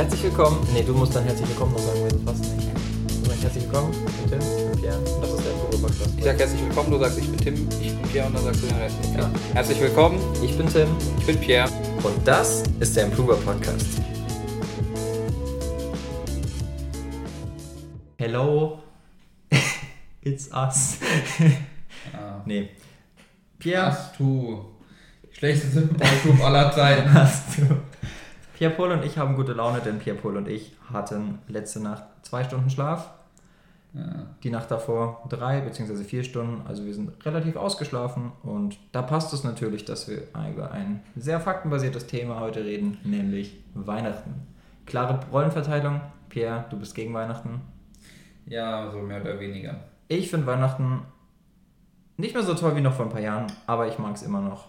Herzlich 0.00 0.22
willkommen. 0.22 0.66
Nee, 0.72 0.82
du 0.82 0.94
musst 0.94 1.14
dann 1.14 1.24
herzlich 1.24 1.46
willkommen 1.46 1.72
noch 1.74 1.78
sagen, 1.80 2.00
weil 2.00 2.08
du 2.08 2.18
fast 2.20 2.40
nicht. 2.40 2.68
Du 3.22 3.28
sagst 3.28 3.42
herzlich 3.42 3.64
willkommen, 3.64 3.92
ich 3.92 4.30
bin 4.30 4.38
Tim, 4.40 4.48
ich 4.48 4.70
bin 4.72 4.80
Pierre. 4.80 4.96
Und 4.96 5.22
das 5.22 5.30
ist 5.30 5.44
der 5.44 5.50
Puro-Podcast. 5.52 6.10
Ich 6.16 6.24
sag 6.24 6.38
herzlich 6.38 6.62
willkommen, 6.62 6.90
du 6.90 6.98
sagst 6.98 7.18
ich 7.18 7.28
bin 7.28 7.38
Tim, 7.38 7.68
ich 7.82 7.94
bin 7.94 8.08
Pierre 8.10 8.26
und 8.28 8.34
dann 8.34 8.44
sagst 8.44 8.62
du 8.62 8.66
den 8.68 8.76
Rest. 8.78 8.96
Ja. 9.14 9.30
Herzlich 9.52 9.80
willkommen, 9.82 10.18
Ich 10.42 10.56
bin 10.56 10.66
Tim 10.68 10.88
ich 11.18 11.26
bin 11.26 11.38
Pierre. 11.38 11.68
und 12.02 12.26
das 12.26 12.62
ist 12.80 12.96
der 12.96 13.04
Improver 13.04 13.36
Podcast. 13.36 13.86
Hello, 18.16 18.78
it's 20.22 20.48
us. 20.50 20.96
Ah. 22.14 22.40
nee. 22.46 22.70
Pierre, 23.58 23.88
Hast 23.88 24.18
du 24.18 24.64
schlechteste 25.30 25.82
Ballgroup 25.82 26.42
aller 26.42 26.72
Zeiten. 26.72 27.12
hast 27.12 27.58
du. 27.58 27.89
Pierre 28.60 28.74
Paul 28.74 28.92
und 28.92 29.02
ich 29.06 29.16
haben 29.16 29.36
gute 29.36 29.54
Laune, 29.54 29.80
denn 29.80 29.98
Pierre 29.98 30.18
Paul 30.18 30.36
und 30.36 30.46
ich 30.46 30.76
hatten 30.92 31.38
letzte 31.48 31.80
Nacht 31.80 32.02
zwei 32.20 32.44
Stunden 32.44 32.68
Schlaf. 32.68 33.08
Ja. 33.94 34.26
Die 34.42 34.50
Nacht 34.50 34.70
davor 34.70 35.24
drei 35.30 35.62
bzw. 35.62 36.04
vier 36.04 36.24
Stunden. 36.24 36.66
Also 36.68 36.84
wir 36.84 36.92
sind 36.92 37.24
relativ 37.24 37.56
ausgeschlafen 37.56 38.32
und 38.42 38.76
da 38.92 39.00
passt 39.00 39.32
es 39.32 39.44
natürlich, 39.44 39.86
dass 39.86 40.08
wir 40.08 40.24
über 40.52 40.72
ein 40.72 41.02
sehr 41.16 41.40
faktenbasiertes 41.40 42.06
Thema 42.06 42.38
heute 42.38 42.62
reden, 42.62 42.98
nämlich 43.02 43.64
Weihnachten. 43.72 44.46
Klare 44.84 45.20
Rollenverteilung. 45.32 46.02
Pierre, 46.28 46.66
du 46.68 46.78
bist 46.78 46.94
gegen 46.94 47.14
Weihnachten. 47.14 47.62
ja, 48.44 48.90
so 48.90 48.98
mehr 48.98 49.22
oder 49.22 49.40
weniger. 49.40 49.76
Ich 50.08 50.28
finde 50.28 50.46
Weihnachten 50.46 51.00
nicht 52.18 52.34
mehr 52.34 52.42
so 52.42 52.52
toll 52.52 52.76
wie 52.76 52.82
noch 52.82 52.92
vor 52.92 53.06
ein 53.06 53.10
paar 53.10 53.22
Jahren, 53.22 53.46
aber 53.66 53.88
ich 53.88 53.98
mag 53.98 54.16
es 54.16 54.22
immer 54.22 54.42
noch. 54.42 54.68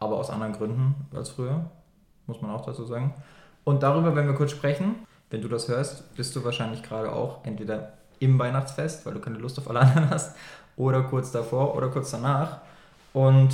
Aber 0.00 0.16
aus 0.16 0.30
anderen 0.30 0.54
Gründen 0.54 0.94
als 1.14 1.28
früher, 1.28 1.70
muss 2.26 2.40
man 2.40 2.50
auch 2.50 2.64
dazu 2.64 2.84
sagen. 2.84 3.14
Und 3.64 3.82
darüber 3.82 4.14
werden 4.14 4.28
wir 4.28 4.34
kurz 4.34 4.52
sprechen. 4.52 4.96
Wenn 5.30 5.42
du 5.42 5.48
das 5.48 5.68
hörst, 5.68 6.14
bist 6.14 6.36
du 6.36 6.44
wahrscheinlich 6.44 6.82
gerade 6.82 7.12
auch 7.12 7.44
entweder 7.44 7.94
im 8.20 8.38
Weihnachtsfest, 8.38 9.04
weil 9.04 9.14
du 9.14 9.20
keine 9.20 9.38
Lust 9.38 9.58
auf 9.58 9.68
alle 9.68 9.80
anderen 9.80 10.10
hast, 10.10 10.36
oder 10.76 11.02
kurz 11.02 11.32
davor 11.32 11.74
oder 11.74 11.88
kurz 11.88 12.10
danach. 12.10 12.58
Und 13.12 13.50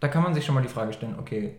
da 0.00 0.08
kann 0.08 0.22
man 0.22 0.34
sich 0.34 0.44
schon 0.44 0.54
mal 0.54 0.62
die 0.62 0.68
Frage 0.68 0.92
stellen, 0.92 1.16
okay, 1.18 1.56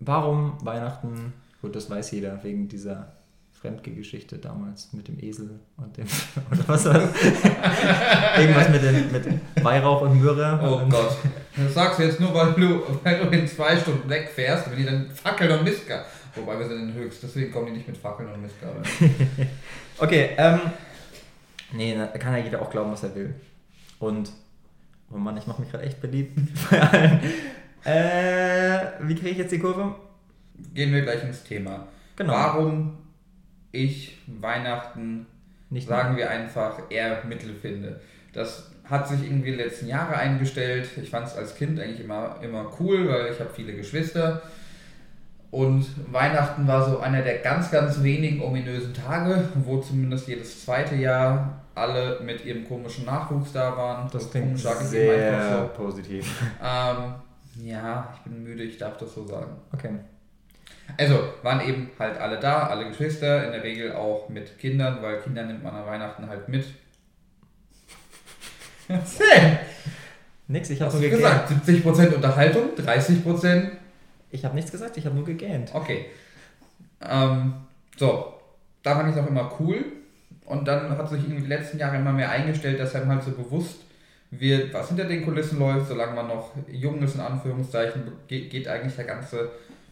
warum 0.00 0.54
Weihnachten? 0.64 1.32
Gut, 1.60 1.76
das 1.76 1.90
weiß 1.90 2.12
jeder 2.12 2.42
wegen 2.42 2.68
dieser 2.68 3.12
Fremdgegeschichte 3.52 4.38
damals 4.38 4.92
mit 4.92 5.06
dem 5.06 5.20
Esel 5.20 5.60
und 5.76 5.96
dem 5.96 6.06
oder 6.50 6.68
was 6.68 6.84
war 6.84 6.94
das? 6.94 7.10
Irgendwas 8.38 8.68
mit, 8.70 8.82
den, 8.82 9.12
mit 9.12 9.64
Weihrauch 9.64 10.02
und 10.02 10.20
Myrrhe. 10.20 10.58
Oh 10.62 10.82
und, 10.82 10.90
Gott. 10.90 11.16
Das 11.56 11.74
sagst 11.74 11.98
du 11.98 12.04
jetzt 12.04 12.20
nur, 12.20 12.34
weil 12.34 12.52
du, 12.54 12.82
weil 13.02 13.18
du 13.18 13.28
in 13.36 13.46
zwei 13.46 13.76
Stunden 13.76 14.08
wegfährst, 14.08 14.70
wenn 14.70 14.78
die 14.78 14.84
dann 14.84 15.10
Fackeln 15.10 15.50
und 15.50 15.64
Mistgabeln. 15.64 16.06
Wobei 16.34 16.58
wir 16.58 16.66
sind 16.66 16.88
in 16.88 16.94
Höchst, 16.94 17.22
deswegen 17.22 17.52
kommen 17.52 17.66
die 17.66 17.72
nicht 17.72 17.88
mit 17.88 17.96
Fackeln 17.96 18.30
und 18.32 18.42
Mistgabeln. 18.42 18.84
Okay, 19.98 20.30
ähm. 20.36 20.60
Nee, 21.72 21.94
da 21.94 22.06
kann 22.18 22.32
ja 22.32 22.42
jeder 22.42 22.60
auch 22.60 22.70
glauben, 22.70 22.90
was 22.90 23.02
er 23.02 23.14
will. 23.14 23.34
Und. 23.98 24.32
Oh 25.12 25.18
Mann, 25.18 25.36
ich 25.36 25.46
mache 25.46 25.60
mich 25.60 25.70
gerade 25.70 25.84
echt 25.84 26.00
beliebt 26.00 26.36
bei 26.70 26.80
allen. 26.80 27.20
Äh, 27.84 28.92
wie 29.00 29.14
kriege 29.14 29.30
ich 29.30 29.38
jetzt 29.38 29.52
die 29.52 29.58
Kurve? 29.58 29.94
Gehen 30.74 30.92
wir 30.92 31.02
gleich 31.02 31.22
ins 31.22 31.44
Thema. 31.44 31.86
Genau. 32.16 32.32
Warum 32.32 32.98
ich 33.70 34.18
Weihnachten 34.26 35.26
Nicht 35.70 35.88
sagen 35.88 36.16
wir 36.16 36.30
einfach, 36.30 36.78
eher 36.90 37.24
Mittel 37.24 37.54
finde. 37.54 38.00
Das 38.32 38.71
hat 38.92 39.08
sich 39.08 39.24
irgendwie 39.24 39.52
die 39.52 39.56
letzten 39.56 39.86
Jahre 39.86 40.14
eingestellt. 40.16 40.86
Ich 41.02 41.08
fand 41.08 41.26
es 41.26 41.34
als 41.34 41.54
Kind 41.54 41.80
eigentlich 41.80 42.00
immer, 42.00 42.36
immer 42.42 42.70
cool, 42.78 43.08
weil 43.08 43.32
ich 43.32 43.40
habe 43.40 43.48
viele 43.48 43.72
Geschwister. 43.72 44.42
Und 45.50 45.86
Weihnachten 46.12 46.66
war 46.66 46.88
so 46.88 47.00
einer 47.00 47.22
der 47.22 47.38
ganz, 47.38 47.70
ganz 47.70 48.02
wenigen 48.02 48.42
ominösen 48.42 48.92
Tage, 48.92 49.48
wo 49.64 49.78
zumindest 49.78 50.28
jedes 50.28 50.64
zweite 50.64 50.94
Jahr 50.94 51.62
alle 51.74 52.20
mit 52.20 52.44
ihrem 52.44 52.68
komischen 52.68 53.06
Nachwuchs 53.06 53.52
da 53.52 53.74
waren. 53.74 54.10
Das 54.12 54.30
klingt 54.30 54.58
eben 54.58 54.68
einfach 54.68 54.82
sehr 54.82 55.58
so. 55.58 55.82
positiv. 55.82 56.42
Ähm, 56.62 57.14
ja, 57.64 58.12
ich 58.14 58.20
bin 58.30 58.44
müde, 58.44 58.62
ich 58.62 58.76
darf 58.76 58.98
das 58.98 59.14
so 59.14 59.26
sagen. 59.26 59.56
Okay. 59.72 59.90
Also 60.98 61.18
waren 61.42 61.66
eben 61.66 61.90
halt 61.98 62.18
alle 62.18 62.38
da, 62.38 62.66
alle 62.66 62.88
Geschwister, 62.88 63.46
in 63.46 63.52
der 63.52 63.62
Regel 63.62 63.92
auch 63.92 64.28
mit 64.28 64.58
Kindern, 64.58 64.98
weil 65.00 65.20
Kinder 65.20 65.44
nimmt 65.44 65.62
man 65.62 65.74
an 65.74 65.86
Weihnachten 65.86 66.28
halt 66.28 66.46
mit. 66.50 66.66
Erzähl! 68.88 69.58
Nix, 70.48 70.70
ich 70.70 70.80
habe 70.82 70.92
nur 70.92 71.00
gegähnt. 71.00 71.22
gesagt, 71.22 71.52
70% 71.66 72.14
Unterhaltung, 72.14 72.62
30%. 72.76 73.68
Ich 74.30 74.44
habe 74.44 74.54
nichts 74.54 74.70
gesagt, 74.70 74.96
ich 74.96 75.06
habe 75.06 75.14
nur 75.14 75.24
gegähnt. 75.24 75.70
Okay. 75.72 76.06
Ähm, 77.00 77.54
so, 77.96 78.34
da 78.82 78.94
fand 78.96 79.10
ich 79.10 79.16
es 79.16 79.22
auch 79.22 79.28
immer 79.28 79.50
cool. 79.60 79.84
Und 80.44 80.66
dann 80.66 80.90
hat 80.96 81.08
sich 81.08 81.22
irgendwie 81.22 81.42
die 81.42 81.48
letzten 81.48 81.78
Jahre 81.78 81.96
immer 81.96 82.12
mehr 82.12 82.30
eingestellt, 82.30 82.80
dass 82.80 82.94
einem 82.94 83.08
halt 83.08 83.22
so 83.22 83.30
bewusst 83.30 83.76
wird, 84.30 84.72
was 84.74 84.88
hinter 84.88 85.04
den 85.04 85.24
Kulissen 85.24 85.58
läuft, 85.58 85.88
solange 85.88 86.14
man 86.14 86.26
noch 86.28 86.50
jung 86.70 87.02
ist, 87.02 87.14
in 87.14 87.20
Anführungszeichen, 87.20 88.02
geht, 88.28 88.66
eigentlich 88.66 88.96
der 88.96 89.04
ganze 89.04 89.50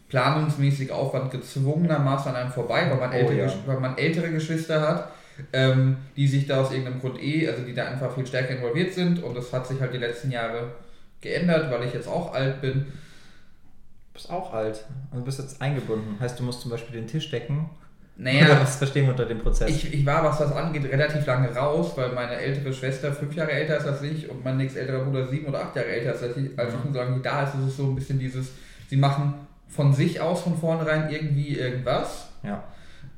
planungsmäßige 0.08 0.90
Aufwand 0.90 1.30
gezwungenermaßen 1.30 2.30
an 2.32 2.36
einem 2.36 2.50
vorbei, 2.52 2.86
weil 2.90 2.98
man, 2.98 3.10
Oh, 3.10 3.14
ältere, 3.14 3.36
ja. 3.38 3.46
Gesch- 3.46 3.66
weil 3.66 3.78
man 3.80 3.96
ältere 3.96 4.30
Geschwister 4.30 4.80
hat, 4.80 5.12
ähm, 5.52 5.96
die 6.16 6.28
sich 6.28 6.46
da 6.46 6.60
aus 6.62 6.70
irgendeinem 6.70 7.00
Grund 7.00 7.22
eh, 7.22 7.48
also 7.48 7.62
die 7.62 7.74
da 7.74 7.86
einfach 7.86 8.14
viel 8.14 8.26
stärker 8.26 8.56
involviert 8.56 8.92
sind. 8.92 9.22
Und 9.22 9.34
das 9.34 9.52
hat 9.52 9.66
sich 9.66 9.80
halt 9.80 9.92
die 9.94 9.98
letzten 9.98 10.30
Jahre 10.30 10.72
geändert, 11.20 11.70
weil 11.70 11.86
ich 11.86 11.94
jetzt 11.94 12.08
auch 12.08 12.32
alt 12.32 12.60
bin. 12.60 12.72
Du 12.72 14.14
bist 14.14 14.30
auch 14.30 14.52
alt. 14.52 14.84
Und 15.10 15.20
du 15.20 15.24
bist 15.24 15.38
jetzt 15.38 15.60
eingebunden. 15.62 16.18
Heißt, 16.20 16.38
du 16.38 16.44
musst 16.44 16.60
zum 16.60 16.70
Beispiel 16.70 17.00
den 17.00 17.06
Tisch 17.06 17.30
decken. 17.30 17.70
Oder 18.16 18.32
Naja, 18.32 18.60
was 18.60 18.76
verstehen 18.76 19.04
wir 19.04 19.12
unter 19.12 19.24
dem 19.24 19.38
Prozess? 19.38 19.70
Ich, 19.70 19.94
ich 19.94 20.04
war, 20.04 20.22
was 20.22 20.38
das 20.38 20.52
angeht, 20.52 20.84
relativ 20.84 21.24
lange 21.24 21.54
raus, 21.54 21.92
weil 21.96 22.12
meine 22.12 22.34
ältere 22.36 22.70
Schwester 22.72 23.12
fünf 23.12 23.34
Jahre 23.34 23.52
älter 23.52 23.78
ist 23.78 23.86
als 23.86 24.02
ich 24.02 24.28
und 24.28 24.44
mein 24.44 24.58
nächstälterer 24.58 25.04
Bruder 25.04 25.26
sieben 25.26 25.46
oder 25.46 25.64
acht 25.64 25.74
Jahre 25.74 25.88
älter 25.88 26.14
ist 26.14 26.22
als 26.22 26.36
ich. 26.36 26.58
Als 26.58 26.74
ich 26.74 26.84
und 26.84 26.92
solange 26.92 27.16
die 27.16 27.22
da 27.22 27.44
ist, 27.44 27.54
ist 27.54 27.68
es 27.68 27.76
so 27.78 27.84
ein 27.84 27.94
bisschen 27.94 28.18
dieses, 28.18 28.50
sie 28.88 28.96
machen 28.96 29.34
von 29.68 29.94
sich 29.94 30.20
aus 30.20 30.42
von 30.42 30.58
vornherein 30.58 31.08
irgendwie 31.08 31.56
irgendwas, 31.56 32.28
ja. 32.42 32.62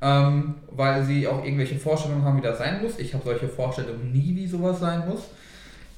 Ähm, 0.03 0.55
weil 0.69 1.01
sie 1.03 1.25
auch 1.27 1.45
irgendwelche 1.45 1.75
Vorstellungen 1.75 2.25
haben, 2.25 2.37
wie 2.37 2.41
das 2.41 2.57
sein 2.57 2.81
muss. 2.81 2.99
Ich 2.99 3.13
habe 3.13 3.23
solche 3.23 3.47
Vorstellungen 3.47 4.11
nie, 4.11 4.35
wie 4.35 4.45
sowas 4.45 4.81
sein 4.81 5.07
muss. 5.07 5.29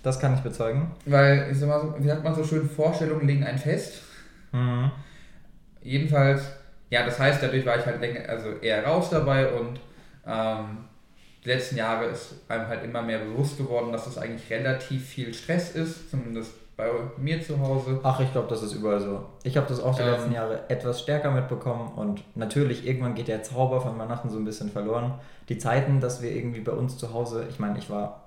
Das 0.03 0.19
kann 0.19 0.35
ich 0.35 0.41
bezeugen. 0.41 0.91
Weil, 1.07 1.49
ich 1.51 1.57
sag 1.57 1.67
mal, 1.67 1.81
so, 1.81 1.95
wie 1.97 2.07
sagt 2.07 2.23
man 2.23 2.35
so 2.35 2.43
schön, 2.43 2.69
Vorstellungen 2.69 3.25
legen 3.25 3.43
ein 3.43 3.57
fest. 3.57 4.03
Mhm. 4.51 4.91
Jedenfalls, 5.81 6.43
ja, 6.91 7.03
das 7.03 7.19
heißt, 7.19 7.41
dadurch 7.41 7.65
war 7.65 7.79
ich 7.79 7.85
halt 7.85 7.99
länger, 7.99 8.29
also 8.29 8.51
eher 8.61 8.85
raus 8.85 9.09
dabei 9.09 9.51
und 9.51 9.79
ähm, 10.27 10.77
die 11.43 11.49
letzten 11.49 11.77
Jahre 11.77 12.05
ist 12.05 12.35
einem 12.47 12.67
halt 12.67 12.83
immer 12.83 13.01
mehr 13.01 13.19
bewusst 13.19 13.57
geworden, 13.57 13.91
dass 13.91 14.05
es 14.05 14.19
eigentlich 14.19 14.49
relativ 14.51 15.03
viel 15.03 15.33
Stress 15.33 15.71
ist, 15.71 16.11
zumindest 16.11 16.53
bei 16.77 16.89
mir 17.17 17.41
zu 17.41 17.59
Hause. 17.59 17.99
Ach, 18.03 18.19
ich 18.19 18.31
glaube, 18.31 18.47
das 18.49 18.61
ist 18.63 18.73
überall 18.73 18.99
so. 18.99 19.23
Ich 19.43 19.55
habe 19.55 19.67
das 19.67 19.79
auch 19.81 19.95
die 19.95 20.01
Ähm. 20.01 20.11
letzten 20.11 20.31
Jahre 20.33 20.69
etwas 20.69 21.01
stärker 21.01 21.31
mitbekommen 21.31 21.93
und 21.95 22.23
natürlich, 22.35 22.85
irgendwann 22.85 23.15
geht 23.15 23.27
der 23.29 23.43
Zauber 23.43 23.79
von 23.81 23.97
Weihnachten 23.97 24.29
so 24.29 24.37
ein 24.37 24.45
bisschen 24.45 24.69
verloren. 24.69 25.13
Die 25.49 25.57
Zeiten, 25.57 25.99
dass 26.01 26.21
wir 26.21 26.31
irgendwie 26.31 26.61
bei 26.61 26.73
uns 26.73 26.97
zu 26.97 27.13
Hause, 27.13 27.45
ich 27.49 27.59
meine, 27.59 27.77
ich 27.77 27.89
war 27.89 28.23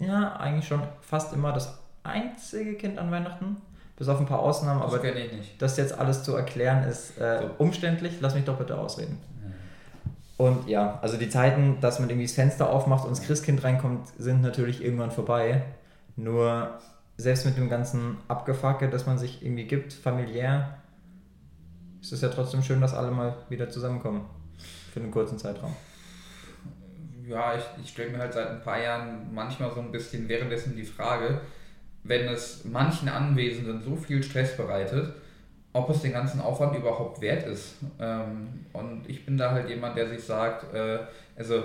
ja 0.00 0.36
eigentlich 0.36 0.66
schon 0.68 0.82
fast 1.00 1.32
immer 1.32 1.52
das 1.52 1.78
einzige 2.02 2.74
Kind 2.74 2.98
an 2.98 3.10
Weihnachten, 3.10 3.56
bis 3.96 4.08
auf 4.08 4.20
ein 4.20 4.26
paar 4.26 4.40
Ausnahmen, 4.40 4.82
Aber 4.82 4.94
aber 4.96 5.06
das 5.08 5.14
nicht. 5.14 5.60
das 5.60 5.76
jetzt 5.76 5.98
alles 5.98 6.22
zu 6.22 6.34
erklären 6.34 6.84
ist 6.84 7.18
äh, 7.18 7.42
So. 7.42 7.50
umständlich. 7.58 8.14
Lass 8.20 8.34
mich 8.34 8.44
doch 8.44 8.56
bitte 8.56 8.78
ausreden. 8.78 9.18
Und 10.36 10.68
ja, 10.68 10.98
also 11.00 11.16
die 11.16 11.28
Zeiten, 11.28 11.78
dass 11.80 12.00
man 12.00 12.08
irgendwie 12.10 12.26
das 12.26 12.34
Fenster 12.34 12.68
aufmacht 12.68 13.04
und 13.04 13.12
das 13.12 13.22
Christkind 13.22 13.62
reinkommt, 13.62 14.08
sind 14.18 14.42
natürlich 14.42 14.82
irgendwann 14.84 15.12
vorbei. 15.12 15.62
Nur 16.16 16.70
selbst 17.16 17.46
mit 17.46 17.56
dem 17.56 17.68
ganzen 17.68 18.16
Abgefacke, 18.28 18.88
das 18.88 19.06
man 19.06 19.18
sich 19.18 19.42
irgendwie 19.42 19.66
gibt, 19.66 19.92
familiär, 19.92 20.78
ist 22.00 22.12
es 22.12 22.20
ja 22.20 22.28
trotzdem 22.28 22.62
schön, 22.62 22.80
dass 22.80 22.94
alle 22.94 23.10
mal 23.10 23.36
wieder 23.48 23.68
zusammenkommen. 23.70 24.26
Für 24.92 25.00
einen 25.00 25.10
kurzen 25.10 25.38
Zeitraum. 25.38 25.74
Ja, 27.26 27.54
ich, 27.56 27.64
ich 27.82 27.90
stelle 27.90 28.10
mir 28.10 28.18
halt 28.18 28.32
seit 28.32 28.48
ein 28.48 28.62
paar 28.62 28.80
Jahren 28.80 29.32
manchmal 29.32 29.72
so 29.72 29.80
ein 29.80 29.90
bisschen 29.90 30.28
währenddessen 30.28 30.76
die 30.76 30.84
Frage, 30.84 31.40
wenn 32.02 32.28
es 32.28 32.64
manchen 32.64 33.08
Anwesenden 33.08 33.82
so 33.82 33.96
viel 33.96 34.22
Stress 34.22 34.56
bereitet, 34.56 35.14
ob 35.72 35.90
es 35.90 36.02
den 36.02 36.12
ganzen 36.12 36.40
Aufwand 36.40 36.76
überhaupt 36.76 37.20
wert 37.20 37.46
ist. 37.46 37.76
Ähm, 37.98 38.66
und 38.72 39.08
ich 39.08 39.24
bin 39.24 39.36
da 39.36 39.50
halt 39.50 39.68
jemand, 39.68 39.96
der 39.96 40.08
sich 40.08 40.22
sagt, 40.22 40.72
äh, 40.74 40.98
also 41.36 41.64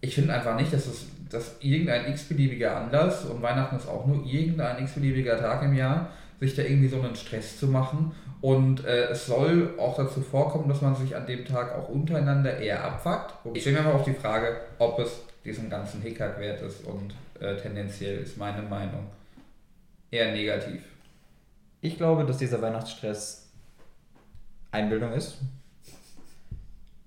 ich 0.00 0.14
finde 0.14 0.34
einfach 0.34 0.56
nicht, 0.56 0.72
dass 0.72 0.86
es 0.86 1.06
dass 1.30 1.56
irgendein 1.60 2.10
x-beliebiger 2.10 2.76
Anlass 2.76 3.24
und 3.24 3.42
Weihnachten 3.42 3.76
ist 3.76 3.88
auch 3.88 4.06
nur 4.06 4.24
irgendein 4.24 4.82
x-beliebiger 4.82 5.38
Tag 5.38 5.62
im 5.62 5.74
Jahr, 5.74 6.10
sich 6.40 6.54
da 6.54 6.62
irgendwie 6.62 6.88
so 6.88 7.00
einen 7.00 7.16
Stress 7.16 7.58
zu 7.58 7.68
machen. 7.68 8.12
Und 8.40 8.84
äh, 8.84 9.08
es 9.08 9.26
soll 9.26 9.74
auch 9.78 9.96
dazu 9.96 10.20
vorkommen, 10.20 10.68
dass 10.68 10.82
man 10.82 10.94
sich 10.94 11.16
an 11.16 11.26
dem 11.26 11.44
Tag 11.44 11.74
auch 11.74 11.88
untereinander 11.88 12.58
eher 12.58 12.84
abfuckt. 12.84 13.34
Ich 13.54 13.62
stelle 13.62 13.78
mir 13.78 13.84
mal 13.84 13.94
auf 13.94 14.04
die 14.04 14.12
Frage, 14.12 14.60
ob 14.78 14.98
es 14.98 15.20
diesen 15.44 15.70
ganzen 15.70 16.02
Hickhack 16.02 16.38
wert 16.38 16.60
ist 16.62 16.84
und 16.84 17.14
äh, 17.40 17.56
tendenziell 17.56 18.18
ist 18.18 18.36
meine 18.36 18.62
Meinung 18.62 19.06
eher 20.10 20.32
negativ. 20.32 20.82
Ich 21.80 21.96
glaube, 21.96 22.24
dass 22.24 22.38
dieser 22.38 22.60
Weihnachtsstress 22.60 23.46
Einbildung 24.72 25.12
ist. 25.12 25.38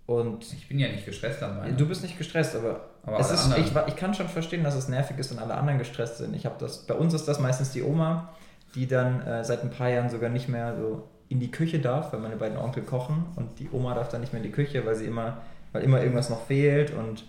Und 0.06 0.54
ich 0.54 0.68
bin 0.68 0.80
ja 0.80 0.88
nicht 0.88 1.06
gestresst 1.06 1.44
an 1.44 1.57
meiner. 1.57 1.75
Du 1.75 1.88
bist 1.88 2.01
nicht 2.01 2.18
gestresst, 2.18 2.56
aber, 2.56 2.88
Aber 3.10 3.20
es 3.20 3.32
ist, 3.32 3.46
anderen. 3.46 3.64
ich, 3.64 3.72
ich 3.88 3.96
kann 3.96 4.14
schon 4.14 4.28
verstehen, 4.28 4.64
dass 4.64 4.76
es 4.76 4.88
nervig 4.88 5.18
ist, 5.18 5.32
wenn 5.32 5.40
alle 5.40 5.56
anderen 5.56 5.80
gestresst 5.80 6.18
sind. 6.18 6.36
Ich 6.36 6.46
habe 6.46 6.56
das, 6.60 6.86
bei 6.86 6.94
uns 6.94 7.14
ist 7.14 7.28
das 7.28 7.40
meistens 7.40 7.72
die 7.72 7.84
Oma, 7.84 8.30
die 8.76 8.88
dann 8.88 9.22
äh, 9.22 9.44
seit 9.44 9.64
ein 9.64 9.70
paar 9.70 9.90
Jahren 9.90 10.10
sogar 10.10 10.30
nicht 10.30 10.48
mehr 10.48 10.76
so 10.78 11.08
in 11.28 11.40
die 11.40 11.52
Küche 11.52 11.80
darf, 11.80 12.12
weil 12.12 12.20
meine 12.20 12.36
beiden 12.36 12.58
Onkel 12.58 12.84
kochen 12.84 13.26
und 13.36 13.60
die 13.60 13.70
Oma 13.72 13.94
darf 13.94 14.10
dann 14.10 14.22
nicht 14.22 14.34
mehr 14.34 14.42
in 14.42 14.48
die 14.48 14.54
Küche, 14.54 14.86
weil 14.86 14.96
sie 14.96 15.06
immer, 15.06 15.38
weil 15.72 15.84
immer 15.84 16.02
irgendwas 16.02 16.30
noch 16.30 16.46
fehlt 16.46 16.92
und 16.92 17.24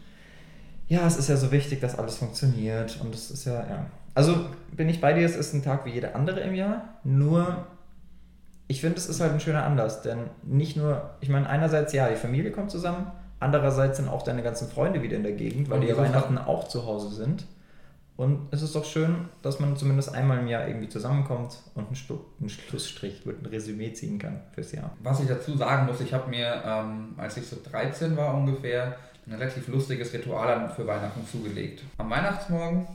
ja, 0.88 1.06
es 1.06 1.16
ist 1.16 1.28
ja 1.28 1.36
so 1.36 1.52
wichtig, 1.52 1.80
dass 1.80 1.98
alles 1.98 2.16
funktioniert 2.16 2.98
und 3.02 3.14
es 3.14 3.30
ist 3.30 3.44
ja, 3.44 3.54
ja. 3.54 3.86
Also 4.14 4.46
bin 4.72 4.88
ich 4.88 5.00
bei 5.00 5.12
dir, 5.12 5.24
es 5.24 5.36
ist 5.36 5.54
ein 5.54 5.62
Tag 5.62 5.84
wie 5.84 5.90
jeder 5.90 6.16
andere 6.16 6.40
im 6.40 6.54
Jahr, 6.54 6.98
nur 7.04 7.66
ich 8.66 8.80
finde, 8.80 8.98
es 8.98 9.08
ist 9.08 9.20
halt 9.20 9.32
ein 9.32 9.40
schöner 9.40 9.64
Anlass, 9.64 10.02
denn 10.02 10.30
nicht 10.42 10.76
nur, 10.76 11.10
ich 11.20 11.28
meine, 11.28 11.48
einerseits 11.48 11.92
ja, 11.92 12.08
die 12.08 12.16
Familie 12.16 12.52
kommt 12.52 12.70
zusammen, 12.70 13.10
andererseits 13.40 13.96
sind 13.96 14.08
auch 14.08 14.22
deine 14.22 14.42
ganzen 14.42 14.68
Freunde 14.68 15.02
wieder 15.02 15.16
in 15.16 15.22
der 15.22 15.32
Gegend, 15.32 15.68
weil 15.68 15.78
Und 15.78 15.82
die 15.82 15.88
ja 15.88 15.96
Weihnachten 15.96 16.38
auch 16.38 16.68
zu 16.68 16.86
Hause 16.86 17.14
sind. 17.14 17.46
Und 18.16 18.48
es 18.50 18.60
ist 18.60 18.76
doch 18.76 18.84
schön, 18.84 19.28
dass 19.40 19.60
man 19.60 19.78
zumindest 19.78 20.14
einmal 20.14 20.40
im 20.40 20.46
Jahr 20.46 20.68
irgendwie 20.68 20.90
zusammenkommt 20.90 21.56
und 21.74 21.86
einen, 21.86 21.96
Stu 21.96 22.18
einen 22.38 22.50
Schlussstrich, 22.50 23.22
ein 23.24 23.46
Resümee 23.46 23.94
ziehen 23.94 24.18
kann 24.18 24.42
fürs 24.52 24.72
Jahr. 24.72 24.94
Was 25.02 25.20
ich 25.20 25.26
dazu 25.26 25.56
sagen 25.56 25.86
muss, 25.86 26.02
ich 26.02 26.12
habe 26.12 26.28
mir, 26.28 26.62
ähm, 26.66 27.14
als 27.16 27.38
ich 27.38 27.46
so 27.46 27.56
13 27.70 28.18
war 28.18 28.34
ungefähr, 28.34 28.96
ein 29.26 29.32
relativ 29.32 29.68
lustiges 29.68 30.12
Ritual 30.12 30.68
für 30.76 30.86
Weihnachten 30.86 31.26
zugelegt. 31.26 31.82
Am 31.96 32.10
Weihnachtsmorgen 32.10 32.86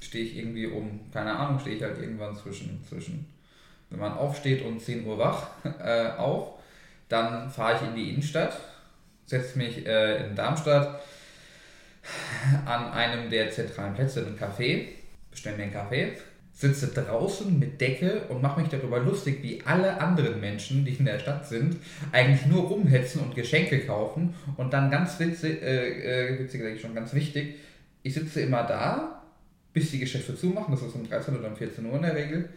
stehe 0.00 0.24
ich 0.24 0.36
irgendwie 0.36 0.66
um, 0.66 1.00
keine 1.12 1.36
Ahnung, 1.36 1.60
stehe 1.60 1.76
ich 1.76 1.82
halt 1.82 2.00
irgendwann 2.00 2.34
zwischen, 2.34 2.84
zwischen 2.88 3.26
wenn 3.90 4.00
man 4.00 4.14
aufsteht 4.14 4.64
und 4.64 4.80
10 4.80 5.06
Uhr 5.06 5.18
wach 5.18 5.48
äh, 5.78 6.10
auf. 6.16 6.54
Dann 7.08 7.50
fahre 7.50 7.76
ich 7.76 7.88
in 7.88 7.94
die 7.94 8.10
Innenstadt, 8.10 8.58
setze 9.26 9.58
mich 9.58 9.86
äh, 9.86 10.26
in 10.26 10.34
Darmstadt 10.34 11.02
an 12.64 12.92
einem 12.92 13.30
der 13.30 13.50
zentralen 13.50 13.94
Plätze 13.94 14.20
in 14.20 14.26
einem 14.26 14.38
Café, 14.38 14.86
bestelle 15.30 15.56
mir 15.56 15.64
einen 15.64 15.72
Kaffee, 15.72 16.12
sitze 16.52 16.88
draußen 16.88 17.58
mit 17.58 17.80
Decke 17.80 18.22
und 18.28 18.40
mache 18.40 18.60
mich 18.60 18.70
darüber 18.70 18.98
lustig, 19.00 19.42
wie 19.42 19.60
alle 19.66 20.00
anderen 20.00 20.40
Menschen, 20.40 20.84
die 20.84 20.94
in 20.94 21.04
der 21.04 21.18
Stadt 21.18 21.46
sind, 21.46 21.76
eigentlich 22.12 22.46
nur 22.46 22.62
rumhetzen 22.62 23.20
und 23.20 23.34
Geschenke 23.34 23.80
kaufen. 23.80 24.34
Und 24.56 24.72
dann 24.72 24.90
ganz 24.90 25.18
witzig, 25.20 25.60
äh, 25.62 26.30
äh, 26.30 26.38
witzig 26.38 26.62
ich 26.62 26.80
schon, 26.80 26.94
ganz 26.94 27.12
wichtig, 27.12 27.56
ich 28.02 28.14
sitze 28.14 28.40
immer 28.40 28.62
da, 28.62 29.22
bis 29.74 29.90
die 29.90 29.98
Geschäfte 29.98 30.34
zumachen, 30.34 30.72
das 30.72 30.82
ist 30.82 30.94
um 30.94 31.06
13 31.06 31.36
oder 31.36 31.48
um 31.48 31.56
14 31.56 31.84
Uhr 31.84 31.96
in 31.96 32.02
der 32.02 32.14
Regel, 32.14 32.48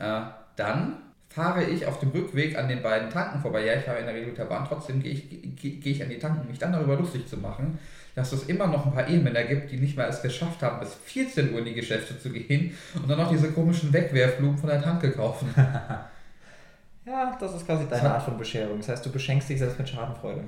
äh, 0.00 0.22
dann 0.56 0.96
fahre 1.34 1.64
ich 1.64 1.86
auf 1.86 1.98
dem 2.00 2.10
Rückweg 2.10 2.56
an 2.56 2.68
den 2.68 2.82
beiden 2.82 3.10
Tanken 3.10 3.40
vorbei. 3.40 3.64
Ja, 3.64 3.74
ich 3.74 3.84
fahre 3.84 3.98
in 3.98 4.06
der 4.06 4.14
Regel 4.14 4.28
mit 4.28 4.38
der 4.38 4.44
Bahn, 4.44 4.64
trotzdem 4.68 5.02
gehe 5.02 5.12
ich, 5.12 5.28
gehe, 5.56 5.72
gehe 5.72 5.92
ich 5.92 6.02
an 6.02 6.08
die 6.08 6.18
Tanken, 6.18 6.42
um 6.42 6.46
mich 6.48 6.58
dann 6.58 6.72
darüber 6.72 6.96
lustig 6.96 7.26
zu 7.26 7.36
machen, 7.38 7.78
dass 8.14 8.32
es 8.32 8.44
immer 8.44 8.66
noch 8.68 8.86
ein 8.86 8.92
paar 8.92 9.08
Ehemänner 9.08 9.42
gibt, 9.42 9.70
die 9.72 9.76
nicht 9.78 9.96
mal 9.96 10.08
es 10.08 10.22
geschafft 10.22 10.62
haben, 10.62 10.78
bis 10.80 10.94
14 11.06 11.52
Uhr 11.52 11.58
in 11.58 11.64
die 11.64 11.74
Geschäfte 11.74 12.18
zu 12.18 12.30
gehen 12.30 12.76
und 12.94 13.08
dann 13.10 13.18
noch 13.18 13.30
diese 13.30 13.50
komischen 13.50 13.92
Wegwerfblumen 13.92 14.56
von 14.56 14.68
der 14.70 14.80
Tanke 14.82 15.10
kaufen. 15.10 15.52
Ja, 17.06 17.36
das 17.38 17.54
ist 17.54 17.66
quasi 17.66 17.86
deine 17.86 18.14
Art 18.14 18.22
von 18.22 18.38
Bescherung. 18.38 18.78
Das 18.78 18.88
heißt, 18.88 19.04
du 19.04 19.12
beschenkst 19.12 19.50
dich 19.50 19.58
selbst 19.58 19.78
mit 19.78 19.86
Schadenfreude. 19.86 20.44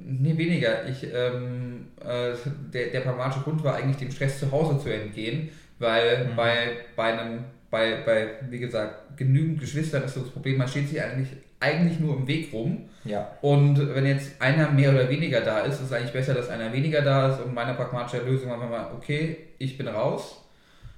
Nee, 0.00 0.36
weniger. 0.36 0.84
Ich, 0.88 1.04
ähm, 1.04 1.86
äh, 2.04 2.32
der, 2.72 2.88
der 2.88 3.00
pragmatische 3.02 3.44
Grund 3.44 3.62
war 3.62 3.76
eigentlich, 3.76 3.98
dem 3.98 4.10
Stress 4.10 4.40
zu 4.40 4.50
Hause 4.50 4.80
zu 4.82 4.92
entgehen, 4.92 5.50
weil 5.78 6.24
Mhm. 6.26 6.34
bei, 6.36 6.78
bei 6.96 7.16
einem, 7.16 7.44
bei, 7.70 8.02
bei, 8.04 8.28
wie 8.50 8.58
gesagt, 8.58 9.16
genügend 9.16 9.60
Geschwistern 9.60 10.02
ist 10.02 10.14
so 10.14 10.20
das 10.20 10.30
Problem, 10.30 10.58
man 10.58 10.66
steht 10.68 10.88
sich 10.88 11.00
eigentlich, 11.00 11.28
eigentlich 11.60 12.00
nur 12.00 12.16
im 12.16 12.26
Weg 12.26 12.52
rum. 12.52 12.88
Ja. 13.04 13.30
Und 13.40 13.94
wenn 13.94 14.06
jetzt 14.06 14.32
einer 14.40 14.70
mehr 14.70 14.90
oder 14.90 15.08
weniger 15.08 15.40
da 15.40 15.60
ist, 15.60 15.76
ist 15.76 15.86
es 15.86 15.92
eigentlich 15.92 16.12
besser, 16.12 16.34
dass 16.34 16.48
einer 16.48 16.72
weniger 16.72 17.02
da 17.02 17.32
ist. 17.32 17.40
Und 17.40 17.54
meine 17.54 17.74
pragmatische 17.74 18.24
Lösung 18.24 18.50
war 18.50 18.62
immer, 18.62 18.90
okay, 18.96 19.36
ich 19.58 19.78
bin 19.78 19.88
raus. 19.88 20.36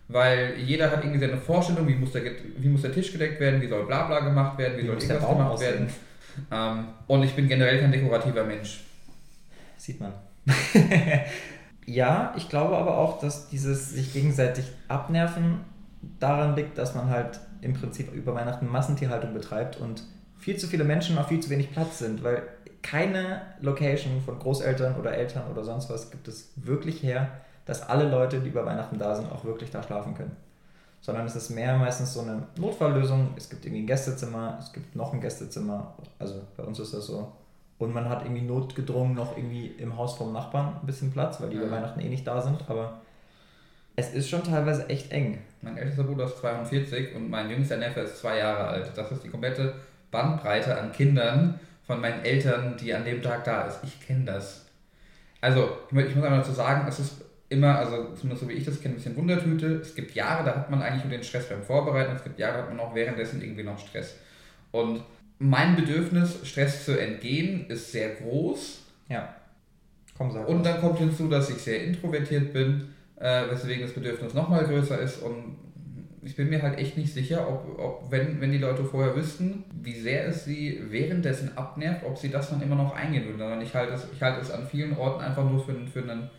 Weil 0.08 0.54
jeder 0.58 0.90
hat 0.90 1.04
irgendwie 1.04 1.20
seine 1.20 1.36
Vorstellung, 1.36 1.86
wie 1.86 1.94
muss 1.94 2.12
der, 2.12 2.22
wie 2.56 2.69
muss 2.69 2.82
der 2.82 2.92
Tisch 2.92 3.12
gedeckt 3.12 3.38
werden, 3.40 3.60
wie 3.60 3.69
soll 3.69 3.86
bla 3.86 4.06
bla 4.06 4.20
gemacht 4.20 4.58
werden, 4.58 4.76
wie, 4.76 4.82
Wie 4.82 4.86
soll 4.86 4.96
irgendwas 4.96 5.28
gemacht 5.28 5.50
aussehen? 5.52 5.72
werden. 5.74 5.88
Ähm, 6.50 6.88
und 7.06 7.22
ich 7.22 7.34
bin 7.34 7.48
generell 7.48 7.80
kein 7.80 7.92
dekorativer 7.92 8.44
Mensch. 8.44 8.82
Sieht 9.76 10.00
man. 10.00 10.12
ja, 11.86 12.34
ich 12.36 12.48
glaube 12.48 12.76
aber 12.76 12.98
auch, 12.98 13.20
dass 13.20 13.48
dieses 13.48 13.90
sich 13.90 14.12
gegenseitig 14.12 14.64
abnerven 14.88 15.60
daran 16.19 16.56
liegt, 16.56 16.78
dass 16.78 16.94
man 16.94 17.08
halt 17.08 17.40
im 17.60 17.75
Prinzip 17.75 18.12
über 18.12 18.34
Weihnachten 18.34 18.66
Massentierhaltung 18.66 19.32
betreibt 19.34 19.76
und 19.76 20.02
viel 20.38 20.56
zu 20.56 20.66
viele 20.66 20.84
Menschen 20.84 21.19
auf 21.19 21.28
viel 21.28 21.40
zu 21.40 21.50
wenig 21.50 21.72
Platz 21.72 22.00
sind, 22.00 22.25
weil 22.25 22.43
keine 22.82 23.43
Location 23.60 24.20
von 24.20 24.38
Großeltern 24.38 24.96
oder 24.96 25.12
Eltern 25.12 25.50
oder 25.50 25.64
sonst 25.64 25.88
was 25.88 26.10
gibt 26.10 26.26
es 26.26 26.52
wirklich 26.56 27.02
her, 27.02 27.28
dass 27.64 27.88
alle 27.88 28.08
Leute, 28.08 28.40
die 28.40 28.49
über 28.49 28.66
Weihnachten 28.66 28.99
da 28.99 29.14
sind, 29.14 29.31
auch 29.31 29.44
wirklich 29.44 29.70
da 29.70 29.82
schlafen 29.82 30.14
können. 30.14 30.37
Sondern 31.00 31.26
es 31.26 31.37
ist 31.37 31.50
mehr 31.50 31.76
meistens 31.78 32.12
so 32.14 32.20
eine 32.20 32.44
Notfalllösung. 32.56 33.34
Es 33.37 33.48
gibt 33.48 33.64
irgendwie 33.64 33.82
ein 33.82 33.87
Gästezimmer, 33.87 34.58
es 34.60 34.72
gibt 34.72 34.94
noch 34.94 35.12
ein 35.12 35.20
Gästezimmer. 35.20 35.94
Also 36.19 36.43
bei 36.56 36.62
uns 36.64 36.78
ist 36.78 36.94
das 36.94 37.06
so. 37.06 37.32
Und 37.78 37.93
man 37.93 38.08
hat 38.08 38.22
irgendwie 38.22 38.43
notgedrungen 38.43 39.14
noch 39.14 39.37
irgendwie 39.37 39.66
im 39.66 39.96
Haus 39.96 40.16
vom 40.16 40.32
Nachbarn 40.32 40.76
ein 40.81 40.87
bisschen 40.87 41.10
Platz, 41.10 41.40
weil 41.40 41.50
die 41.50 41.56
über. 41.56 41.70
Weihnachten 41.70 42.00
eh 42.00 42.08
nicht 42.08 42.26
da 42.26 42.40
sind. 42.40 42.69
Aber 42.69 43.00
es 43.96 44.12
ist 44.14 44.28
schon 44.28 44.42
teilweise 44.44 44.88
echt 44.88 45.10
eng. 45.12 45.38
Mein 45.60 45.76
ältester 45.76 46.04
Bruder 46.04 46.24
ist 46.24 46.38
42 46.38 47.14
und 47.14 47.30
mein 47.30 47.50
jüngster 47.50 47.76
Neffe 47.76 48.00
ist 48.00 48.18
zwei 48.18 48.38
Jahre 48.38 48.66
alt. 48.68 48.90
Das 48.96 49.12
ist 49.12 49.22
die 49.24 49.28
komplette 49.28 49.74
Bandbreite 50.10 50.78
an 50.78 50.92
Kindern 50.92 51.58
von 51.86 52.00
meinen 52.00 52.24
Eltern, 52.24 52.76
die 52.80 52.92
an 52.94 53.04
dem 53.04 53.22
Tag 53.22 53.44
da 53.44 53.62
ist. 53.66 53.80
Ich 53.84 54.00
kenne 54.06 54.24
das. 54.24 54.66
Also, 55.40 55.76
ich 55.88 55.92
mu- 55.92 56.00
ich 56.00 56.14
muss 56.14 56.24
einmal 56.24 56.40
dazu 56.40 56.52
sagen, 56.52 56.86
es 56.88 56.98
ist 57.00 57.24
immer, 57.48 57.76
also 57.78 58.12
zumindest 58.14 58.42
so 58.42 58.48
wie 58.48 58.54
ich 58.54 58.64
das 58.64 58.80
kenne, 58.80 58.94
ein 58.94 58.96
bisschen 58.96 59.16
Wundertüte. 59.16 59.66
Es 59.76 59.94
gibt 59.94 60.14
Jahre, 60.14 60.44
da 60.44 60.54
hat 60.54 60.70
man 60.70 60.80
eigentlich 60.82 61.04
nur 61.04 61.12
den 61.12 61.22
Stress 61.24 61.48
beim 61.48 61.62
Vorbereiten, 61.62 62.16
es 62.16 62.24
gibt 62.24 62.38
Jahre, 62.38 62.58
da 62.58 62.62
hat 62.62 62.70
man 62.70 62.80
auch 62.80 62.94
währenddessen 62.94 63.42
irgendwie 63.42 63.62
noch 63.64 63.78
Stress. 63.78 64.16
Und 64.70 65.02
mein 65.38 65.76
Bedürfnis, 65.76 66.38
Stress 66.44 66.84
zu 66.84 66.98
entgehen, 66.98 67.66
ist 67.68 67.92
sehr 67.92 68.14
groß. 68.14 68.82
Ja. 69.08 69.34
Komm, 70.16 70.30
sag 70.32 70.48
Und 70.48 70.64
dann 70.64 70.80
kommt 70.80 70.98
hinzu, 70.98 71.28
dass 71.28 71.50
ich 71.50 71.58
sehr 71.58 71.82
introvertiert 71.84 72.52
bin, 72.52 72.94
äh, 73.22 73.50
weswegen 73.50 73.82
das 73.82 73.92
Bedürfnis 73.94 74.34
nochmal 74.34 74.64
größer 74.64 74.98
ist. 74.98 75.22
Und 75.22 75.56
ich 76.24 76.36
bin 76.36 76.50
mir 76.50 76.60
halt 76.62 76.78
echt 76.78 76.96
nicht 76.96 77.12
sicher, 77.12 77.48
ob, 77.48 77.78
ob 77.78 78.10
wenn, 78.10 78.40
wenn 78.40 78.52
die 78.52 78.58
Leute 78.58 78.84
vorher 78.84 79.14
wüssten, 79.16 79.64
wie 79.80 79.98
sehr 79.98 80.26
es 80.26 80.44
sie 80.44 80.81
währenddessen 80.91 81.56
abnervt, 81.56 82.05
ob 82.05 82.17
sie 82.19 82.31
das 82.31 82.50
dann 82.50 82.62
immer 82.62 82.76
noch 82.76 82.94
eingehen 82.94 83.24
würden. 83.26 83.38
Sondern 83.38 83.60
ich 83.62 83.74
halte 83.74 83.93
es, 83.94 84.06
ich 84.12 84.20
halte 84.22 84.41
es 84.41 84.50
an 84.50 84.67
vielen 84.67 84.96
Orten 84.96 85.22
einfach 85.22 85.44
nur 85.48 85.64
für, 85.64 85.72
einen- 85.72 85.88
für 85.88 86.02
einen 86.02 86.31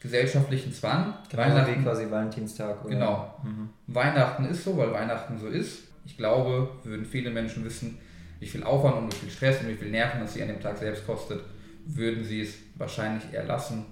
gesellschaftlichen 0.00 0.72
Zwang. 0.72 1.14
Genauso 1.30 1.56
wie 1.78 1.82
quasi 1.82 2.10
Valentinstag. 2.10 2.84
Oder? 2.84 2.94
Genau. 2.94 3.34
Mhm. 3.44 3.68
Weihnachten 3.86 4.44
ist 4.46 4.64
so, 4.64 4.76
weil 4.76 4.92
Weihnachten 4.92 5.38
so 5.38 5.46
ist. 5.48 5.84
Ich 6.04 6.16
glaube, 6.16 6.68
würden 6.82 7.06
viele 7.06 7.30
Menschen 7.30 7.64
wissen, 7.64 7.98
wie 8.40 8.46
viel 8.46 8.64
Aufwand 8.64 8.96
und 8.96 9.12
wie 9.12 9.16
viel 9.18 9.30
Stress 9.30 9.60
und 9.60 9.68
wie 9.68 9.74
viel 9.76 9.90
Nerven 9.90 10.20
das 10.20 10.34
sie 10.34 10.42
an 10.42 10.48
dem 10.48 10.60
Tag 10.60 10.76
selbst 10.78 11.06
kostet, 11.06 11.40
würden 11.86 12.24
sie 12.24 12.40
es 12.42 12.54
wahrscheinlich 12.76 13.22
eher 13.32 13.44
lassen. 13.44 13.84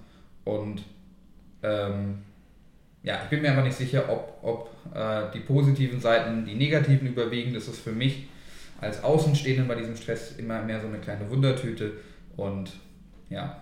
Und 0.43 0.83
ähm, 1.63 2.19
ja, 3.03 3.21
ich 3.23 3.29
bin 3.29 3.41
mir 3.41 3.49
einfach 3.49 3.63
nicht 3.63 3.77
sicher, 3.77 4.09
ob, 4.09 4.37
ob 4.43 4.95
äh, 4.95 5.31
die 5.33 5.39
positiven 5.39 5.99
Seiten 5.99 6.45
die 6.45 6.55
negativen 6.55 7.07
überwiegen. 7.07 7.53
Das 7.53 7.67
ist 7.67 7.79
für 7.79 7.91
mich 7.91 8.27
als 8.79 9.03
Außenstehenden 9.03 9.67
bei 9.67 9.75
diesem 9.75 9.95
Stress 9.95 10.33
immer 10.37 10.61
mehr 10.61 10.79
so 10.79 10.87
eine 10.87 10.99
kleine 10.99 11.29
Wundertüte. 11.29 11.93
Und 12.37 12.73
ja, 13.29 13.61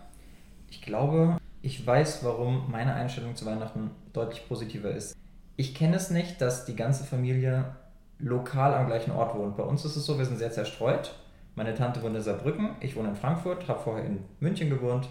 Ich 0.69 0.81
glaube, 0.81 1.37
ich 1.61 1.85
weiß, 1.85 2.23
warum 2.23 2.69
meine 2.71 2.93
Einstellung 2.93 3.35
zu 3.35 3.45
Weihnachten 3.45 3.91
deutlich 4.13 4.47
positiver 4.47 4.91
ist. 4.91 5.15
Ich 5.55 5.75
kenne 5.75 5.95
es 5.95 6.09
nicht, 6.09 6.41
dass 6.41 6.65
die 6.65 6.75
ganze 6.75 7.03
Familie 7.03 7.75
lokal 8.19 8.73
am 8.73 8.87
gleichen 8.87 9.11
Ort 9.11 9.35
wohnt. 9.35 9.57
Bei 9.57 9.63
uns 9.63 9.83
ist 9.85 9.95
es 9.95 10.05
so, 10.05 10.17
wir 10.17 10.25
sind 10.25 10.37
sehr 10.37 10.51
zerstreut. 10.51 11.13
Meine 11.55 11.73
Tante 11.73 12.01
wohnt 12.01 12.15
in 12.15 12.21
Saarbrücken, 12.21 12.75
ich 12.79 12.95
wohne 12.95 13.09
in 13.09 13.15
Frankfurt, 13.15 13.67
habe 13.67 13.79
vorher 13.79 14.05
in 14.05 14.19
München 14.39 14.69
gewohnt. 14.69 15.09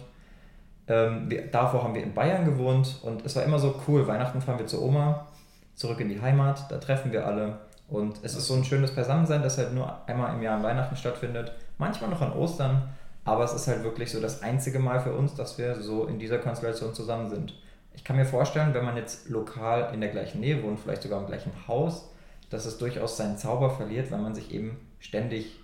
Ähm, 0.89 1.29
wir, 1.29 1.47
davor 1.47 1.83
haben 1.83 1.93
wir 1.93 2.03
in 2.03 2.13
Bayern 2.13 2.45
gewohnt 2.45 2.97
und 3.03 3.23
es 3.23 3.35
war 3.35 3.43
immer 3.43 3.59
so 3.59 3.79
cool. 3.87 4.07
Weihnachten 4.07 4.41
fahren 4.41 4.59
wir 4.59 4.67
zur 4.67 4.81
Oma, 4.81 5.27
zurück 5.75 5.99
in 5.99 6.09
die 6.09 6.19
Heimat, 6.19 6.69
da 6.69 6.77
treffen 6.79 7.11
wir 7.11 7.25
alle. 7.25 7.59
Und 7.87 8.19
es 8.23 8.35
ist 8.35 8.47
so 8.47 8.55
ein 8.55 8.65
schönes 8.65 8.93
Beisammensein, 8.93 9.41
das 9.41 9.57
halt 9.57 9.73
nur 9.73 10.07
einmal 10.07 10.35
im 10.35 10.41
Jahr 10.41 10.57
an 10.57 10.63
Weihnachten 10.63 10.95
stattfindet. 10.95 11.53
Manchmal 11.77 12.09
noch 12.09 12.21
an 12.21 12.33
Ostern, 12.33 12.89
aber 13.23 13.43
es 13.43 13.53
ist 13.53 13.67
halt 13.67 13.83
wirklich 13.83 14.11
so 14.11 14.19
das 14.19 14.41
einzige 14.43 14.79
Mal 14.79 14.99
für 14.99 15.13
uns, 15.13 15.35
dass 15.35 15.57
wir 15.57 15.75
so 15.75 16.05
in 16.05 16.19
dieser 16.19 16.39
Konstellation 16.39 16.93
zusammen 16.93 17.29
sind. 17.29 17.53
Ich 17.93 18.03
kann 18.03 18.15
mir 18.15 18.25
vorstellen, 18.25 18.73
wenn 18.73 18.85
man 18.85 18.97
jetzt 18.97 19.29
lokal 19.29 19.93
in 19.93 20.01
der 20.01 20.09
gleichen 20.09 20.39
Nähe 20.39 20.61
wohnt, 20.63 20.79
vielleicht 20.79 21.03
sogar 21.03 21.19
im 21.19 21.27
gleichen 21.27 21.51
Haus, 21.67 22.09
dass 22.49 22.65
es 22.65 22.77
durchaus 22.77 23.17
seinen 23.17 23.37
Zauber 23.37 23.69
verliert, 23.69 24.11
weil 24.11 24.21
man 24.21 24.33
sich 24.33 24.53
eben 24.53 24.77
ständig 24.99 25.59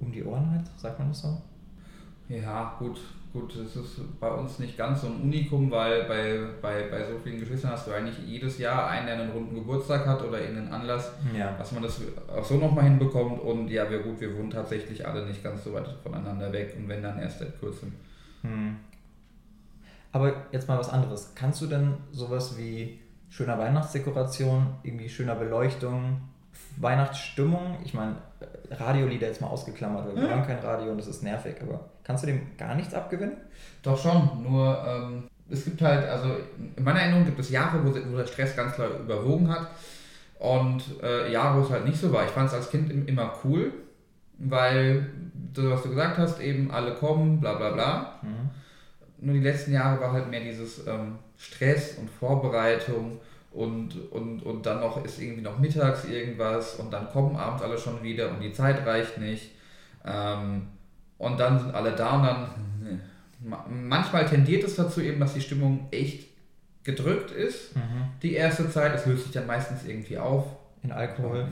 um 0.00 0.12
die 0.12 0.24
Ohren 0.24 0.52
hat, 0.52 0.80
sagt 0.80 0.98
man 0.98 1.08
das 1.08 1.20
so? 1.20 1.42
Ja, 2.28 2.76
gut, 2.78 3.00
gut, 3.34 3.50
das 3.58 3.74
ist 3.76 4.20
bei 4.20 4.30
uns 4.30 4.60
nicht 4.60 4.78
ganz 4.78 5.02
so 5.02 5.08
ein 5.08 5.20
Unikum, 5.20 5.70
weil 5.70 6.04
bei, 6.04 6.38
bei, 6.62 6.88
bei 6.88 7.04
so 7.04 7.18
vielen 7.18 7.40
Geschwistern 7.40 7.72
hast 7.72 7.86
du 7.86 7.92
eigentlich 7.92 8.16
jedes 8.24 8.58
Jahr 8.58 8.88
einen, 8.88 9.06
der 9.06 9.18
einen 9.18 9.32
runden 9.32 9.56
Geburtstag 9.56 10.06
hat 10.06 10.22
oder 10.22 10.40
irgendeinen 10.40 10.72
Anlass, 10.72 11.10
Ja. 11.36 11.52
dass 11.58 11.72
man 11.72 11.82
das 11.82 12.00
auch 12.34 12.44
so 12.44 12.54
nochmal 12.56 12.84
hinbekommt. 12.84 13.40
Und 13.40 13.68
ja, 13.68 13.90
wir 13.90 13.98
gut, 13.98 14.20
wir 14.20 14.34
wohnen 14.38 14.50
tatsächlich 14.50 15.06
alle 15.06 15.26
nicht 15.26 15.42
ganz 15.42 15.64
so 15.64 15.74
weit 15.74 15.88
voneinander 16.02 16.50
weg 16.52 16.74
und 16.78 16.88
wenn 16.88 17.02
dann 17.02 17.18
erst 17.18 17.40
seit 17.40 17.58
kurzem. 17.60 17.92
Hm. 18.42 18.76
Aber 20.12 20.32
jetzt 20.52 20.68
mal 20.68 20.78
was 20.78 20.88
anderes. 20.90 21.32
Kannst 21.34 21.60
du 21.60 21.66
denn 21.66 21.94
sowas 22.12 22.56
wie 22.56 23.00
schöner 23.30 23.58
Weihnachtsdekoration, 23.58 24.68
irgendwie 24.84 25.08
schöner 25.08 25.34
Beleuchtung, 25.34 26.20
Weihnachtsstimmung, 26.76 27.78
ich 27.84 27.94
meine, 27.94 28.16
Radiolieder 28.70 29.26
jetzt 29.28 29.40
mal 29.40 29.48
ausgeklammert, 29.48 30.06
weil 30.06 30.16
wir 30.16 30.24
Ja. 30.24 30.30
haben 30.30 30.46
kein 30.46 30.58
Radio 30.58 30.90
und 30.92 30.98
das 30.98 31.06
ist 31.06 31.22
nervig, 31.22 31.56
aber 31.62 31.80
kannst 32.02 32.22
du 32.24 32.26
dem 32.26 32.56
gar 32.58 32.74
nichts 32.74 32.94
abgewinnen? 32.94 33.36
Doch 33.82 33.98
schon, 34.00 34.42
nur 34.42 34.84
ähm, 34.86 35.24
es 35.50 35.64
gibt 35.64 35.80
halt, 35.82 36.08
also 36.08 36.28
in 36.76 36.82
meiner 36.84 37.00
Erinnerung 37.00 37.24
gibt 37.26 37.38
es 37.38 37.50
Jahre, 37.50 37.84
wo, 37.84 37.88
wo 37.90 38.16
der 38.16 38.26
Stress 38.26 38.56
ganz 38.56 38.74
klar 38.74 38.88
überwogen 38.98 39.48
hat 39.50 39.68
und 40.38 40.82
äh, 41.02 41.30
Jahre, 41.32 41.58
wo 41.58 41.64
es 41.64 41.70
halt 41.70 41.84
nicht 41.84 41.98
so 42.00 42.12
war. 42.12 42.24
Ich 42.24 42.30
fand 42.30 42.48
es 42.48 42.54
als 42.54 42.70
Kind 42.70 42.90
im- 42.90 43.06
immer 43.06 43.32
cool, 43.44 43.72
weil, 44.38 45.06
das, 45.52 45.64
was 45.66 45.82
du 45.82 45.90
gesagt 45.90 46.18
hast, 46.18 46.40
eben 46.40 46.70
alle 46.70 46.94
kommen, 46.94 47.40
bla 47.40 47.54
bla 47.54 47.70
bla. 47.70 48.14
Mhm. 48.22 48.50
Nur 49.18 49.34
die 49.34 49.40
letzten 49.40 49.72
Jahre 49.72 50.00
war 50.00 50.12
halt 50.12 50.28
mehr 50.30 50.40
dieses 50.40 50.86
ähm, 50.86 51.16
Stress 51.38 51.96
und 51.98 52.10
Vorbereitung 52.10 53.20
und, 53.54 54.10
und, 54.12 54.42
und 54.42 54.66
dann 54.66 54.80
noch 54.80 55.04
ist 55.04 55.20
irgendwie 55.20 55.42
noch 55.42 55.58
mittags 55.58 56.04
irgendwas 56.04 56.74
und 56.76 56.92
dann 56.92 57.08
kommen 57.10 57.36
abends 57.36 57.62
alle 57.62 57.78
schon 57.78 58.02
wieder 58.02 58.30
und 58.30 58.40
die 58.40 58.52
Zeit 58.52 58.84
reicht 58.86 59.18
nicht. 59.18 59.50
Ähm, 60.04 60.66
und 61.18 61.38
dann 61.40 61.58
sind 61.58 61.74
alle 61.74 61.92
da 61.92 62.16
und 62.16 62.22
dann. 62.24 63.00
ma- 63.44 63.64
Manchmal 63.70 64.26
tendiert 64.26 64.64
es 64.64 64.74
dazu 64.76 65.00
eben, 65.00 65.20
dass 65.20 65.34
die 65.34 65.40
Stimmung 65.40 65.86
echt 65.90 66.28
gedrückt 66.82 67.30
ist. 67.30 67.74
Mhm. 67.76 67.80
Die 68.22 68.34
erste 68.34 68.68
Zeit, 68.70 68.94
es 68.94 69.06
löst 69.06 69.24
sich 69.24 69.32
dann 69.32 69.46
meistens 69.46 69.84
irgendwie 69.86 70.18
auf. 70.18 70.44
In 70.82 70.92
Alkohol? 70.92 71.46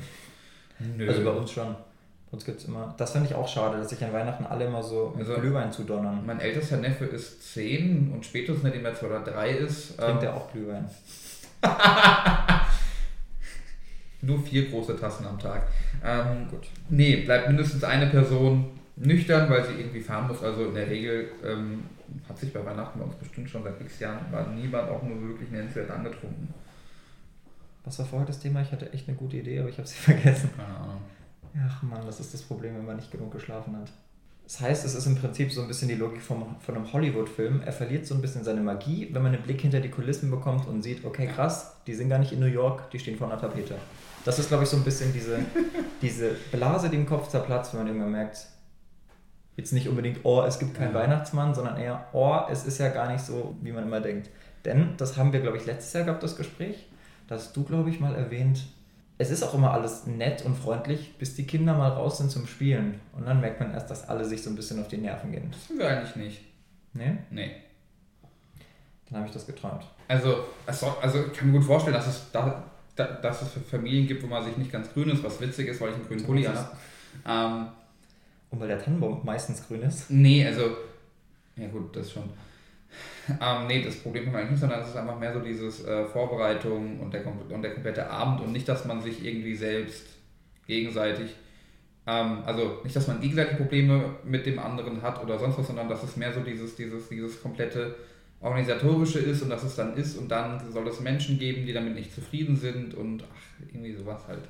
Nö. 0.96 1.08
Also 1.08 1.24
bei 1.24 1.30
uns 1.30 1.50
schon. 1.52 1.68
Bei 1.74 2.32
uns 2.36 2.44
gibt 2.44 2.58
es 2.60 2.66
immer. 2.66 2.94
Das 2.98 3.12
finde 3.12 3.28
ich 3.28 3.34
auch 3.34 3.48
schade, 3.48 3.78
dass 3.78 3.88
sich 3.90 4.02
an 4.04 4.12
Weihnachten 4.12 4.44
alle 4.44 4.66
immer 4.66 4.82
so 4.82 5.14
mit 5.16 5.26
Also- 5.26 5.40
Glühwein 5.40 5.72
zudonnern. 5.72 6.26
mein 6.26 6.40
ältester 6.40 6.76
Neffe 6.78 7.04
ist 7.06 7.54
10 7.54 8.10
und 8.12 8.26
spätestens, 8.26 8.64
nachdem 8.64 8.84
er 8.84 8.94
2 8.94 9.06
oder 9.06 9.20
3 9.20 9.50
ist, 9.50 9.92
ähm, 9.92 9.96
Trinkt 10.04 10.22
er 10.24 10.34
auch 10.36 10.50
Glühwein. 10.52 10.90
nur 14.22 14.42
vier 14.42 14.70
große 14.70 14.96
Tassen 14.96 15.26
am 15.26 15.38
Tag. 15.38 15.68
Ähm, 16.04 16.48
Gut. 16.50 16.68
Nee, 16.88 17.16
bleibt 17.16 17.48
mindestens 17.48 17.84
eine 17.84 18.06
Person 18.06 18.70
nüchtern, 18.96 19.50
weil 19.50 19.64
sie 19.64 19.74
irgendwie 19.74 20.00
fahren 20.00 20.28
muss. 20.28 20.42
Also 20.42 20.66
in 20.66 20.74
der 20.74 20.88
Regel 20.88 21.30
ähm, 21.44 21.84
hat 22.28 22.38
sich 22.38 22.52
bei 22.52 22.64
Weihnachten 22.64 22.98
bei 22.98 23.04
uns 23.04 23.16
bestimmt 23.16 23.48
schon 23.48 23.62
seit 23.62 23.80
x 23.80 24.00
Jahren 24.00 24.30
war 24.30 24.46
niemand 24.48 24.90
auch 24.90 25.02
nur 25.02 25.20
wirklich 25.20 25.50
nennenswert 25.50 25.90
angetrunken. 25.90 26.52
Was 27.84 27.98
war 27.98 28.06
vorher 28.06 28.26
das 28.26 28.38
Thema? 28.38 28.62
Ich 28.62 28.70
hatte 28.70 28.92
echt 28.92 29.08
eine 29.08 29.16
gute 29.16 29.38
Idee, 29.38 29.58
aber 29.58 29.68
ich 29.68 29.78
habe 29.78 29.88
sie 29.88 29.96
vergessen. 29.96 30.50
Keine 30.56 30.76
Ahnung. 30.76 31.00
Ach 31.66 31.82
man, 31.82 32.06
das 32.06 32.20
ist 32.20 32.32
das 32.32 32.42
Problem, 32.42 32.76
wenn 32.76 32.86
man 32.86 32.96
nicht 32.96 33.10
genug 33.10 33.32
geschlafen 33.32 33.76
hat. 33.76 33.90
Das 34.44 34.60
heißt, 34.60 34.84
es 34.84 34.94
ist 34.94 35.06
im 35.06 35.16
Prinzip 35.16 35.50
so 35.52 35.62
ein 35.62 35.68
bisschen 35.68 35.88
die 35.88 35.94
Logik 35.94 36.20
vom, 36.20 36.56
von 36.60 36.74
einem 36.76 36.92
Hollywood-Film. 36.92 37.62
Er 37.64 37.72
verliert 37.72 38.06
so 38.06 38.14
ein 38.14 38.20
bisschen 38.20 38.44
seine 38.44 38.60
Magie, 38.60 39.08
wenn 39.12 39.22
man 39.22 39.32
einen 39.34 39.42
Blick 39.42 39.60
hinter 39.60 39.80
die 39.80 39.88
Kulissen 39.88 40.30
bekommt 40.30 40.66
und 40.66 40.82
sieht, 40.82 41.04
okay, 41.04 41.26
krass, 41.26 41.76
die 41.86 41.94
sind 41.94 42.08
gar 42.10 42.18
nicht 42.18 42.32
in 42.32 42.40
New 42.40 42.46
York, 42.46 42.90
die 42.90 42.98
stehen 42.98 43.16
vor 43.16 43.28
einer 43.30 43.40
Tapete. 43.40 43.76
Das 44.24 44.38
ist, 44.38 44.48
glaube 44.48 44.64
ich, 44.64 44.68
so 44.68 44.76
ein 44.76 44.84
bisschen 44.84 45.12
diese, 45.12 45.38
diese 46.02 46.32
Blase, 46.50 46.90
die 46.90 46.96
im 46.96 47.06
Kopf 47.06 47.28
zerplatzt, 47.28 47.72
wenn 47.72 47.80
man 47.80 47.86
irgendwann 47.88 48.12
merkt, 48.12 48.46
jetzt 49.56 49.72
nicht 49.72 49.88
unbedingt, 49.88 50.20
oh, 50.24 50.42
es 50.42 50.58
gibt 50.58 50.74
keinen 50.74 50.94
Ja. 50.94 51.00
Weihnachtsmann, 51.00 51.54
sondern 51.54 51.76
eher, 51.78 52.06
oh, 52.12 52.40
es 52.50 52.64
ist 52.64 52.78
ja 52.78 52.88
gar 52.88 53.10
nicht 53.10 53.24
so, 53.24 53.56
wie 53.62 53.72
man 53.72 53.84
immer 53.84 54.00
denkt. 54.00 54.30
Denn, 54.64 54.94
das 54.96 55.16
haben 55.16 55.32
wir, 55.32 55.40
glaube 55.40 55.56
ich, 55.56 55.66
letztes 55.66 55.92
Jahr 55.92 56.04
gehabt, 56.04 56.22
das 56.22 56.36
Gespräch. 56.36 56.86
Da 57.26 57.36
hast 57.36 57.56
du, 57.56 57.64
glaube 57.64 57.90
ich, 57.90 58.00
mal 58.00 58.14
erwähnt, 58.14 58.64
es 59.18 59.30
ist 59.30 59.42
auch 59.42 59.54
immer 59.54 59.72
alles 59.72 60.06
nett 60.06 60.44
und 60.44 60.56
freundlich, 60.56 61.14
bis 61.18 61.34
die 61.34 61.46
Kinder 61.46 61.74
mal 61.74 61.90
raus 61.90 62.18
sind 62.18 62.30
zum 62.30 62.46
Spielen. 62.46 63.00
Und 63.12 63.26
dann 63.26 63.40
merkt 63.40 63.60
man 63.60 63.72
erst, 63.72 63.90
dass 63.90 64.08
alle 64.08 64.24
sich 64.24 64.42
so 64.42 64.50
ein 64.50 64.56
bisschen 64.56 64.80
auf 64.80 64.88
die 64.88 64.96
Nerven 64.96 65.30
gehen. 65.30 65.48
Das 65.50 65.68
sind 65.68 65.78
wir 65.78 65.88
eigentlich 65.88 66.16
nicht. 66.16 66.40
Ne? 66.94 67.18
Nee. 67.30 67.52
Dann 69.08 69.18
habe 69.18 69.26
ich 69.28 69.32
das 69.32 69.46
geträumt. 69.46 69.84
Also, 70.08 70.44
also 70.66 71.26
ich 71.26 71.38
kann 71.38 71.50
mir 71.50 71.58
gut 71.58 71.66
vorstellen, 71.66 71.94
dass 71.94 72.06
es, 72.06 72.30
da, 72.32 72.64
da, 72.96 73.04
dass 73.04 73.42
es 73.42 73.50
für 73.50 73.60
Familien 73.60 74.06
gibt, 74.06 74.22
wo 74.22 74.26
man 74.26 74.44
sich 74.44 74.56
nicht 74.56 74.72
ganz 74.72 74.92
grün 74.92 75.10
ist, 75.10 75.22
was 75.22 75.40
witzig 75.40 75.68
ist, 75.68 75.80
weil 75.80 75.90
ich 75.90 75.94
einen 75.96 76.06
grünen 76.06 76.24
Pulli 76.24 76.44
habe. 76.44 76.68
Ähm, 77.26 77.66
Und 78.50 78.60
weil 78.60 78.68
der 78.68 78.82
Tannenbaum 78.82 79.20
meistens 79.24 79.66
grün 79.66 79.82
ist. 79.82 80.10
Nee, 80.10 80.46
also, 80.46 80.76
ja 81.56 81.68
gut, 81.68 81.94
das 81.96 82.10
schon. 82.12 82.24
Ähm, 83.28 83.66
nee, 83.68 83.82
das 83.82 83.96
Problem 83.96 84.26
haben 84.26 84.32
wir 84.32 84.44
nicht, 84.44 84.58
sondern 84.58 84.80
es 84.80 84.88
ist 84.88 84.96
einfach 84.96 85.18
mehr 85.18 85.32
so 85.32 85.40
dieses 85.40 85.84
äh, 85.84 86.04
Vorbereitung 86.06 87.00
und 87.00 87.14
der, 87.14 87.22
und 87.26 87.62
der 87.62 87.74
komplette 87.74 88.08
Abend 88.08 88.40
und 88.40 88.52
nicht, 88.52 88.68
dass 88.68 88.84
man 88.84 89.00
sich 89.00 89.24
irgendwie 89.24 89.54
selbst 89.54 90.06
gegenseitig, 90.66 91.36
ähm, 92.06 92.42
also 92.44 92.80
nicht, 92.82 92.96
dass 92.96 93.06
man 93.06 93.20
gegenseitig 93.20 93.56
Probleme 93.56 94.16
mit 94.24 94.46
dem 94.46 94.58
anderen 94.58 95.02
hat 95.02 95.22
oder 95.22 95.38
sonst 95.38 95.58
was, 95.58 95.66
sondern 95.66 95.88
dass 95.88 96.02
es 96.02 96.16
mehr 96.16 96.32
so 96.32 96.40
dieses, 96.40 96.74
dieses, 96.74 97.08
dieses 97.08 97.40
komplette 97.40 97.94
organisatorische 98.40 99.20
ist 99.20 99.42
und 99.42 99.50
dass 99.50 99.62
es 99.62 99.76
dann 99.76 99.96
ist 99.96 100.16
und 100.18 100.28
dann 100.28 100.72
soll 100.72 100.88
es 100.88 101.00
Menschen 101.00 101.38
geben, 101.38 101.64
die 101.64 101.72
damit 101.72 101.94
nicht 101.94 102.12
zufrieden 102.12 102.56
sind 102.56 102.94
und 102.94 103.22
ach, 103.22 103.66
irgendwie 103.72 103.94
sowas 103.94 104.22
halt. 104.26 104.48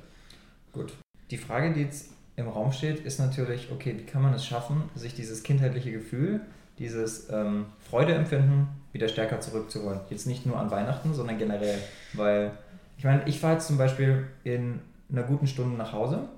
Gut. 0.71 0.93
Die 1.29 1.37
Frage, 1.37 1.73
die 1.73 1.81
jetzt 1.81 2.11
im 2.35 2.47
Raum 2.47 2.71
steht, 2.71 3.01
ist 3.01 3.19
natürlich, 3.19 3.71
okay, 3.71 3.95
wie 3.97 4.05
kann 4.05 4.23
man 4.23 4.33
es 4.33 4.45
schaffen, 4.45 4.89
sich 4.95 5.13
dieses 5.13 5.43
kindheitliche 5.43 5.91
Gefühl, 5.91 6.41
dieses 6.79 7.29
ähm, 7.29 7.65
Freudeempfinden 7.89 8.67
wieder 8.91 9.07
stärker 9.07 9.39
zurückzuholen? 9.39 9.99
Jetzt 10.09 10.27
nicht 10.27 10.45
nur 10.45 10.59
an 10.59 10.71
Weihnachten, 10.71 11.13
sondern 11.13 11.37
generell. 11.37 11.79
Weil, 12.13 12.51
ich 12.97 13.03
meine, 13.03 13.27
ich 13.27 13.39
fahre 13.39 13.53
jetzt 13.53 13.67
zum 13.67 13.77
Beispiel 13.77 14.27
in 14.43 14.79
einer 15.11 15.23
guten 15.23 15.47
Stunde 15.47 15.77
nach 15.77 15.93
Hause 15.93 16.29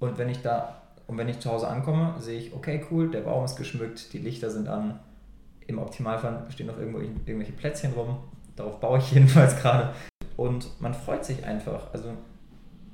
und 0.00 0.18
wenn 0.18 0.28
ich 0.28 0.42
da, 0.42 0.82
und 1.06 1.18
wenn 1.18 1.28
ich 1.28 1.38
zu 1.38 1.50
Hause 1.50 1.68
ankomme, 1.68 2.14
sehe 2.18 2.38
ich, 2.38 2.54
okay, 2.54 2.84
cool, 2.90 3.10
der 3.10 3.20
Baum 3.20 3.44
ist 3.44 3.56
geschmückt, 3.56 4.12
die 4.12 4.18
Lichter 4.18 4.50
sind 4.50 4.68
an, 4.68 4.98
im 5.66 5.78
Optimalfall 5.78 6.46
stehen 6.50 6.66
noch 6.66 6.78
irgendwo 6.78 6.98
irgendwelche 6.98 7.52
Plätzchen 7.52 7.92
rum, 7.92 8.18
darauf 8.56 8.80
baue 8.80 8.98
ich 8.98 9.12
jedenfalls 9.12 9.56
gerade. 9.56 9.94
Und 10.36 10.80
man 10.80 10.94
freut 10.94 11.24
sich 11.24 11.44
einfach. 11.44 11.92
Also 11.92 12.14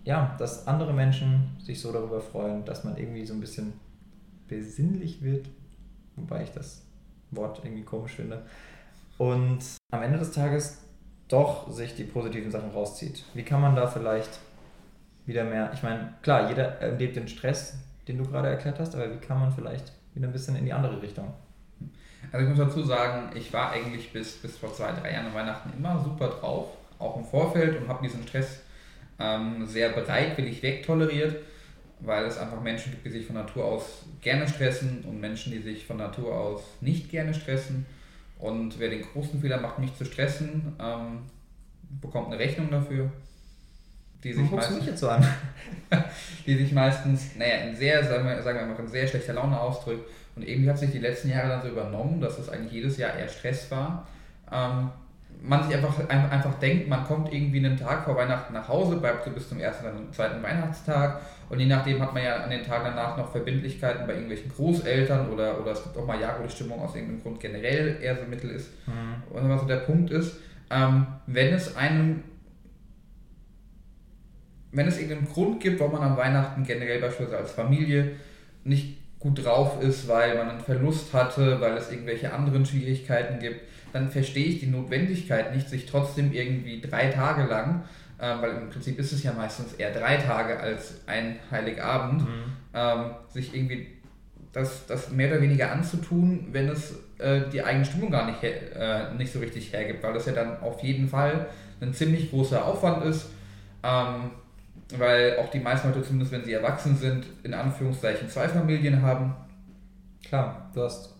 ja, 0.04 0.34
dass 0.38 0.66
andere 0.66 0.92
Menschen 0.92 1.56
sich 1.58 1.80
so 1.80 1.92
darüber 1.92 2.20
freuen, 2.20 2.64
dass 2.64 2.84
man 2.84 2.96
irgendwie 2.96 3.24
so 3.24 3.34
ein 3.34 3.40
bisschen 3.40 3.72
besinnlich 4.48 5.22
wird, 5.22 5.48
wobei 6.16 6.42
ich 6.42 6.50
das 6.52 6.82
Wort 7.30 7.60
irgendwie 7.64 7.84
komisch 7.84 8.12
finde. 8.12 8.42
Und 9.18 9.60
am 9.92 10.02
Ende 10.02 10.18
des 10.18 10.32
Tages 10.32 10.78
doch 11.28 11.70
sich 11.70 11.94
die 11.94 12.04
positiven 12.04 12.50
Sachen 12.50 12.70
rauszieht. 12.70 13.24
Wie 13.34 13.42
kann 13.42 13.60
man 13.60 13.74
da 13.74 13.86
vielleicht 13.86 14.38
wieder 15.24 15.44
mehr, 15.44 15.70
ich 15.74 15.82
meine, 15.82 16.14
klar, 16.22 16.48
jeder 16.48 16.80
erlebt 16.80 17.16
den 17.16 17.26
Stress, 17.26 17.74
den 18.06 18.18
du 18.18 18.24
gerade 18.24 18.48
erklärt 18.48 18.78
hast, 18.78 18.94
aber 18.94 19.12
wie 19.12 19.18
kann 19.18 19.40
man 19.40 19.52
vielleicht 19.52 19.92
wieder 20.14 20.28
ein 20.28 20.32
bisschen 20.32 20.56
in 20.56 20.64
die 20.64 20.72
andere 20.72 21.02
Richtung? 21.02 21.34
Also 22.32 22.44
ich 22.44 22.56
muss 22.56 22.66
dazu 22.66 22.82
sagen, 22.82 23.30
ich 23.34 23.52
war 23.52 23.70
eigentlich 23.70 24.12
bis, 24.12 24.36
bis 24.36 24.56
vor 24.56 24.72
zwei, 24.72 24.92
drei 24.92 25.12
Jahren 25.12 25.34
Weihnachten 25.34 25.72
immer 25.76 26.02
super 26.02 26.28
drauf, 26.28 26.68
auch 26.98 27.16
im 27.16 27.24
Vorfeld 27.24 27.80
und 27.80 27.88
habe 27.88 28.02
diesen 28.02 28.26
Stress 28.26 28.60
ähm, 29.18 29.66
sehr 29.66 29.90
bereitwillig 29.90 30.62
wegtoleriert, 30.62 31.36
weil 32.00 32.24
es 32.26 32.38
einfach 32.38 32.60
Menschen 32.60 32.92
gibt, 32.92 33.06
die 33.06 33.10
sich 33.10 33.26
von 33.26 33.36
Natur 33.36 33.64
aus 33.64 34.04
gerne 34.20 34.46
stressen 34.46 35.04
und 35.04 35.20
Menschen, 35.20 35.52
die 35.52 35.60
sich 35.60 35.86
von 35.86 35.96
Natur 35.96 36.34
aus 36.34 36.62
nicht 36.80 37.10
gerne 37.10 37.32
stressen. 37.32 37.86
Und 38.38 38.78
wer 38.78 38.90
den 38.90 39.02
großen 39.02 39.40
Fehler 39.40 39.60
macht, 39.60 39.78
mich 39.78 39.94
zu 39.96 40.04
stressen, 40.04 40.74
ähm, 40.78 41.20
bekommt 42.02 42.26
eine 42.26 42.38
Rechnung 42.38 42.70
dafür, 42.70 43.10
die 44.22 44.32
sich, 44.32 44.44
Warum 44.50 44.50
du 44.50 44.56
mich 44.56 44.68
meistens, 44.68 44.86
jetzt 44.86 45.00
so 45.00 45.08
an? 45.08 45.26
die 46.46 46.56
sich 46.56 46.72
meistens, 46.72 47.36
naja, 47.36 47.56
in 47.66 47.76
sehr, 47.76 48.04
sagen 48.04 48.26
wir, 48.26 48.42
sagen 48.42 48.58
wir 48.58 48.66
mal, 48.66 48.78
in 48.78 48.88
sehr 48.88 49.06
schlechter 49.06 49.32
Laune 49.32 49.58
ausdrückt. 49.58 50.08
Und 50.34 50.46
irgendwie 50.46 50.68
hat 50.68 50.78
sich 50.78 50.90
die 50.90 50.98
letzten 50.98 51.30
Jahre 51.30 51.48
dann 51.48 51.62
so 51.62 51.68
übernommen, 51.68 52.20
dass 52.20 52.38
es 52.38 52.50
eigentlich 52.50 52.72
jedes 52.72 52.98
Jahr 52.98 53.14
eher 53.16 53.28
Stress 53.28 53.70
war. 53.70 54.06
Ähm, 54.52 54.90
man 55.42 55.62
sich 55.62 55.74
einfach, 55.76 55.98
ein- 56.08 56.30
einfach 56.30 56.54
denkt, 56.58 56.88
man 56.88 57.04
kommt 57.04 57.32
irgendwie 57.32 57.64
einen 57.64 57.76
Tag 57.76 58.04
vor 58.04 58.16
Weihnachten 58.16 58.52
nach 58.52 58.66
Hause, 58.68 58.96
bleibt 58.96 59.24
so 59.24 59.30
bis 59.30 59.48
zum 59.48 59.60
ersten 59.60 59.84
oder 59.86 60.12
zweiten 60.12 60.42
Weihnachtstag 60.42 61.20
und 61.48 61.60
je 61.60 61.66
nachdem 61.66 62.00
hat 62.02 62.12
man 62.14 62.24
ja 62.24 62.36
an 62.42 62.50
den 62.50 62.64
Tagen 62.64 62.84
danach 62.86 63.16
noch 63.16 63.30
Verbindlichkeiten 63.30 64.06
bei 64.06 64.14
irgendwelchen 64.14 64.50
Großeltern 64.50 65.28
oder, 65.30 65.60
oder 65.60 65.72
es 65.72 65.82
gibt 65.84 65.96
auch 65.96 66.06
mal 66.06 66.20
Jahre, 66.20 66.40
wo 66.42 66.46
die 66.46 66.52
Stimmung 66.52 66.80
aus 66.80 66.94
irgendeinem 66.94 67.22
Grund 67.22 67.38
generell 67.40 67.96
eher 68.02 68.16
so 68.16 68.22
mittel 68.28 68.50
ist. 68.50 68.70
Und 69.30 69.48
was 69.48 69.60
so 69.60 69.66
der 69.68 69.76
Punkt 69.76 70.10
ist, 70.10 70.36
ähm, 70.70 71.06
wenn 71.26 71.54
es 71.54 71.76
einem, 71.76 72.22
wenn 74.72 74.88
es 74.88 74.98
irgendeinen 74.98 75.32
Grund 75.32 75.60
gibt, 75.60 75.80
warum 75.80 75.92
man 75.94 76.02
am 76.02 76.16
Weihnachten 76.16 76.64
generell 76.64 77.00
beispielsweise 77.00 77.38
als 77.38 77.52
Familie 77.52 78.12
nicht 78.64 78.98
gut 79.18 79.44
drauf 79.44 79.80
ist, 79.82 80.08
weil 80.08 80.36
man 80.36 80.50
einen 80.50 80.60
Verlust 80.60 81.12
hatte, 81.14 81.60
weil 81.60 81.76
es 81.76 81.90
irgendwelche 81.90 82.32
anderen 82.32 82.66
Schwierigkeiten 82.66 83.38
gibt, 83.38 83.60
dann 83.92 84.10
verstehe 84.10 84.46
ich 84.46 84.60
die 84.60 84.66
Notwendigkeit 84.66 85.54
nicht, 85.54 85.68
sich 85.68 85.86
trotzdem 85.86 86.32
irgendwie 86.32 86.80
drei 86.80 87.08
Tage 87.08 87.44
lang, 87.44 87.84
ähm, 88.20 88.38
weil 88.42 88.50
im 88.52 88.70
Prinzip 88.70 88.98
ist 88.98 89.12
es 89.12 89.22
ja 89.22 89.32
meistens 89.32 89.74
eher 89.74 89.92
drei 89.92 90.16
Tage 90.16 90.58
als 90.58 90.94
ein 91.06 91.36
Heiligabend, 91.50 92.22
Mhm. 92.22 92.28
ähm, 92.74 93.10
sich 93.28 93.54
irgendwie 93.54 93.88
das, 94.52 94.86
das 94.86 95.10
mehr 95.10 95.30
oder 95.30 95.42
weniger 95.42 95.70
anzutun, 95.70 96.48
wenn 96.52 96.68
es 96.68 96.94
äh, 97.18 97.42
die 97.52 97.62
eigene 97.62 97.84
Stimmung 97.84 98.10
gar 98.10 98.26
nicht, 98.26 98.40
her, 98.42 99.10
äh, 99.10 99.14
nicht 99.14 99.32
so 99.32 99.38
richtig 99.38 99.72
hergibt, 99.72 100.02
weil 100.02 100.14
das 100.14 100.26
ja 100.26 100.32
dann 100.32 100.60
auf 100.60 100.82
jeden 100.82 101.08
Fall 101.08 101.46
ein 101.80 101.92
ziemlich 101.92 102.30
großer 102.30 102.64
Aufwand 102.64 103.04
ist, 103.04 103.28
ähm, 103.82 104.30
weil 104.96 105.36
auch 105.38 105.50
die 105.50 105.58
meisten 105.58 105.88
Leute, 105.88 106.02
zumindest 106.02 106.32
wenn 106.32 106.44
sie 106.44 106.52
erwachsen 106.52 106.96
sind, 106.96 107.26
in 107.42 107.52
Anführungszeichen 107.54 108.28
zwei 108.30 108.48
Familien 108.48 109.02
haben. 109.02 109.34
Klar, 110.26 110.70
du 110.74 110.82
hast 110.82 111.14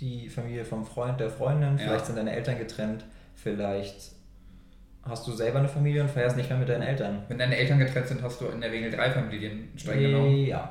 die 0.00 0.28
Familie 0.28 0.64
vom 0.64 0.84
Freund, 0.84 1.18
der 1.20 1.30
Freundin, 1.30 1.78
Ja. 1.78 1.84
vielleicht 1.84 2.06
sind 2.06 2.16
deine 2.18 2.32
Eltern 2.32 2.58
getrennt, 2.58 3.04
vielleicht 3.34 4.12
hast 5.02 5.26
du 5.26 5.32
selber 5.32 5.60
eine 5.60 5.68
Familie 5.68 6.02
und 6.02 6.10
feierst 6.10 6.36
nicht 6.36 6.48
mehr 6.50 6.58
mit 6.58 6.68
deinen 6.68 6.82
Eltern. 6.82 7.22
Wenn 7.28 7.38
deine 7.38 7.56
Eltern 7.56 7.78
getrennt 7.78 8.08
sind, 8.08 8.22
hast 8.22 8.40
du 8.40 8.46
in 8.46 8.60
der 8.60 8.72
Regel 8.72 8.90
drei 8.90 9.10
Familien 9.10 9.68
streng 9.76 10.00
genommen. 10.00 10.44
Ja. 10.46 10.70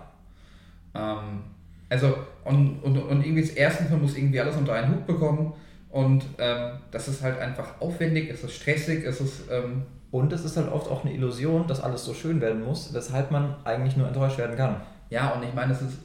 Ähm, 0.94 1.44
also, 1.90 2.16
und, 2.44 2.80
und, 2.84 2.98
und 2.98 3.22
irgendwie 3.26 3.42
das 3.42 3.52
erstens, 3.52 3.90
man 3.92 4.02
muss 4.02 4.18
irgendwie 4.18 4.40
alles 4.40 4.56
unter 4.58 4.74
einen 4.74 4.94
Hut 4.94 5.06
bekommen. 5.08 5.54
Und 5.90 6.26
ähm, 6.40 6.72
das 6.92 7.08
ist 7.08 7.22
halt 7.24 7.40
einfach 7.40 7.80
aufwendig, 7.80 8.30
es 8.30 8.44
ist 8.44 8.54
stressig, 8.56 9.06
es 9.06 9.22
ist. 9.22 9.50
Ähm, 9.50 9.84
Und 10.12 10.32
es 10.34 10.44
ist 10.44 10.58
halt 10.58 10.70
oft 10.72 10.90
auch 10.90 11.04
eine 11.06 11.14
Illusion, 11.14 11.68
dass 11.68 11.82
alles 11.82 12.04
so 12.06 12.14
schön 12.14 12.42
werden 12.42 12.64
muss, 12.64 12.94
weshalb 12.94 13.32
man 13.32 13.56
eigentlich 13.64 13.96
nur 13.98 14.08
enttäuscht 14.08 14.38
werden 14.38 14.56
kann. 14.58 14.82
ja, 15.10 15.32
und 15.34 15.44
ich 15.44 15.54
meine, 15.54 15.72
es 15.74 15.82
ist 15.82 15.98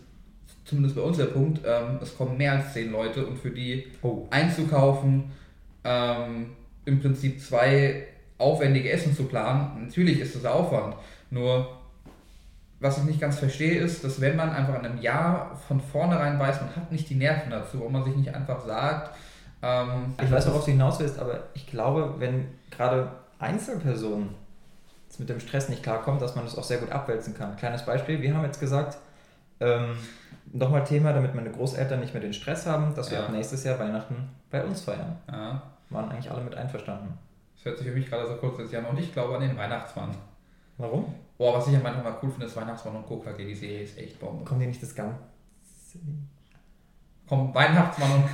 zumindest 0.71 0.97
bei 0.97 1.03
uns 1.03 1.19
der 1.19 1.27
Punkt, 1.27 1.61
ähm, 1.67 1.99
es 2.01 2.17
kommen 2.17 2.37
mehr 2.39 2.53
als 2.53 2.73
zehn 2.73 2.91
Leute 2.91 3.27
und 3.27 3.39
für 3.39 3.51
die 3.51 3.87
Oh. 4.03 4.27
einzukaufen, 4.31 5.31
ähm, 5.85 6.53
im 6.87 7.01
Prinzip 7.01 7.41
zwei 7.41 8.07
aufwendige 8.39 8.91
Essen 8.91 9.15
zu 9.15 9.25
planen, 9.25 9.85
natürlich 9.87 10.21
ist 10.21 10.35
das 10.35 10.45
Aufwand. 10.47 10.95
Nur, 11.31 11.69
was 12.79 12.97
ich 12.99 13.05
nicht 13.05 13.21
ganz 13.21 13.39
verstehe, 13.39 13.79
ist, 13.81 14.03
dass 14.03 14.21
wenn 14.21 14.37
man 14.37 14.51
einfach 14.51 14.79
in 14.79 14.87
einem 14.87 15.01
Jahr 15.03 15.61
von 15.69 15.81
vornherein 15.81 16.39
weiß, 16.39 16.61
man 16.63 16.75
hat 16.75 16.91
nicht 16.91 17.11
die 17.11 17.17
Nerven 17.17 17.51
dazu 17.51 17.83
und 17.85 17.93
man 17.93 18.05
sich 18.05 18.17
nicht 18.17 18.35
einfach 18.35 18.65
sagt, 18.65 19.15
ähm, 19.63 20.15
Ich 20.25 20.31
weiß, 20.31 20.47
worauf 20.49 20.65
du 20.65 20.71
hinaus 20.71 20.99
willst, 21.01 21.19
aber 21.19 21.45
ich 21.55 21.67
glaube, 21.67 22.15
wenn 22.19 22.47
gerade 22.71 23.11
Einzelpersonen 23.39 24.31
mit 25.19 25.29
dem 25.29 25.41
Stress 25.41 25.69
nicht 25.69 25.83
klarkommen, 25.83 26.19
dass 26.19 26.35
man 26.35 26.45
das 26.47 26.57
auch 26.57 26.65
sehr 26.65 26.79
gut 26.79 26.91
abwälzen 26.91 27.37
kann. 27.37 27.57
Kleines 27.57 27.85
Beispiel, 27.85 28.23
wir 28.23 28.35
haben 28.35 28.45
jetzt 28.45 28.61
gesagt, 28.61 28.97
ähm, 29.61 29.97
nochmal 30.53 30.85
Thema, 30.85 31.13
damit 31.13 31.35
meine 31.35 31.51
Großeltern 31.51 32.01
nicht 32.01 32.13
mehr 32.15 32.23
den 32.23 32.33
Stress 32.33 32.67
haben, 32.67 32.95
dass 32.95 33.11
wir 33.11 33.19
Ja. 33.19 33.25
ab 33.27 33.33
nächstes 33.33 33.65
Jahr 33.65 33.79
Weihnachten 33.79 34.17
bei 34.51 34.63
uns 34.65 34.83
feiern. 34.83 35.17
ja, 35.31 35.63
Waren 35.91 36.11
eigentlich 36.11 36.31
alle 36.31 36.43
mit 36.43 36.55
einverstanden. 36.55 37.19
das 37.57 37.65
hört 37.67 37.79
sich 37.79 37.87
für 37.89 37.95
mich 37.95 38.09
gerade 38.09 38.27
so 38.27 38.35
kurz 38.37 38.59
jetzt 38.59 38.73
ja 38.73 38.81
noch 38.81 38.93
nicht, 38.93 39.13
glaube 39.13 39.35
an 39.37 39.43
den 39.43 39.57
Weihnachtsmann. 39.57 40.11
Warum? 40.79 41.15
Boah, 41.39 41.57
was 41.59 41.67
ich 41.67 41.73
ja 41.75 41.81
manchmal 41.83 42.15
cool 42.23 42.31
finde, 42.31 42.47
ist 42.47 42.57
Weihnachtsmann 42.57 42.97
und 42.97 43.07
KKG, 43.09 43.47
die 43.47 43.55
Serie 43.55 43.83
ist 43.83 43.99
echt 43.99 44.19
Bombe. 44.21 44.45
Kommt 44.45 44.61
dir 44.63 44.67
nicht 44.67 44.83
das 44.83 44.95
Ganze? 44.95 45.19
kommt 47.29 47.55
Weihnachtsmann 47.55 48.11
und 48.13 48.25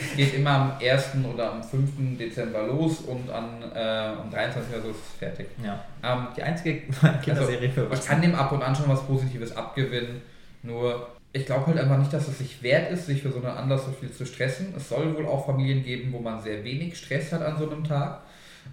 es 0.00 0.16
geht 0.16 0.34
immer 0.34 0.50
am 0.50 0.72
1. 0.80 1.10
oder 1.32 1.52
am 1.52 1.62
5. 1.62 2.16
Dezember 2.18 2.66
los 2.66 3.00
und 3.00 3.28
an, 3.30 3.62
äh, 3.74 3.78
am 4.20 4.30
23. 4.30 4.72
oder 4.74 4.82
so 4.82 4.90
ist 4.90 4.96
es 4.98 5.12
fertig. 5.18 5.46
Ja. 5.62 5.80
Ähm, 6.02 6.28
Die 6.36 6.42
einzige 6.42 6.80
Kinderserie 7.22 7.70
für 7.70 7.88
ich 7.92 8.04
kann 8.04 8.20
dem 8.22 8.34
ab 8.34 8.52
und 8.52 8.62
an 8.62 8.74
schon 8.74 8.88
was 8.88 9.02
Positives 9.06 9.56
abgewinnen, 9.56 10.22
nur 10.64 11.06
ich 11.34 11.46
glaube 11.46 11.66
halt 11.66 11.78
einfach 11.78 11.98
nicht, 11.98 12.12
dass 12.12 12.28
es 12.28 12.38
sich 12.38 12.62
wert 12.62 12.92
ist, 12.92 13.06
sich 13.06 13.20
für 13.20 13.32
so 13.32 13.38
einen 13.38 13.46
Anlass 13.46 13.86
so 13.86 13.92
viel 13.92 14.10
zu 14.10 14.24
stressen. 14.24 14.72
Es 14.76 14.88
soll 14.88 15.16
wohl 15.16 15.26
auch 15.26 15.46
Familien 15.46 15.82
geben, 15.82 16.12
wo 16.12 16.20
man 16.20 16.40
sehr 16.40 16.62
wenig 16.62 16.96
Stress 16.96 17.32
hat 17.32 17.42
an 17.42 17.58
so 17.58 17.68
einem 17.68 17.82
Tag. 17.82 18.20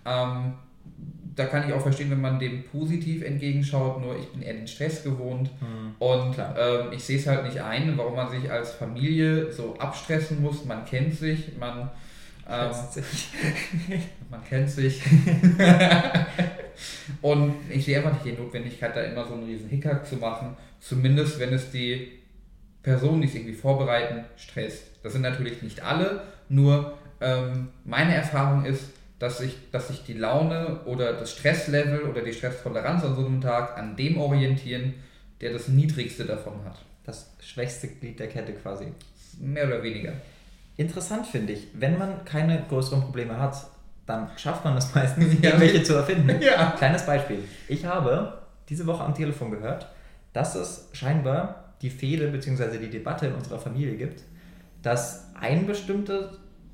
Ähm, 0.05 0.53
da 1.35 1.45
kann 1.45 1.67
ich 1.67 1.73
auch 1.73 1.81
verstehen, 1.81 2.11
wenn 2.11 2.21
man 2.21 2.37
dem 2.37 2.63
positiv 2.65 3.23
entgegenschaut, 3.23 3.99
nur 4.01 4.15
ich 4.15 4.27
bin 4.27 4.43
eher 4.43 4.53
den 4.53 4.67
Stress 4.67 5.03
gewohnt. 5.03 5.49
Hm. 5.59 5.95
Und 5.97 6.35
ähm, 6.37 6.91
ich 6.91 7.03
sehe 7.03 7.17
es 7.17 7.25
halt 7.25 7.45
nicht 7.45 7.59
ein, 7.59 7.97
warum 7.97 8.15
man 8.15 8.29
sich 8.29 8.51
als 8.51 8.73
Familie 8.73 9.51
so 9.51 9.75
abstressen 9.79 10.43
muss. 10.43 10.63
Man 10.63 10.85
kennt 10.85 11.15
sich, 11.15 11.57
man, 11.59 11.89
ähm, 12.47 12.71
man 14.29 14.43
kennt 14.43 14.69
sich. 14.69 15.01
Und 17.21 17.55
ich 17.69 17.85
sehe 17.85 17.97
einfach 17.97 18.13
nicht 18.13 18.25
die 18.25 18.41
Notwendigkeit, 18.41 18.95
da 18.95 19.01
immer 19.01 19.25
so 19.25 19.33
einen 19.33 19.45
riesen 19.45 19.69
Hickhack 19.69 20.05
zu 20.05 20.17
machen. 20.17 20.55
Zumindest 20.81 21.39
wenn 21.39 21.53
es 21.53 21.71
die 21.71 22.11
Personen, 22.83 23.21
die 23.21 23.27
es 23.27 23.35
irgendwie 23.35 23.53
vorbereiten, 23.53 24.25
stresst. 24.35 24.83
Das 25.03 25.13
sind 25.13 25.21
natürlich 25.21 25.61
nicht 25.61 25.81
alle, 25.83 26.23
nur 26.49 26.97
ähm, 27.21 27.69
meine 27.85 28.15
Erfahrung 28.15 28.65
ist, 28.65 28.83
dass 29.19 29.37
sich, 29.37 29.55
dass 29.71 29.87
sich 29.89 30.03
die 30.03 30.13
Laune 30.13 30.79
oder 30.85 31.13
das 31.13 31.31
Stresslevel 31.33 32.01
oder 32.01 32.21
die 32.23 32.33
Stresstoleranz 32.33 33.03
an 33.03 33.15
so 33.15 33.23
einem 33.25 33.39
Tag 33.39 33.77
an 33.77 33.95
dem 33.95 34.19
orientieren, 34.19 34.95
der 35.39 35.53
das 35.53 35.67
niedrigste 35.67 36.25
davon 36.25 36.65
hat. 36.65 36.79
Das 37.05 37.29
schwächste 37.39 37.87
Glied 37.87 38.19
der 38.19 38.27
Kette 38.27 38.53
quasi. 38.53 38.85
Mehr 39.39 39.67
oder 39.67 39.83
weniger. 39.83 40.13
Interessant 40.77 41.27
finde 41.27 41.53
ich, 41.53 41.67
wenn 41.73 41.99
man 41.99 42.25
keine 42.25 42.63
größeren 42.67 43.01
Probleme 43.01 43.37
hat, 43.37 43.55
dann 44.07 44.29
schafft 44.37 44.65
man 44.65 44.75
es 44.77 44.93
meistens, 44.95 45.33
Ja. 45.41 45.49
irgendwelche 45.51 45.83
zu 45.83 45.93
erfinden. 45.93 46.41
Ja. 46.41 46.71
Kleines 46.77 47.05
Beispiel. 47.05 47.43
Ich 47.67 47.85
habe 47.85 48.39
diese 48.69 48.87
Woche 48.87 49.03
am 49.03 49.13
Telefon 49.13 49.51
gehört, 49.51 49.87
dass 50.33 50.55
es 50.55 50.89
scheinbar 50.93 51.73
die 51.81 51.89
Fehde 51.89 52.27
bzw. 52.27 52.77
die 52.77 52.89
Debatte 52.89 53.27
in 53.27 53.33
unserer 53.33 53.59
Familie 53.59 53.95
gibt, 53.95 54.23
dass 54.81 55.31
ein 55.39 55.65
bestimmter 55.65 56.31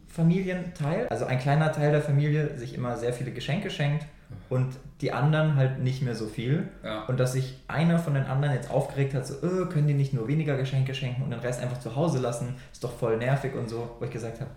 Familienteil, 0.07 1.07
also 1.09 1.25
ein 1.25 1.39
kleiner 1.39 1.71
Teil 1.71 1.91
der 1.91 2.01
Familie, 2.01 2.57
sich 2.57 2.73
immer 2.73 2.97
sehr 2.97 3.13
viele 3.13 3.31
Geschenke 3.31 3.69
schenkt 3.69 4.05
und 4.49 4.75
die 5.01 5.11
anderen 5.11 5.55
halt 5.55 5.79
nicht 5.79 6.01
mehr 6.01 6.15
so 6.15 6.27
viel. 6.27 6.67
Ja. 6.83 7.05
Und 7.05 7.19
dass 7.19 7.33
sich 7.33 7.59
einer 7.67 7.99
von 7.99 8.13
den 8.13 8.25
anderen 8.25 8.55
jetzt 8.55 8.71
aufgeregt 8.71 9.13
hat, 9.13 9.27
so, 9.27 9.35
äh, 9.35 9.65
können 9.67 9.87
die 9.87 9.93
nicht 9.93 10.13
nur 10.13 10.27
weniger 10.27 10.57
Geschenke 10.57 10.93
schenken 10.93 11.23
und 11.23 11.31
den 11.31 11.39
Rest 11.39 11.61
einfach 11.61 11.79
zu 11.79 11.95
Hause 11.95 12.19
lassen, 12.19 12.55
ist 12.71 12.83
doch 12.83 12.93
voll 12.97 13.17
nervig 13.17 13.53
und 13.55 13.69
so, 13.69 13.95
wo 13.99 14.05
ich 14.05 14.11
gesagt 14.11 14.41
habe, 14.41 14.49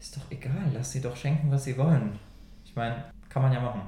ist 0.00 0.16
doch 0.16 0.22
egal, 0.30 0.70
lass 0.74 0.92
sie 0.92 1.00
doch 1.00 1.16
schenken, 1.16 1.50
was 1.50 1.64
sie 1.64 1.76
wollen. 1.78 2.18
Ich 2.64 2.74
meine, 2.74 3.04
kann 3.28 3.42
man 3.42 3.52
ja 3.52 3.60
machen. 3.60 3.82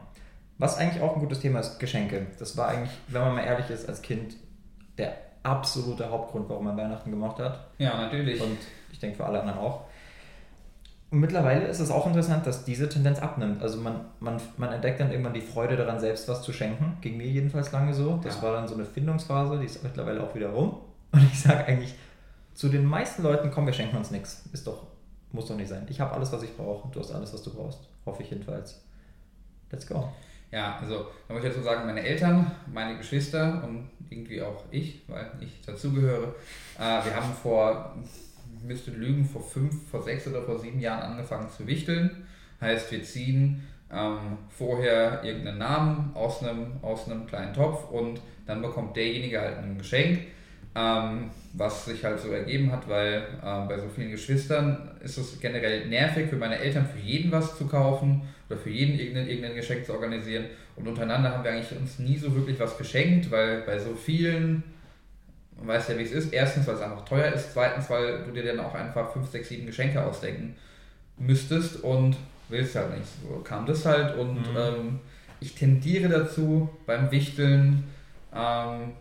Was 0.58 0.76
eigentlich 0.78 1.02
auch 1.02 1.14
ein 1.14 1.20
gutes 1.20 1.40
Thema 1.40 1.60
ist, 1.60 1.78
Geschenke. 1.78 2.26
Das 2.38 2.56
war 2.56 2.68
eigentlich, 2.68 2.92
wenn 3.08 3.22
man 3.22 3.34
mal 3.36 3.44
ehrlich 3.44 3.68
ist, 3.70 3.88
als 3.88 4.02
Kind 4.02 4.36
der 4.98 5.14
absolute 5.42 6.08
Hauptgrund, 6.10 6.48
warum 6.48 6.64
man 6.64 6.76
Weihnachten 6.76 7.10
gemacht 7.10 7.38
hat. 7.38 7.66
Ja, 7.78 7.96
natürlich. 7.96 8.40
Und 8.40 8.58
ich 8.92 8.98
denke 8.98 9.16
für 9.16 9.24
alle 9.26 9.40
anderen 9.40 9.58
auch. 9.58 9.82
Und 11.10 11.20
mittlerweile 11.20 11.66
ist 11.66 11.80
es 11.80 11.90
auch 11.90 12.06
interessant, 12.06 12.46
dass 12.46 12.64
diese 12.64 12.88
Tendenz 12.88 13.18
abnimmt. 13.20 13.62
Also 13.62 13.78
man, 13.78 14.04
man, 14.20 14.40
man 14.56 14.72
entdeckt 14.72 15.00
dann 15.00 15.10
irgendwann 15.10 15.34
die 15.34 15.40
Freude 15.42 15.76
daran, 15.76 16.00
selbst 16.00 16.28
was 16.28 16.42
zu 16.42 16.52
schenken. 16.52 16.96
Ging 17.00 17.16
mir 17.16 17.26
jedenfalls 17.26 17.70
lange 17.72 17.92
so. 17.94 18.18
Das 18.22 18.36
Ja. 18.36 18.42
war 18.42 18.52
dann 18.54 18.66
so 18.68 18.74
eine 18.74 18.84
Findungsphase, 18.84 19.58
die 19.58 19.66
ist 19.66 19.82
mittlerweile 19.82 20.22
auch 20.22 20.34
wieder 20.34 20.48
rum. 20.50 20.76
Und 21.12 21.22
ich 21.32 21.40
sage 21.40 21.64
eigentlich, 21.66 21.94
zu 22.54 22.68
den 22.68 22.84
meisten 22.84 23.22
Leuten, 23.22 23.50
komm, 23.52 23.66
wir 23.66 23.72
schenken 23.72 23.96
uns 23.96 24.10
nichts. 24.10 24.44
Ist 24.52 24.66
doch, 24.66 24.84
muss 25.32 25.46
doch 25.46 25.56
nicht 25.56 25.68
sein. 25.68 25.86
Ich 25.88 26.00
habe 26.00 26.12
alles, 26.12 26.32
was 26.32 26.42
ich 26.42 26.56
brauche. 26.56 26.88
Du 26.90 27.00
hast 27.00 27.12
alles, 27.12 27.32
was 27.34 27.42
du 27.42 27.52
brauchst. 27.54 27.80
Hoffe 28.06 28.22
ich 28.22 28.30
jedenfalls. 28.30 28.80
Let's 29.70 29.86
go. 29.86 30.08
Ja, 30.54 30.78
also 30.80 31.08
da 31.26 31.34
muss 31.34 31.42
ich 31.42 31.50
dazu 31.50 31.62
sagen, 31.62 31.84
meine 31.84 32.04
Eltern, 32.04 32.48
meine 32.72 32.96
Geschwister 32.96 33.60
und 33.64 33.90
irgendwie 34.08 34.40
auch 34.40 34.62
ich, 34.70 35.02
weil 35.08 35.32
ich 35.40 35.60
dazugehöre, 35.66 36.32
äh, 36.78 37.04
wir 37.04 37.16
haben 37.16 37.34
vor, 37.34 37.96
müsste 38.62 38.92
lügen, 38.92 39.24
vor 39.24 39.42
fünf, 39.42 39.90
vor 39.90 40.00
sechs 40.00 40.28
oder 40.28 40.42
vor 40.42 40.60
sieben 40.60 40.78
Jahren 40.78 41.10
angefangen 41.10 41.50
zu 41.50 41.66
wichteln. 41.66 42.24
Heißt, 42.60 42.92
wir 42.92 43.02
ziehen 43.02 43.66
ähm, 43.92 44.38
vorher 44.48 45.24
irgendeinen 45.24 45.58
Namen 45.58 46.12
aus 46.14 46.40
einem, 46.40 46.74
aus 46.82 47.10
einem 47.10 47.26
kleinen 47.26 47.52
Topf 47.52 47.90
und 47.90 48.20
dann 48.46 48.62
bekommt 48.62 48.94
derjenige 48.94 49.40
halt 49.40 49.58
ein 49.58 49.76
Geschenk, 49.76 50.20
ähm, 50.74 51.30
was 51.52 51.84
sich 51.84 52.04
halt 52.04 52.18
so 52.18 52.30
ergeben 52.30 52.72
hat, 52.72 52.88
weil 52.88 53.22
ähm, 53.44 53.68
bei 53.68 53.78
so 53.78 53.88
vielen 53.94 54.10
Geschwistern 54.10 54.90
ist 55.02 55.16
es 55.18 55.38
generell 55.40 55.86
nervig 55.86 56.28
für 56.28 56.36
meine 56.36 56.58
Eltern, 56.58 56.84
für 56.86 56.98
jeden 56.98 57.30
was 57.30 57.56
zu 57.56 57.66
kaufen 57.66 58.22
oder 58.48 58.58
für 58.58 58.70
jeden 58.70 58.98
irgendein, 58.98 59.28
irgendein 59.28 59.54
Geschenk 59.54 59.86
zu 59.86 59.92
organisieren. 59.92 60.46
Und 60.76 60.88
untereinander 60.88 61.30
haben 61.30 61.44
wir 61.44 61.52
eigentlich 61.52 61.78
uns 61.78 61.98
nie 62.00 62.16
so 62.16 62.34
wirklich 62.34 62.58
was 62.58 62.76
geschenkt, 62.76 63.30
weil 63.30 63.60
bei 63.62 63.78
so 63.78 63.94
vielen, 63.94 64.64
man 65.56 65.68
weiß 65.68 65.88
ja 65.88 65.98
wie 65.98 66.02
es 66.02 66.10
ist, 66.12 66.32
erstens, 66.32 66.66
weil 66.66 66.74
es 66.74 66.80
einfach 66.80 67.04
teuer 67.04 67.32
ist, 67.32 67.52
zweitens, 67.52 67.88
weil 67.88 68.24
du 68.24 68.32
dir 68.32 68.42
dann 68.44 68.60
auch 68.60 68.74
einfach 68.74 69.12
fünf, 69.12 69.30
sechs, 69.30 69.48
sieben 69.48 69.66
Geschenke 69.66 70.04
ausdenken 70.04 70.56
müsstest 71.16 71.84
und 71.84 72.16
willst 72.48 72.74
halt 72.74 72.98
nicht. 72.98 73.08
So 73.22 73.38
kam 73.40 73.64
das 73.64 73.86
halt 73.86 74.16
und 74.18 74.34
Mhm. 74.40 74.56
ähm, 74.56 75.00
ich 75.40 75.54
tendiere 75.54 76.08
dazu 76.08 76.68
beim 76.86 77.10
Wichteln, 77.12 77.84
ähm, 78.34 78.92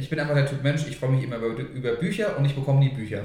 ich 0.00 0.10
bin 0.10 0.18
einfach 0.18 0.34
der 0.34 0.46
Typ 0.46 0.62
Mensch, 0.62 0.86
ich 0.88 0.96
freue 0.96 1.10
mich 1.10 1.24
immer 1.24 1.36
über, 1.36 1.58
über 1.62 1.92
Bücher 1.92 2.36
und 2.38 2.44
ich 2.44 2.54
bekomme 2.54 2.80
nie 2.80 2.90
Bücher. 2.90 3.22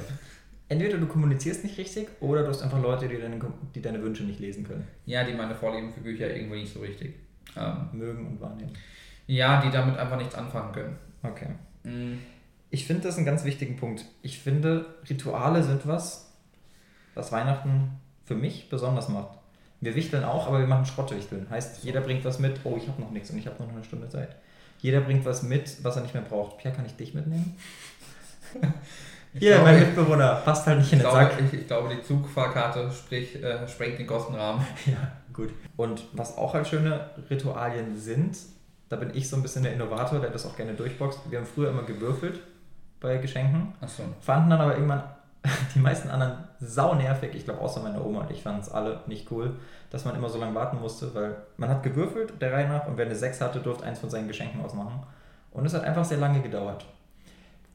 Entweder 0.68 0.98
du 0.98 1.06
kommunizierst 1.06 1.64
nicht 1.64 1.78
richtig 1.78 2.08
oder 2.22 2.42
du 2.44 2.50
hast 2.50 2.62
einfach 2.64 2.82
Leute, 2.82 3.08
die 3.08 3.18
deine, 3.18 3.40
die 3.76 3.82
deine 3.82 4.02
Wünsche 4.02 4.24
nicht 4.24 4.40
lesen 4.40 4.64
können. 4.66 4.88
Ja, 5.06 5.24
die 5.24 5.34
meine 5.34 5.54
Vorlieben 5.56 5.92
für 5.94 6.02
Bücher 6.02 6.34
irgendwie 6.36 6.62
nicht 6.62 6.74
so 6.74 6.80
richtig. 6.80 7.14
Ähm, 7.56 7.90
Mögen 7.94 8.26
und 8.28 8.42
wahrnehmen. 8.42 8.74
ja, 9.28 9.62
die 9.62 9.70
damit 9.72 9.98
einfach 9.98 10.18
nichts 10.18 10.36
anfangen 10.36 10.72
können. 10.74 10.98
Okay. 11.24 11.50
Mm, 11.84 12.18
Ich 12.72 12.86
finde 12.88 13.04
das 13.04 13.18
einen 13.18 13.26
ganz 13.26 13.46
wichtigen 13.46 13.76
Punkt. 13.78 14.06
Ich 14.24 14.40
finde, 14.40 14.86
Rituale 15.10 15.64
sind 15.64 15.86
was, 15.88 16.34
was 17.14 17.32
Weihnachten 17.32 17.92
für 18.26 18.36
mich 18.36 18.70
besonders 18.70 19.08
macht. 19.08 19.38
Wir 19.82 19.94
wichteln 19.94 20.24
auch, 20.24 20.48
aber 20.48 20.60
wir 20.60 20.68
machen 20.68 20.86
Schrottwichteln. 20.88 21.48
Heißt, 21.50 21.84
jeder 21.84 22.02
bringt 22.02 22.26
was 22.26 22.40
mit. 22.40 22.60
Oh, 22.64 22.76
ich 22.76 22.88
habe 22.88 23.00
noch 23.02 23.12
nichts 23.12 23.30
und 23.30 23.38
ich 23.38 23.46
habe 23.46 23.62
noch 23.62 23.72
eine 23.72 23.84
Stunde 23.84 24.10
Zeit. 24.10 24.36
Jeder 24.86 25.02
bringt 25.02 25.26
was 25.26 25.41
mit, 25.41 25.84
was 25.84 25.95
er 25.95 26.04
nicht 26.04 26.13
mehr 26.13 26.21
braucht. 26.21 26.60
Pierre, 26.60 26.76
kann 26.76 26.86
ich 26.86 26.95
dich 26.95 27.15
mitnehmen? 27.15 27.58
Hier, 29.34 29.60
mein 29.63 29.80
Mitbewohner. 29.80 30.36
Passt 30.45 30.67
halt 30.67 30.78
nicht 30.78 30.93
in 30.93 31.00
den 31.00 31.08
glaube, 31.08 31.24
Sack. 31.24 31.41
ich, 31.52 31.60
ich 31.62 31.65
glaube, 31.65 31.89
die 31.89 32.04
Zugfahrkarte 32.04 32.91
sprich, 32.91 33.43
äh, 33.43 33.67
sprengt 33.67 33.98
den 33.98 34.06
Kostenrahmen. 34.06 34.63
Ja, 34.86 35.12
gut. 35.34 35.50
Und 35.76 36.04
was 36.13 36.38
auch 36.38 36.54
halt 36.54 36.67
schöne 36.67 37.10
Ritualien 37.32 37.98
sind, 37.98 38.38
da 38.88 38.98
bin 38.98 39.10
ich 39.15 39.28
so 39.28 39.38
ein 39.38 39.41
bisschen 39.41 39.63
der 39.63 39.74
Innovator, 39.74 40.19
der 40.19 40.30
das 40.30 40.45
auch 40.45 40.56
gerne 40.56 40.76
durchboxt. 40.76 41.19
Wir 41.32 41.39
haben 41.39 41.48
früher 41.48 41.71
immer 41.71 41.82
gewürfelt 41.82 42.41
bei 43.00 43.17
Geschenken. 43.17 43.74
Achso. 43.82 44.04
fanden 44.21 44.52
dann 44.52 44.62
aber 44.62 44.76
irgendwann 44.76 45.02
die 45.74 45.80
meisten 45.80 46.10
anderen 46.10 46.43
sau 46.60 46.96
nervig. 46.96 47.36
Ich 47.36 47.46
glaube, 47.46 47.62
außer 47.62 47.82
meine 47.82 48.04
Oma 48.04 48.22
und 48.22 48.32
ich 48.32 48.41
fanden 48.41 48.62
es 48.62 48.70
alle 48.70 49.02
nicht 49.08 49.32
cool, 49.32 49.56
dass 49.89 50.06
man 50.06 50.15
immer 50.15 50.30
so 50.30 50.39
lange 50.39 50.56
warten 50.56 50.80
musste, 50.80 51.13
weil 51.13 51.36
man 51.58 51.70
hat 51.70 51.84
gewürfelt 51.84 52.41
der 52.41 52.54
Reihe 52.54 52.68
nach 52.68 52.88
und 52.88 52.98
wer 52.98 53.06
eine 53.06 53.15
6 53.15 53.41
hatte, 53.41 53.60
durfte 53.60 53.86
eins 53.86 54.00
von 54.00 54.10
seinen 54.10 54.28
Geschenken 54.28 54.63
ausmachen. 54.63 55.04
Und 55.52 55.65
es 55.65 55.74
hat 55.74 55.84
einfach 55.84 56.06
sehr 56.06 56.18
lange 56.18 56.41
gedauert. 56.41 56.86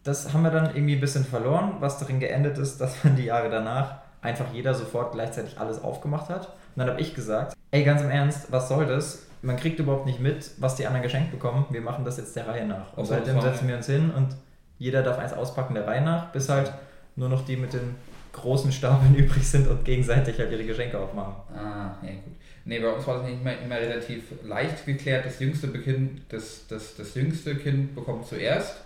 Das 0.03 0.33
haben 0.33 0.43
wir 0.43 0.51
dann 0.51 0.75
irgendwie 0.75 0.95
ein 0.95 1.01
bisschen 1.01 1.25
verloren, 1.25 1.75
was 1.81 1.99
darin 1.99 2.21
geendet 2.21 2.59
ist, 2.59 2.81
dass 2.81 3.05
man 3.05 3.16
die 3.16 3.25
Jahre 3.25 3.51
danach 3.51 3.97
einfach 4.23 4.47
jeder 4.53 4.75
sofort 4.75 5.12
gleichzeitig 5.12 5.59
alles 5.59 5.83
aufgemacht 5.83 6.29
hat. 6.29 6.47
Und 6.47 6.77
dann 6.77 6.90
habe 6.90 7.01
ich 7.01 7.14
gesagt, 7.14 7.55
ey, 7.71 7.85
ganz 7.85 8.03
im 8.03 8.11
Ernst, 8.11 8.53
was 8.53 8.69
soll 8.69 8.87
das? 8.87 9.27
Man 9.43 9.57
kriegt 9.57 9.79
überhaupt 9.79 10.07
nicht 10.07 10.21
mit, 10.21 10.51
was 10.59 10.77
die 10.77 10.87
anderen 10.87 11.03
geschenkt 11.03 11.31
bekommen. 11.31 11.64
Wir 11.71 11.81
machen 11.81 12.05
das 12.05 12.19
jetzt 12.19 12.37
der 12.37 12.47
Reihe 12.47 12.66
nach. 12.66 12.93
Und 12.97 13.07
seitdem 13.07 13.40
setzen 13.40 13.69
wir 13.69 13.77
uns 13.77 13.87
hin 13.87 14.11
und 14.11 14.37
jeder 14.79 15.03
darf 15.03 15.19
eins 15.19 15.33
auspacken 15.33 15.75
der 15.75 15.87
Reihe 15.87 16.03
nach, 16.03 16.33
bis 16.33 16.49
halt 16.49 16.73
nur 17.16 17.29
noch 17.29 17.45
die 17.45 17.57
mit 17.57 17.73
den 17.73 17.97
großen 18.33 18.73
Stapeln 18.73 19.14
übrig 19.16 19.47
sind 19.47 19.69
und 19.69 19.85
gegenseitig 19.85 20.38
halt 20.38 20.53
ihre 20.53 20.64
Geschenke 20.64 20.99
aufmachen. 20.99 21.35
Ah, 21.55 21.97
ja 22.03 22.11
gut. 22.11 22.37
Nee, 22.64 22.79
bei 22.79 22.93
uns 22.93 23.07
war 23.07 23.19
das 23.19 23.25
nicht 23.25 23.40
immer, 23.40 23.59
immer 23.59 23.77
relativ 23.77 24.23
leicht 24.45 24.85
geklärt. 24.85 25.25
Das 25.25 25.40
jüngste 25.40 25.69
Kind, 25.69 26.23
das, 26.29 26.66
das, 26.69 26.97
das 26.97 27.14
jüngste 27.14 27.57
Kind 27.57 27.95
bekommt 27.95 28.27
zuerst 28.27 28.77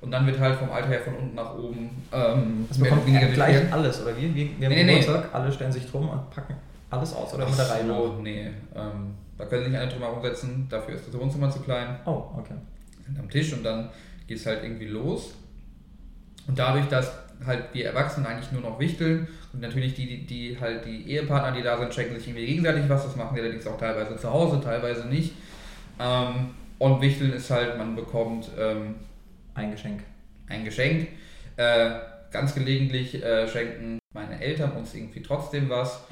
und 0.00 0.10
dann 0.10 0.26
wird 0.26 0.38
halt 0.38 0.58
vom 0.58 0.70
Alter 0.70 0.88
her 0.88 1.00
von 1.00 1.14
unten 1.14 1.34
nach 1.34 1.54
oben 1.54 1.90
ähm, 2.12 2.66
das 2.68 2.78
bekommt 2.78 3.06
weniger 3.06 3.26
gleich 3.28 3.72
alles, 3.72 4.02
oder 4.02 4.16
wie? 4.16 4.34
Wir, 4.34 4.48
wir 4.58 4.68
haben 4.68 4.74
nee, 4.74 4.84
Geburtstag, 4.84 5.24
nee. 5.24 5.28
alle 5.32 5.52
stellen 5.52 5.72
sich 5.72 5.90
drum 5.90 6.08
und 6.08 6.30
packen 6.30 6.54
alles 6.90 7.14
aus, 7.14 7.34
oder 7.34 7.44
Ach 7.44 7.50
mit 7.50 7.58
der 7.58 7.70
Reihe 7.70 7.86
so, 7.86 8.18
nee. 8.20 8.46
Ähm, 8.74 9.14
da 9.38 9.44
können 9.44 9.64
sich 9.64 9.78
alle 9.78 9.88
drum 9.88 10.00
herum 10.00 10.22
setzen, 10.22 10.66
dafür 10.68 10.94
ist 10.94 11.06
das 11.06 11.18
Wohnzimmer 11.18 11.50
zu 11.50 11.60
klein. 11.60 11.96
Oh, 12.04 12.24
okay. 12.36 12.54
Sind 13.06 13.18
am 13.18 13.30
Tisch 13.30 13.52
und 13.52 13.62
dann 13.62 13.90
geht 14.26 14.38
es 14.38 14.46
halt 14.46 14.62
irgendwie 14.62 14.86
los. 14.86 15.34
Und 16.46 16.58
dadurch, 16.58 16.86
dass 16.88 17.12
halt 17.46 17.64
wir 17.72 17.86
Erwachsenen 17.86 18.26
eigentlich 18.26 18.52
nur 18.52 18.62
noch 18.62 18.78
wichteln 18.78 19.28
und 19.52 19.60
natürlich 19.60 19.94
die, 19.94 20.06
die, 20.06 20.26
die 20.26 20.60
halt 20.60 20.84
die 20.84 21.10
Ehepartner, 21.10 21.52
die 21.52 21.62
da 21.62 21.78
sind, 21.78 21.92
schenken 21.92 22.14
sich 22.14 22.28
irgendwie 22.28 22.46
gegenseitig 22.46 22.88
was, 22.88 23.04
das 23.04 23.16
machen 23.16 23.34
die 23.34 23.40
allerdings 23.40 23.66
auch 23.66 23.78
teilweise 23.78 24.16
zu 24.16 24.30
Hause, 24.30 24.60
teilweise 24.60 25.06
nicht. 25.06 25.34
Ähm, 25.98 26.50
und 26.78 27.00
wichteln 27.00 27.32
ist 27.32 27.50
halt, 27.50 27.76
man 27.76 27.94
bekommt 27.94 28.50
ähm, 28.58 28.96
ein 29.54 29.70
Geschenk. 29.70 30.02
Ein 30.48 30.64
Geschenk. 30.64 31.08
Äh, 31.56 31.90
ganz 32.30 32.54
gelegentlich 32.54 33.22
äh, 33.22 33.46
schenken 33.48 33.98
meine 34.14 34.40
Eltern 34.40 34.72
uns 34.72 34.94
irgendwie 34.94 35.22
trotzdem 35.22 35.68
was. 35.68 36.04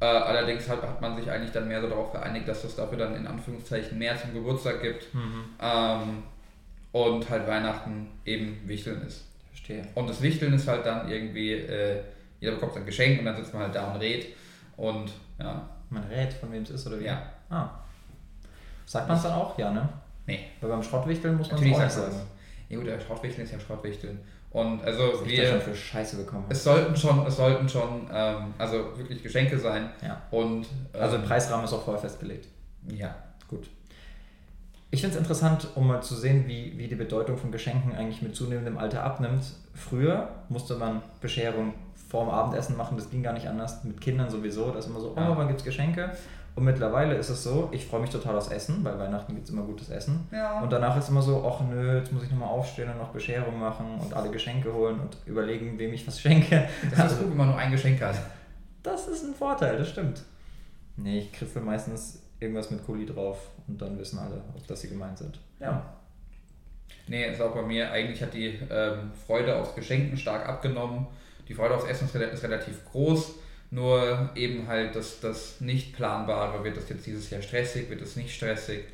Äh, 0.00 0.04
allerdings 0.04 0.68
hat, 0.68 0.82
hat 0.82 1.00
man 1.00 1.16
sich 1.16 1.30
eigentlich 1.30 1.52
dann 1.52 1.68
mehr 1.68 1.80
so 1.80 1.88
darauf 1.88 2.12
geeinigt, 2.12 2.48
dass 2.48 2.64
es 2.64 2.76
dafür 2.76 2.98
dann 2.98 3.16
in 3.16 3.26
Anführungszeichen 3.26 3.98
mehr 3.98 4.16
zum 4.20 4.34
Geburtstag 4.34 4.82
gibt. 4.82 5.12
Mhm. 5.14 5.44
Ähm, 5.60 6.22
und 6.92 7.28
halt 7.28 7.46
Weihnachten 7.46 8.08
eben 8.24 8.60
Wichteln 8.66 9.02
ist. 9.06 9.24
Verstehe. 9.64 9.86
Und 9.94 10.10
das 10.10 10.20
Wichteln 10.20 10.52
ist 10.52 10.68
halt 10.68 10.84
dann 10.84 11.08
irgendwie, 11.08 11.52
äh, 11.52 12.02
jeder 12.40 12.54
bekommt 12.54 12.76
ein 12.76 12.84
Geschenk 12.84 13.18
und 13.18 13.24
dann 13.24 13.36
sitzt 13.36 13.54
man 13.54 13.62
halt 13.62 13.74
da 13.74 13.92
und 13.92 14.00
redet. 14.00 14.28
Und 14.76 15.10
ja. 15.38 15.68
Man 15.90 16.04
rät, 16.04 16.32
von 16.34 16.52
wem 16.52 16.62
es 16.62 16.70
ist 16.70 16.86
oder 16.86 17.00
wie? 17.00 17.04
Ja. 17.04 17.22
Ah. 17.48 17.70
Sagt 18.84 19.08
man 19.08 19.16
es 19.16 19.22
dann 19.22 19.32
auch? 19.32 19.56
Ja, 19.58 19.70
ne? 19.70 19.88
Nee. 20.26 20.40
Weil 20.60 20.70
beim 20.70 20.82
Schrottwichteln 20.82 21.36
muss 21.36 21.50
man 21.50 21.56
es 21.56 21.74
auch 21.74 21.78
nicht 21.78 21.90
sagen. 21.90 22.16
Ja 22.68 22.78
gut, 22.78 22.86
der 22.86 23.00
Schrottwichteln 23.00 23.46
ist 23.46 23.52
ja 23.52 23.60
Schrottwichteln. 23.60 24.18
Und 24.50 24.82
also 24.84 25.12
Was 25.14 25.24
wir. 25.26 25.46
schon 25.48 25.60
für 25.60 25.74
Scheiße 25.74 26.16
bekommen. 26.16 26.44
Es 26.48 26.62
sollten 26.62 26.96
schon, 26.96 27.26
es 27.26 27.36
sollten 27.36 27.68
schon, 27.68 28.08
ähm, 28.12 28.54
also 28.58 28.96
wirklich 28.96 29.22
Geschenke 29.22 29.58
sein. 29.58 29.90
Ja. 30.02 30.22
Und, 30.30 30.66
ähm, 30.92 31.00
also 31.00 31.16
der 31.18 31.24
Preisrahmen 31.24 31.64
ist 31.64 31.72
auch 31.72 31.82
vorher 31.82 32.00
festgelegt. 32.00 32.48
Ja. 32.88 33.14
Gut. 33.48 33.68
Ich 34.94 35.00
finde 35.00 35.16
es 35.16 35.20
interessant, 35.20 35.66
um 35.74 35.88
mal 35.88 36.00
zu 36.04 36.14
sehen, 36.14 36.44
wie, 36.46 36.78
wie 36.78 36.86
die 36.86 36.94
Bedeutung 36.94 37.36
von 37.36 37.50
Geschenken 37.50 37.96
eigentlich 37.96 38.22
mit 38.22 38.36
zunehmendem 38.36 38.78
Alter 38.78 39.02
abnimmt. 39.02 39.42
Früher 39.74 40.28
musste 40.48 40.76
man 40.76 41.02
Bescherung 41.20 41.74
vorm 42.08 42.30
Abendessen 42.30 42.76
machen, 42.76 42.96
das 42.96 43.10
ging 43.10 43.20
gar 43.20 43.32
nicht 43.32 43.48
anders. 43.48 43.82
Mit 43.82 44.00
Kindern 44.00 44.30
sowieso, 44.30 44.70
das 44.70 44.84
ist 44.84 44.92
immer 44.92 45.00
so, 45.00 45.16
oh, 45.16 45.36
wann 45.36 45.48
gibt 45.48 45.58
es 45.58 45.64
Geschenke? 45.64 46.12
Und 46.54 46.62
mittlerweile 46.62 47.16
ist 47.16 47.28
es 47.28 47.42
so, 47.42 47.70
ich 47.72 47.84
freue 47.84 48.02
mich 48.02 48.10
total 48.10 48.36
aufs 48.36 48.50
Essen, 48.50 48.84
weil 48.84 48.96
Weihnachten 48.96 49.34
gibt 49.34 49.48
es 49.48 49.52
immer 49.52 49.62
gutes 49.62 49.90
Essen. 49.90 50.28
Ja. 50.30 50.60
Und 50.60 50.72
danach 50.72 50.96
ist 50.96 51.08
immer 51.08 51.22
so, 51.22 51.44
ach 51.44 51.60
nö, 51.68 51.98
jetzt 51.98 52.12
muss 52.12 52.22
ich 52.22 52.30
nochmal 52.30 52.50
aufstehen 52.50 52.88
und 52.88 52.98
noch 52.98 53.08
Bescherung 53.08 53.58
machen 53.58 53.98
und 54.00 54.14
alle 54.14 54.30
Geschenke 54.30 54.72
holen 54.72 55.00
und 55.00 55.16
überlegen, 55.26 55.76
wem 55.76 55.92
ich 55.92 56.06
was 56.06 56.20
schenke. 56.20 56.68
Das 56.90 57.00
also, 57.00 57.14
ist 57.16 57.20
gut, 57.22 57.30
wenn 57.30 57.38
man 57.38 57.48
nur 57.48 57.58
ein 57.58 57.72
Geschenk 57.72 58.00
hat. 58.00 58.14
Das 58.84 59.08
ist 59.08 59.24
ein 59.24 59.34
Vorteil, 59.34 59.76
das 59.76 59.88
stimmt. 59.88 60.22
Nee, 60.96 61.18
ich 61.18 61.32
kriffel 61.32 61.62
meistens 61.62 62.20
irgendwas 62.44 62.70
mit 62.70 62.84
Kuli 62.84 63.06
drauf 63.06 63.50
und 63.66 63.80
dann 63.80 63.98
wissen 63.98 64.18
alle, 64.18 64.42
dass 64.66 64.80
sie 64.80 64.88
gemeint 64.88 65.18
sind. 65.18 65.38
Ja. 65.60 65.94
Nee, 67.06 67.30
ist 67.30 67.40
auch 67.40 67.54
bei 67.54 67.62
mir. 67.62 67.90
Eigentlich 67.90 68.22
hat 68.22 68.32
die 68.32 68.58
ähm, 68.70 69.12
Freude 69.26 69.56
aufs 69.56 69.74
Geschenken 69.74 70.16
stark 70.16 70.48
abgenommen. 70.48 71.06
Die 71.48 71.54
Freude 71.54 71.74
aufs 71.74 71.86
Essen 71.86 72.08
ist 72.08 72.42
relativ 72.42 72.84
groß 72.90 73.34
nur 73.74 74.30
eben 74.36 74.68
halt 74.68 74.94
das, 74.94 75.18
das 75.18 75.60
Nicht-Planbare, 75.60 76.62
wird 76.62 76.76
das 76.76 76.88
jetzt 76.88 77.06
dieses 77.06 77.28
Jahr 77.30 77.42
stressig, 77.42 77.90
wird 77.90 78.00
das 78.00 78.14
nicht 78.14 78.32
stressig. 78.32 78.84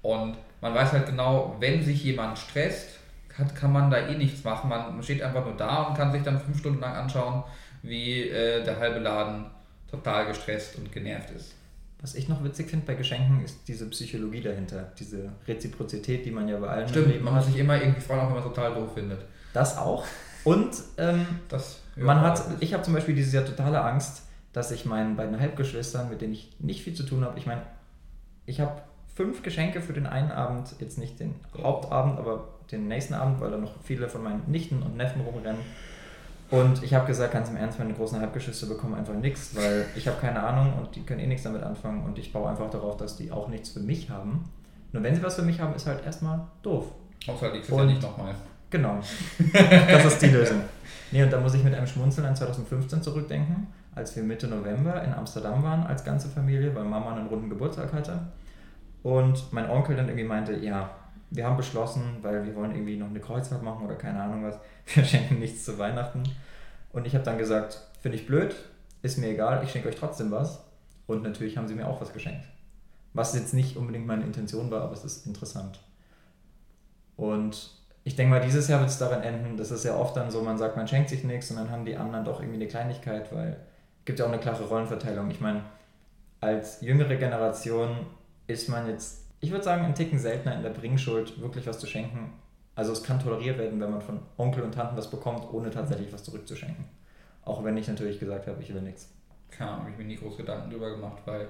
Und 0.00 0.38
man 0.62 0.74
weiß 0.74 0.92
halt 0.92 1.06
genau, 1.06 1.56
wenn 1.60 1.82
sich 1.82 2.02
jemand 2.02 2.38
stresst, 2.38 2.98
kann, 3.28 3.54
kann 3.54 3.72
man 3.72 3.90
da 3.90 4.08
eh 4.08 4.16
nichts 4.16 4.42
machen. 4.42 4.70
Man 4.70 5.02
steht 5.02 5.22
einfach 5.22 5.44
nur 5.44 5.56
da 5.56 5.82
und 5.82 5.96
kann 5.96 6.12
sich 6.12 6.22
dann 6.22 6.40
fünf 6.40 6.58
Stunden 6.58 6.80
lang 6.80 6.94
anschauen, 6.94 7.44
wie 7.82 8.28
äh, 8.30 8.64
der 8.64 8.78
halbe 8.78 9.00
Laden 9.00 9.50
total 9.90 10.26
gestresst 10.26 10.76
und 10.76 10.90
genervt 10.90 11.30
ist. 11.30 11.54
Was 12.02 12.16
ich 12.16 12.28
noch 12.28 12.42
witzig 12.42 12.68
finde 12.68 12.84
bei 12.84 12.94
Geschenken, 12.94 13.44
ist 13.44 13.60
diese 13.68 13.88
Psychologie 13.88 14.40
dahinter, 14.40 14.92
diese 14.98 15.30
Reziprozität, 15.46 16.26
die 16.26 16.32
man 16.32 16.48
ja 16.48 16.58
bei 16.58 16.68
allen 16.68 16.88
Stimmt, 16.88 17.22
man 17.22 17.34
hat 17.34 17.44
sich 17.44 17.56
immer 17.56 17.80
irgendwie 17.80 18.00
freuen, 18.00 18.20
auch 18.20 18.26
wenn 18.26 18.34
man 18.34 18.42
es 18.42 18.48
total 18.48 18.74
doof 18.74 18.92
findet. 18.94 19.20
Das 19.54 19.78
auch. 19.78 20.04
Und 20.42 20.70
ähm, 20.98 21.24
das 21.48 21.82
man 21.96 22.20
hat, 22.20 22.42
ich 22.60 22.72
habe 22.74 22.82
zum 22.82 22.94
Beispiel 22.94 23.14
dieses 23.14 23.32
Jahr 23.32 23.44
totale 23.44 23.82
Angst, 23.82 24.22
dass 24.52 24.70
ich 24.70 24.84
meinen 24.84 25.16
beiden 25.16 25.38
Halbgeschwistern, 25.38 26.08
mit 26.08 26.20
denen 26.20 26.32
ich 26.32 26.50
nicht 26.58 26.82
viel 26.82 26.94
zu 26.94 27.04
tun 27.04 27.24
habe, 27.24 27.38
ich 27.38 27.46
meine, 27.46 27.62
ich 28.46 28.60
habe 28.60 28.82
fünf 29.14 29.42
Geschenke 29.42 29.80
für 29.80 29.92
den 29.92 30.06
einen 30.06 30.30
Abend, 30.30 30.74
jetzt 30.80 30.98
nicht 30.98 31.20
den 31.20 31.34
Hauptabend, 31.56 32.18
aber 32.18 32.48
den 32.70 32.88
nächsten 32.88 33.14
Abend, 33.14 33.40
weil 33.40 33.50
da 33.50 33.58
noch 33.58 33.74
viele 33.82 34.08
von 34.08 34.22
meinen 34.22 34.50
Nichten 34.50 34.82
und 34.82 34.96
Neffen 34.96 35.20
rumrennen. 35.20 35.60
Und 36.52 36.82
ich 36.82 36.92
habe 36.92 37.06
gesagt, 37.06 37.32
ganz 37.32 37.48
im 37.48 37.56
Ernst, 37.56 37.78
meine 37.78 37.94
großen 37.94 38.20
Halbgeschwister 38.20 38.66
bekommen 38.66 38.94
einfach 38.94 39.14
nichts, 39.14 39.56
weil 39.56 39.86
ich 39.96 40.06
habe 40.06 40.20
keine 40.20 40.42
Ahnung 40.42 40.74
und 40.78 40.94
die 40.94 41.02
können 41.02 41.20
eh 41.20 41.26
nichts 41.26 41.44
damit 41.44 41.62
anfangen 41.62 42.04
und 42.04 42.18
ich 42.18 42.30
baue 42.30 42.50
einfach 42.50 42.68
darauf, 42.68 42.98
dass 42.98 43.16
die 43.16 43.32
auch 43.32 43.48
nichts 43.48 43.70
für 43.70 43.80
mich 43.80 44.10
haben. 44.10 44.44
Nur 44.92 45.02
wenn 45.02 45.14
sie 45.14 45.22
was 45.22 45.36
für 45.36 45.42
mich 45.42 45.60
haben, 45.60 45.74
ist 45.74 45.86
halt 45.86 46.04
erstmal 46.04 46.40
doof. 46.62 46.92
Außer 47.26 47.50
nächstes 47.52 47.74
Jahr 47.74 47.86
nicht 47.86 48.02
nochmal. 48.02 48.34
Genau. 48.68 49.00
Das 49.88 50.04
ist 50.04 50.20
die 50.20 50.26
Lösung. 50.26 50.60
Nee, 51.10 51.22
und 51.22 51.32
da 51.32 51.40
muss 51.40 51.54
ich 51.54 51.64
mit 51.64 51.74
einem 51.74 51.86
Schmunzeln 51.86 52.26
an 52.26 52.36
2015 52.36 53.02
zurückdenken, 53.02 53.68
als 53.94 54.14
wir 54.14 54.22
Mitte 54.22 54.46
November 54.46 55.02
in 55.02 55.14
Amsterdam 55.14 55.62
waren 55.62 55.84
als 55.84 56.04
ganze 56.04 56.28
Familie, 56.28 56.74
weil 56.74 56.84
Mama 56.84 57.14
einen 57.14 57.28
runden 57.28 57.48
Geburtstag 57.48 57.94
hatte. 57.94 58.18
Und 59.02 59.50
mein 59.54 59.70
Onkel 59.70 59.96
dann 59.96 60.08
irgendwie 60.08 60.26
meinte, 60.26 60.54
ja, 60.56 60.90
wir 61.34 61.46
haben 61.46 61.56
beschlossen, 61.56 62.18
weil 62.20 62.44
wir 62.44 62.54
wollen 62.54 62.72
irgendwie 62.72 62.96
noch 62.96 63.08
eine 63.08 63.20
Kreuzfahrt 63.20 63.62
machen 63.62 63.84
oder 63.84 63.94
keine 63.94 64.22
Ahnung 64.22 64.44
was, 64.44 64.58
wir 64.94 65.04
schenken 65.04 65.38
nichts 65.38 65.64
zu 65.64 65.78
Weihnachten. 65.78 66.22
Und 66.92 67.06
ich 67.06 67.14
habe 67.14 67.24
dann 67.24 67.38
gesagt, 67.38 67.80
finde 68.00 68.18
ich 68.18 68.26
blöd, 68.26 68.54
ist 69.02 69.18
mir 69.18 69.28
egal, 69.28 69.62
ich 69.64 69.70
schenke 69.70 69.88
euch 69.88 69.96
trotzdem 69.96 70.30
was. 70.30 70.64
Und 71.06 71.22
natürlich 71.22 71.56
haben 71.56 71.66
sie 71.66 71.74
mir 71.74 71.88
auch 71.88 72.00
was 72.00 72.12
geschenkt. 72.12 72.46
Was 73.14 73.34
jetzt 73.34 73.54
nicht 73.54 73.76
unbedingt 73.76 74.06
meine 74.06 74.24
Intention 74.24 74.70
war, 74.70 74.82
aber 74.82 74.92
es 74.92 75.04
ist 75.04 75.26
interessant. 75.26 75.80
Und 77.16 77.70
ich 78.04 78.16
denke 78.16 78.30
mal, 78.30 78.40
dieses 78.40 78.68
Jahr 78.68 78.80
wird 78.80 78.90
es 78.90 78.98
daran 78.98 79.22
enden, 79.22 79.56
das 79.56 79.70
ist 79.70 79.84
ja 79.84 79.96
oft 79.96 80.16
dann 80.16 80.30
so, 80.30 80.42
man 80.42 80.58
sagt, 80.58 80.76
man 80.76 80.88
schenkt 80.88 81.08
sich 81.08 81.24
nichts 81.24 81.50
und 81.50 81.56
dann 81.56 81.70
haben 81.70 81.84
die 81.84 81.96
anderen 81.96 82.24
doch 82.24 82.40
irgendwie 82.40 82.60
eine 82.60 82.68
Kleinigkeit, 82.68 83.32
weil 83.34 83.58
es 84.00 84.04
gibt 84.04 84.18
ja 84.18 84.24
auch 84.24 84.30
eine 84.30 84.40
klare 84.40 84.64
Rollenverteilung. 84.64 85.30
Ich 85.30 85.40
meine, 85.40 85.62
als 86.40 86.80
jüngere 86.80 87.16
Generation 87.16 88.06
ist 88.46 88.68
man 88.68 88.88
jetzt, 88.88 89.21
ich 89.42 89.50
würde 89.50 89.64
sagen, 89.64 89.84
ein 89.84 89.94
Ticken 89.94 90.18
seltener 90.18 90.54
in 90.54 90.62
der 90.62 90.70
Bringschuld, 90.70 91.40
wirklich 91.40 91.66
was 91.66 91.78
zu 91.78 91.86
schenken. 91.86 92.32
Also 92.74 92.92
es 92.92 93.02
kann 93.02 93.18
toleriert 93.18 93.58
werden, 93.58 93.78
wenn 93.80 93.90
man 93.90 94.00
von 94.00 94.20
Onkel 94.38 94.62
und 94.62 94.72
Tanten 94.72 94.96
was 94.96 95.10
bekommt, 95.10 95.52
ohne 95.52 95.68
tatsächlich 95.68 96.10
was 96.12 96.22
zurückzuschenken. 96.22 96.84
Auch 97.44 97.62
wenn 97.64 97.76
ich 97.76 97.88
natürlich 97.88 98.20
gesagt 98.20 98.46
habe, 98.46 98.62
ich 98.62 98.72
will 98.72 98.80
nichts. 98.80 99.08
Klar, 99.50 99.80
habe 99.80 99.90
ich 99.90 99.98
mir 99.98 100.04
nie 100.04 100.16
groß 100.16 100.36
Gedanken 100.36 100.70
drüber 100.70 100.92
gemacht, 100.92 101.18
weil 101.26 101.42
äh, 101.42 101.48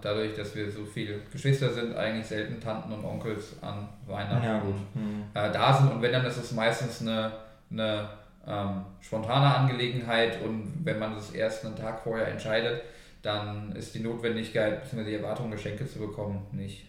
dadurch, 0.00 0.36
dass 0.36 0.54
wir 0.54 0.70
so 0.70 0.84
viele 0.84 1.18
Geschwister 1.32 1.72
sind, 1.72 1.96
eigentlich 1.96 2.26
selten 2.26 2.60
Tanten 2.60 2.92
und 2.92 3.04
Onkels 3.04 3.56
an 3.60 3.88
Weihnachten 4.06 4.44
ja, 4.44 4.62
hm. 4.62 5.24
äh, 5.34 5.52
da 5.52 5.74
sind. 5.74 5.90
Und 5.90 6.00
wenn, 6.00 6.12
dann 6.12 6.24
ist 6.24 6.36
es 6.36 6.52
meistens 6.52 7.00
eine, 7.00 7.32
eine 7.70 8.08
ähm, 8.46 8.84
spontane 9.00 9.56
Angelegenheit. 9.56 10.40
Und 10.40 10.72
wenn 10.84 11.00
man 11.00 11.16
das 11.16 11.32
erst 11.32 11.66
einen 11.66 11.74
Tag 11.74 12.00
vorher 12.00 12.28
entscheidet, 12.28 12.82
dann 13.22 13.72
ist 13.72 13.94
die 13.94 14.00
Notwendigkeit 14.00 14.82
bzw. 14.82 15.04
die 15.04 15.14
Erwartung, 15.14 15.50
Geschenke 15.50 15.86
zu 15.86 15.98
bekommen, 15.98 16.46
nicht. 16.52 16.86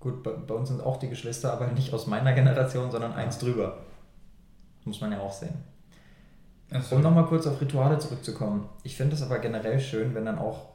Gut, 0.00 0.22
bei, 0.22 0.32
bei, 0.32 0.54
uns 0.54 0.68
sind 0.68 0.80
auch 0.80 0.98
die 0.98 1.08
Geschwister, 1.08 1.52
aber 1.52 1.68
nicht 1.68 1.92
aus 1.92 2.06
meiner 2.06 2.32
Generation, 2.32 2.90
sondern 2.90 3.12
eins 3.12 3.38
drüber. 3.38 3.78
Muss 4.84 5.00
man 5.00 5.12
ja 5.12 5.20
auch 5.20 5.32
sehen. 5.32 5.54
So. 6.82 6.96
Um 6.96 7.02
nochmal 7.02 7.26
kurz 7.26 7.46
auf 7.46 7.60
Rituale 7.60 7.98
zurückzukommen. 7.98 8.68
Ich 8.82 8.96
finde 8.96 9.14
es 9.14 9.22
aber 9.22 9.38
generell 9.38 9.80
schön, 9.80 10.14
wenn 10.14 10.24
dann 10.24 10.38
auch 10.38 10.70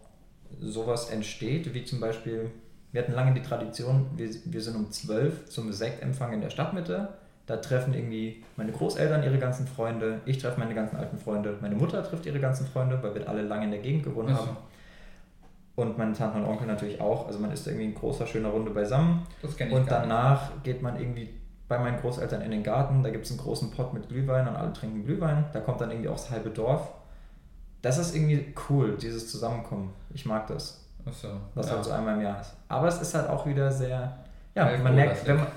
sowas 0.60 1.10
entsteht, 1.10 1.74
wie 1.74 1.84
zum 1.84 2.00
Beispiel, 2.00 2.52
wir 2.92 3.02
hatten 3.02 3.14
lange 3.14 3.34
die 3.34 3.42
Tradition, 3.42 4.10
wir, 4.16 4.30
wir 4.46 4.62
sind 4.62 4.76
um 4.76 4.92
12 4.92 5.50
zum 5.50 5.72
Sektempfang 5.72 6.34
in 6.34 6.42
der 6.42 6.50
Stadtmitte, 6.50 7.10
Da 7.52 7.58
treffen 7.58 7.94
irgendwie 7.94 8.42
meine 8.56 8.72
Großeltern 8.72 9.24
ihre 9.24 9.38
ganzen 9.38 9.68
Freunde, 9.68 10.22
ich 10.24 10.38
treffe 10.38 10.58
meine 10.58 10.74
ganzen 10.74 10.96
alten 10.96 11.18
Freunde, 11.18 11.58
meine 11.60 11.76
Mutter 11.76 12.02
trifft 12.02 12.26
ihre 12.26 12.40
ganzen 12.40 12.66
Freunde, 12.66 12.98
weil 13.04 13.14
wir 13.14 13.28
alle 13.28 13.42
lange 13.42 13.66
in 13.66 13.72
der 13.72 13.82
Gegend 13.82 14.04
gewohnt 14.04 14.30
so. 14.30 14.36
haben. 14.38 14.56
Und 15.76 15.98
meine 15.98 16.14
Tante 16.14 16.38
und 16.38 16.46
Onkel 16.46 16.66
natürlich 16.68 17.02
auch. 17.02 17.28
Also 17.28 17.40
man 17.40 17.52
ist 17.52 17.68
irgendwie 17.68 17.86
in 17.88 17.94
großer, 17.94 18.26
schöner 18.26 18.48
Runde 18.50 18.72
beisammen. 18.72 19.28
Das 19.42 19.58
kenne 19.58 19.72
ich 19.72 19.76
Und 19.76 19.86
gar 19.86 20.00
nicht. 20.00 20.12
danach 20.12 20.52
geht 20.64 20.82
man 20.82 20.98
irgendwie 20.98 21.30
bei 21.68 21.78
meinen 21.78 22.00
Großeltern 22.00 22.42
in 22.42 22.52
den 22.52 22.64
Garten. 22.64 23.04
Da 23.04 23.10
gibt 23.10 23.26
es 23.26 23.32
einen 23.32 23.40
großen 23.42 23.70
Pott 23.72 23.94
mit 23.94 24.08
Glühwein 24.08 24.48
und 24.48 24.56
alle 24.56 24.72
trinken 24.72 25.04
Glühwein. 25.04 25.44
Da 25.52 25.60
kommt 25.60 25.82
dann 25.82 25.92
irgendwie 25.92 26.08
auch 26.08 26.14
das 26.16 26.30
halbe 26.32 26.52
Dorf. 26.52 26.90
Das 27.82 27.98
ist 27.98 28.16
irgendwie 28.16 28.54
cool, 28.70 28.96
dieses 28.96 29.30
Zusammenkommen. 29.30 29.92
Ich 30.14 30.26
mag 30.26 30.48
das, 30.48 30.86
Ach 31.06 31.12
so. 31.12 31.28
was 31.56 31.68
ja. 31.68 31.74
halt 31.76 31.84
so 31.84 31.92
einmal 31.92 32.16
im 32.16 32.22
Jahr 32.22 32.40
ist. 32.40 32.54
Aber 32.70 32.88
es 32.88 33.02
ist 33.02 33.14
halt 33.14 33.28
auch 33.30 33.46
wieder 33.46 33.70
sehr, 33.72 34.18
ja, 34.56 34.64
Alkohol- 34.66 34.84
man 34.86 34.96
merkt, 34.96 35.28
wenn 35.28 35.36
man, 35.38 35.48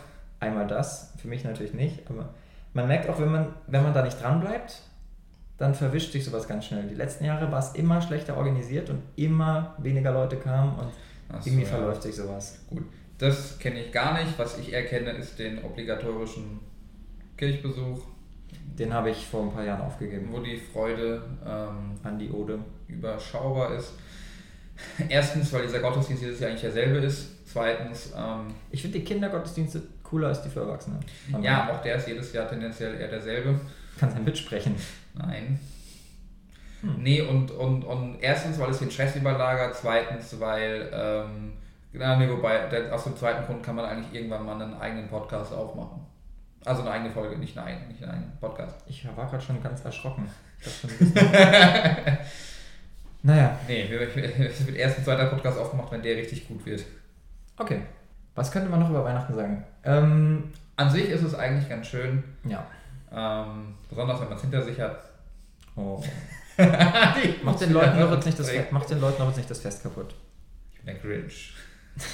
einmal 0.44 0.66
das, 0.66 1.12
für 1.20 1.28
mich 1.28 1.44
natürlich 1.44 1.74
nicht, 1.74 2.08
aber 2.08 2.30
man 2.72 2.88
merkt 2.88 3.08
auch, 3.08 3.18
wenn 3.20 3.30
man, 3.32 3.54
wenn 3.66 3.82
man 3.82 3.94
da 3.94 4.02
nicht 4.02 4.20
dran 4.20 4.40
bleibt, 4.40 4.82
dann 5.58 5.74
verwischt 5.74 6.12
sich 6.12 6.24
sowas 6.24 6.48
ganz 6.48 6.66
schnell. 6.66 6.88
Die 6.88 6.94
letzten 6.96 7.24
Jahre 7.24 7.50
war 7.52 7.60
es 7.60 7.72
immer 7.74 8.00
schlechter 8.02 8.36
organisiert 8.36 8.90
und 8.90 9.02
immer 9.16 9.74
weniger 9.78 10.12
Leute 10.12 10.36
kamen 10.36 10.76
und 10.78 10.90
so, 11.42 11.48
irgendwie 11.48 11.62
ja. 11.64 11.68
verläuft 11.70 12.02
sich 12.02 12.16
sowas. 12.16 12.58
Gut, 12.68 12.82
das 13.18 13.58
kenne 13.58 13.80
ich 13.80 13.92
gar 13.92 14.14
nicht. 14.20 14.36
Was 14.38 14.58
ich 14.58 14.72
erkenne, 14.72 15.10
ist 15.12 15.38
den 15.38 15.62
obligatorischen 15.64 16.58
Kirchbesuch, 17.36 18.00
Den 18.78 18.92
habe 18.92 19.10
ich 19.10 19.24
vor 19.26 19.42
ein 19.44 19.52
paar 19.52 19.64
Jahren 19.64 19.82
aufgegeben. 19.82 20.28
wo 20.32 20.40
die 20.40 20.56
Freude 20.56 21.22
ähm, 21.46 21.92
An 22.02 22.18
die 22.18 22.30
Ode. 22.30 22.58
überschaubar 22.88 23.74
ist. 23.76 23.92
Erstens, 25.08 25.52
weil 25.52 25.62
dieser 25.62 25.78
Gottesdienst 25.80 26.22
jedes 26.24 26.40
Jahr 26.40 26.50
eigentlich 26.50 26.62
derselbe 26.62 26.98
ist. 26.98 27.46
Zweitens, 27.46 28.12
ähm, 28.16 28.46
Ich 28.72 28.82
finde 28.82 28.98
die 28.98 29.04
Kindergottesdienste 29.04 29.82
cooler 30.14 30.28
als 30.28 30.42
die 30.42 30.48
für 30.48 30.60
Erwachsene. 30.60 31.00
Aber 31.32 31.42
ja, 31.42 31.70
auch 31.72 31.82
der 31.82 31.96
ist 31.96 32.06
jedes 32.06 32.32
Jahr 32.32 32.48
tendenziell 32.48 32.94
eher 33.00 33.08
derselbe. 33.08 33.58
Kannst 33.98 34.16
ja 34.16 34.22
mitsprechen. 34.22 34.76
Nein. 35.14 35.58
Hm. 36.82 37.02
Nee, 37.02 37.22
und, 37.22 37.50
und, 37.50 37.82
und 37.82 38.18
erstens, 38.20 38.58
weil 38.60 38.70
es 38.70 38.78
den 38.78 38.90
Stress 38.92 39.16
überlagert. 39.16 39.74
Zweitens, 39.74 40.38
weil, 40.38 40.88
ähm, 40.92 41.54
genau, 41.92 42.16
nee, 42.16 42.28
wobei, 42.28 42.66
der, 42.68 42.94
aus 42.94 43.04
dem 43.04 43.16
zweiten 43.16 43.44
Grund 43.44 43.62
kann 43.64 43.74
man 43.74 43.86
eigentlich 43.86 44.14
irgendwann 44.14 44.44
mal 44.46 44.60
einen 44.62 44.74
eigenen 44.74 45.08
Podcast 45.08 45.52
aufmachen. 45.52 46.00
Also 46.64 46.82
eine 46.82 46.92
eigene 46.92 47.10
Folge, 47.10 47.36
nicht 47.38 47.58
einen, 47.58 47.66
eigenen- 47.68 47.88
nicht 47.88 48.02
einen 48.02 48.12
eigenen 48.12 48.38
Podcast. 48.38 48.76
Ich 48.86 49.04
war 49.16 49.26
gerade 49.28 49.42
schon 49.42 49.62
ganz 49.62 49.84
erschrocken. 49.84 50.28
Dachte 50.64 50.94
schon, 50.94 51.14
du 51.14 51.20
naja, 53.22 53.58
Nee, 53.66 53.82
es 53.92 54.66
wird 54.66 54.76
erst 54.76 54.98
ein 54.98 55.04
zweiter 55.04 55.26
Podcast 55.26 55.58
aufgemacht, 55.58 55.90
wenn 55.92 56.02
der 56.02 56.16
richtig 56.16 56.46
gut 56.46 56.64
wird. 56.66 56.84
okay. 57.58 57.80
Was 58.34 58.50
könnte 58.50 58.68
man 58.70 58.80
noch 58.80 58.90
über 58.90 59.04
Weihnachten 59.04 59.34
sagen? 59.34 59.64
Ähm, 59.84 60.44
An 60.76 60.90
sich 60.90 61.08
ist 61.08 61.22
es 61.22 61.34
eigentlich 61.34 61.68
ganz 61.68 61.86
schön, 61.86 62.24
ja. 62.44 62.66
ähm, 63.12 63.74
besonders 63.88 64.20
wenn 64.20 64.28
man 64.28 64.36
es 64.36 64.42
hinter 64.42 64.62
sich 64.62 64.80
hat. 64.80 64.98
Oh. 65.76 66.02
Macht 67.42 67.60
den, 67.60 67.72
Leuten 67.72 67.98
doch 67.98 68.12
jetzt 68.12 68.26
nicht 68.26 68.38
das, 68.38 68.48
Fe- 68.50 68.66
macht 68.70 68.88
den 68.88 69.00
Leuten 69.00 69.18
doch 69.18 69.26
jetzt 69.26 69.36
nicht 69.38 69.50
das 69.50 69.58
Fest 69.60 69.82
kaputt. 69.82 70.14
Ich 70.72 70.76
bin 70.80 70.86
der 70.86 70.94
Grinch. 71.02 71.54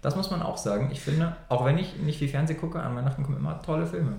Das 0.00 0.14
muss 0.14 0.30
man 0.30 0.42
auch 0.42 0.56
sagen. 0.56 0.90
Ich 0.92 1.00
finde, 1.00 1.36
auch 1.48 1.64
wenn 1.64 1.76
ich 1.76 1.96
nicht 1.96 2.20
viel 2.20 2.28
Fernsehen 2.28 2.60
gucke, 2.60 2.78
an 2.80 2.94
Weihnachten 2.94 3.24
kommen 3.24 3.36
immer 3.36 3.60
tolle 3.62 3.84
Filme. 3.84 4.12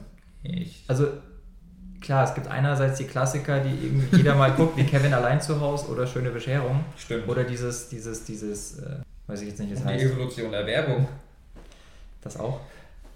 Ich. 0.44 0.84
Also 0.90 1.08
klar, 2.02 2.26
es 2.26 2.36
gibt 2.36 2.48
einerseits 2.50 2.98
die 2.98 3.06
Klassiker, 3.06 3.62
die 3.62 3.86
irgendwie 3.86 4.18
jeder 4.18 4.36
mal 4.36 4.52
guckt, 4.52 4.76
wie 4.76 4.84
Kevin 4.84 5.14
allein 5.14 5.40
zu 5.40 5.62
Hause 5.62 5.88
oder 5.88 6.06
Schöne 6.06 6.32
Bescherung. 6.32 6.84
Stimmt. 6.98 7.30
Oder 7.30 7.46
dieses, 7.46 7.88
dieses, 7.88 8.26
dieses, 8.26 8.80
äh, 8.80 8.98
weiß 9.28 9.40
ich 9.42 9.48
jetzt 9.50 9.60
nicht, 9.62 9.70
wie 9.70 9.74
es 9.76 9.82
die 9.82 9.88
heißt. 9.88 10.04
Evolution 10.04 10.52
der 10.52 10.66
Werbung. 10.66 11.08
Das 12.22 12.40
auch. 12.40 12.60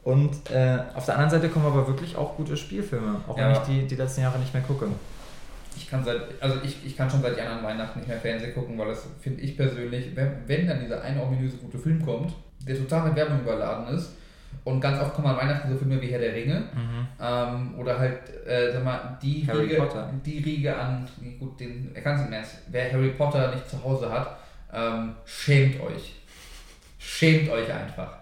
Und 0.04 0.50
äh, 0.52 0.80
auf 0.96 1.06
der 1.06 1.16
anderen 1.16 1.32
Seite 1.32 1.50
kommen 1.50 1.66
aber 1.66 1.88
wirklich 1.88 2.16
auch 2.18 2.36
gute 2.36 2.58
Spielfilme, 2.58 3.22
auch 3.28 3.38
wenn 3.38 3.44
Ja. 3.52 3.54
ich 3.54 3.60
die, 3.60 3.88
die 3.88 3.96
letzten 3.96 4.22
Jahre 4.22 4.38
nicht 4.40 4.54
mehr 4.54 4.64
gucke. 4.64 4.88
Ich 5.76 5.90
kann 5.90 6.04
seit, 6.04 6.22
also 6.42 6.58
ich, 6.64 6.86
ich 6.86 6.96
kann 6.96 7.10
schon 7.10 7.22
seit 7.22 7.38
Jahren 7.38 7.60
an 7.60 7.64
Weihnachten 7.64 8.00
nicht 8.00 8.08
mehr 8.10 8.20
Fernsehen 8.20 8.54
gucken, 8.54 8.78
weil 8.78 8.90
das 8.90 9.08
finde 9.22 9.42
ich 9.42 9.56
persönlich, 9.58 10.16
wenn, 10.16 10.32
wenn 10.48 10.68
dann 10.68 10.80
dieser 10.82 11.02
eine 11.02 11.22
ominöse 11.24 11.58
gute 11.58 11.80
Film 11.80 12.06
kommt, 12.06 12.34
der 12.68 12.78
total 12.78 13.08
mit 13.08 13.16
Werbung 13.16 13.40
überladen 13.42 13.88
ist 13.96 14.12
und 14.66 14.80
ganz 14.82 15.02
oft 15.02 15.14
kommen 15.16 15.28
an 15.28 15.38
Weihnachten 15.38 15.72
so 15.72 15.78
Filme 15.78 16.00
wie 16.02 16.08
Herr 16.08 16.20
der 16.20 16.34
Ringe 16.34 16.64
ähm, 17.20 17.74
oder 17.80 17.98
halt, 17.98 18.20
äh, 18.46 18.72
sag 18.72 18.84
mal, 18.84 19.18
die 19.22 19.48
Harry 19.48 19.62
Riege, 19.64 19.76
Potter. 19.78 20.10
die 20.26 20.40
Riege 20.40 20.78
an, 20.78 21.08
gut, 21.40 21.60
den, 21.60 21.92
er 21.96 22.02
kann 22.02 22.16
es 22.16 22.22
nicht 22.22 22.30
mehr, 22.30 22.44
wer 22.68 22.92
Harry 22.94 23.10
Potter 23.10 23.52
nicht 23.56 23.68
zu 23.70 23.84
Hause 23.84 24.12
hat, 24.12 24.38
ähm, 24.72 25.14
schämt 25.26 25.82
euch. 25.82 26.14
Schämt 27.00 27.50
euch 27.50 27.72
einfach. 27.74 28.18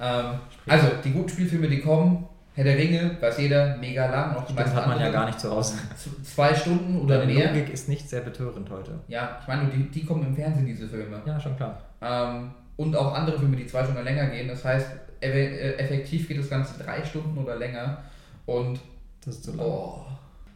Ähm, 0.00 0.38
also, 0.66 0.88
die 1.04 1.12
guten 1.12 1.28
Spielfilme, 1.28 1.68
die 1.68 1.80
kommen, 1.80 2.26
Herr 2.54 2.64
der 2.64 2.76
Ringe, 2.76 3.16
weiß 3.20 3.38
jeder, 3.38 3.76
mega 3.76 4.10
lang. 4.10 4.34
Auch 4.36 4.44
die 4.44 4.54
Das 4.54 4.64
meisten 4.66 4.76
hat 4.76 4.86
man 4.88 5.00
ja 5.00 5.10
gar 5.10 5.26
nicht 5.26 5.38
zu 5.40 5.50
Hause. 5.50 5.76
Zwei 6.24 6.54
Stunden 6.54 7.00
oder 7.00 7.18
Deine 7.18 7.32
mehr. 7.32 7.48
Logik 7.52 7.70
ist 7.72 7.88
nicht 7.88 8.08
sehr 8.08 8.20
betörend 8.22 8.68
heute. 8.70 8.98
Ja, 9.08 9.38
ich 9.40 9.46
meine, 9.48 9.68
die, 9.70 9.88
die 9.90 10.04
kommen 10.04 10.24
im 10.26 10.34
Fernsehen, 10.34 10.66
diese 10.66 10.88
Filme. 10.88 11.20
Ja, 11.24 11.38
schon 11.38 11.56
klar. 11.56 11.78
Ähm, 12.02 12.50
und 12.76 12.96
auch 12.96 13.14
andere 13.14 13.38
Filme, 13.38 13.56
die 13.56 13.66
zwei 13.66 13.84
Stunden 13.84 14.02
länger 14.02 14.26
gehen. 14.26 14.48
Das 14.48 14.64
heißt, 14.64 14.86
äh, 15.20 15.74
effektiv 15.76 16.26
geht 16.28 16.38
das 16.38 16.50
Ganze 16.50 16.82
drei 16.82 17.04
Stunden 17.04 17.38
oder 17.38 17.56
länger. 17.56 17.98
Und 18.46 18.80
Das 19.24 19.36
ist 19.36 19.44
zu 19.44 19.52
lang. 19.52 19.66
oh, 19.66 20.04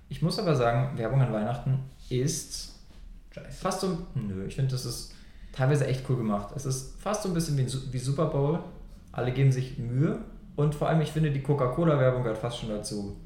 Ich 0.08 0.22
muss 0.22 0.38
aber 0.38 0.54
sagen, 0.56 0.96
Werbung 0.98 1.20
an 1.20 1.32
Weihnachten 1.32 1.78
ist 2.10 2.72
scheiße. 3.32 3.48
fast 3.60 3.80
so. 3.80 3.98
Nö, 4.14 4.44
ich 4.46 4.54
finde, 4.56 4.72
das 4.72 4.84
ist 4.86 5.14
teilweise 5.52 5.86
echt 5.86 6.08
cool 6.08 6.16
gemacht. 6.16 6.48
Es 6.56 6.66
ist 6.66 7.00
fast 7.00 7.22
so 7.22 7.28
ein 7.28 7.34
bisschen 7.34 7.56
wie, 7.58 7.66
wie 7.92 7.98
Super 7.98 8.26
Bowl. 8.26 8.58
Alle 9.12 9.32
geben 9.32 9.52
sich 9.52 9.78
Mühe. 9.78 10.18
Und 10.56 10.74
vor 10.74 10.88
allem, 10.88 11.00
ich 11.00 11.12
finde, 11.12 11.30
die 11.30 11.42
Coca-Cola-Werbung 11.42 12.22
gehört 12.22 12.38
fast 12.38 12.58
schon 12.58 12.68
dazu. 12.70 13.16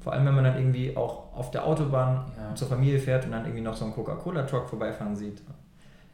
Vor 0.00 0.12
allem, 0.12 0.26
wenn 0.26 0.34
man 0.34 0.44
dann 0.44 0.56
irgendwie 0.56 0.96
auch 0.96 1.32
auf 1.34 1.50
der 1.52 1.64
Autobahn 1.64 2.24
Ja. 2.36 2.54
zur 2.54 2.68
Familie 2.68 2.98
fährt 2.98 3.24
und 3.24 3.32
dann 3.32 3.44
irgendwie 3.44 3.62
noch 3.62 3.74
so 3.76 3.84
einen 3.84 3.94
Coca-Cola-Truck 3.94 4.68
vorbeifahren 4.68 5.14
sieht. 5.14 5.40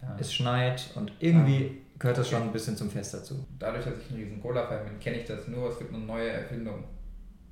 Ja. 0.03 0.17
Es 0.19 0.33
schneit 0.33 0.91
und 0.95 1.11
irgendwie 1.21 1.79
gehört 1.99 2.19
das 2.19 2.29
schon 2.29 2.43
ein 2.43 2.53
bisschen 2.53 2.77
zum 2.77 2.91
Fest 2.91 3.14
dazu. 3.14 3.45
Dadurch, 3.59 3.85
dass 3.85 3.95
ich 3.99 4.11
ein 4.11 4.17
riesen 4.17 4.41
Cola-Fan 4.43 4.85
bin, 4.85 5.01
kenne 5.01 5.17
ich 5.19 5.25
das 5.25 5.49
nur. 5.49 5.71
Es 5.71 5.79
gibt 5.79 5.93
eine 5.95 6.05
neue 6.05 6.29
Erfindung. 6.29 6.85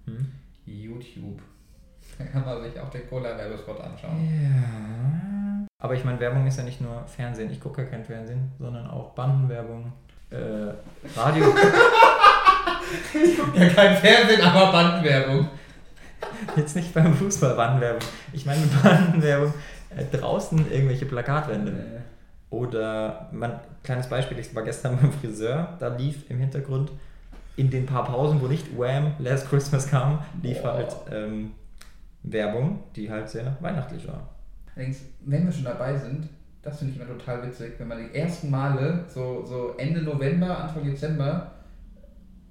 Hm? 0.07 0.27
YouTube. 0.65 1.41
Da 2.19 2.25
kann 2.25 2.45
man 2.45 2.63
sich 2.63 2.79
auch 2.79 2.89
den 2.89 3.09
Cola-Werbespot 3.09 3.81
anschauen. 3.81 4.17
Ja. 4.43 5.67
Aber 5.81 5.95
ich 5.95 6.05
meine, 6.05 6.21
Werbung 6.21 6.47
ist 6.47 6.57
ja 6.57 6.63
nicht 6.65 6.81
nur 6.81 7.03
Fernsehen. 7.07 7.51
Ich 7.51 7.61
gucke 7.61 7.83
ja 7.83 7.89
kein 7.89 8.05
Fernsehen, 8.05 8.53
sondern 8.59 8.87
auch 8.87 9.11
Bandenwerbung, 9.15 9.93
äh, 10.31 11.19
Radio. 11.19 11.45
Ja, 13.55 13.69
kein 13.69 13.97
Fernsehen, 13.97 14.41
aber 14.43 14.71
Bandwerbung. 14.71 15.49
Jetzt 16.57 16.77
nicht 16.77 16.93
beim 16.95 17.15
Fußball 17.15 17.55
Bandenwerbung. 17.55 18.01
Ich 18.33 18.47
meine 18.47 18.65
Bandenwerbung 18.83 19.53
äh, 19.97 20.17
draußen 20.17 20.71
irgendwelche 20.71 21.07
Plakatwände. 21.07 22.03
Oder, 22.51 23.29
man, 23.33 23.59
kleines 23.83 24.09
Beispiel, 24.09 24.39
ich 24.39 24.55
war 24.55 24.63
gestern 24.63 24.99
beim 24.99 25.13
Friseur, 25.13 25.77
da 25.79 25.89
lief 25.89 26.31
im 26.31 26.39
Hintergrund 26.39 26.93
in 27.57 27.71
den 27.71 27.87
paar 27.87 28.05
Pausen, 28.05 28.41
wo 28.41 28.47
nicht 28.47 28.79
Wham! 28.79 29.15
Last 29.19 29.49
Christmas 29.49 29.89
kam, 29.89 30.21
lief 30.43 30.63
Boah. 30.63 30.75
halt 30.75 30.97
ähm, 31.11 31.53
Werbung, 32.23 32.85
die 32.95 33.11
halt 33.11 33.29
sehr 33.29 33.57
weihnachtlich 33.61 34.07
war. 34.07 34.29
Allerdings, 34.75 35.01
wenn 35.25 35.47
wir 35.47 35.53
schon 35.53 35.65
dabei 35.65 35.97
sind, 35.97 36.29
das 36.67 36.79
finde 36.79 36.95
ich 36.95 37.01
immer 37.01 37.19
total 37.19 37.47
witzig, 37.47 37.75
wenn 37.79 37.89
man 37.89 37.99
die 37.99 38.19
ersten 38.19 38.51
Male, 38.51 39.05
so, 39.09 39.45
so 39.47 39.75
Ende 39.79 40.03
November, 40.03 40.59
Anfang 40.59 40.85
Dezember, 40.85 41.53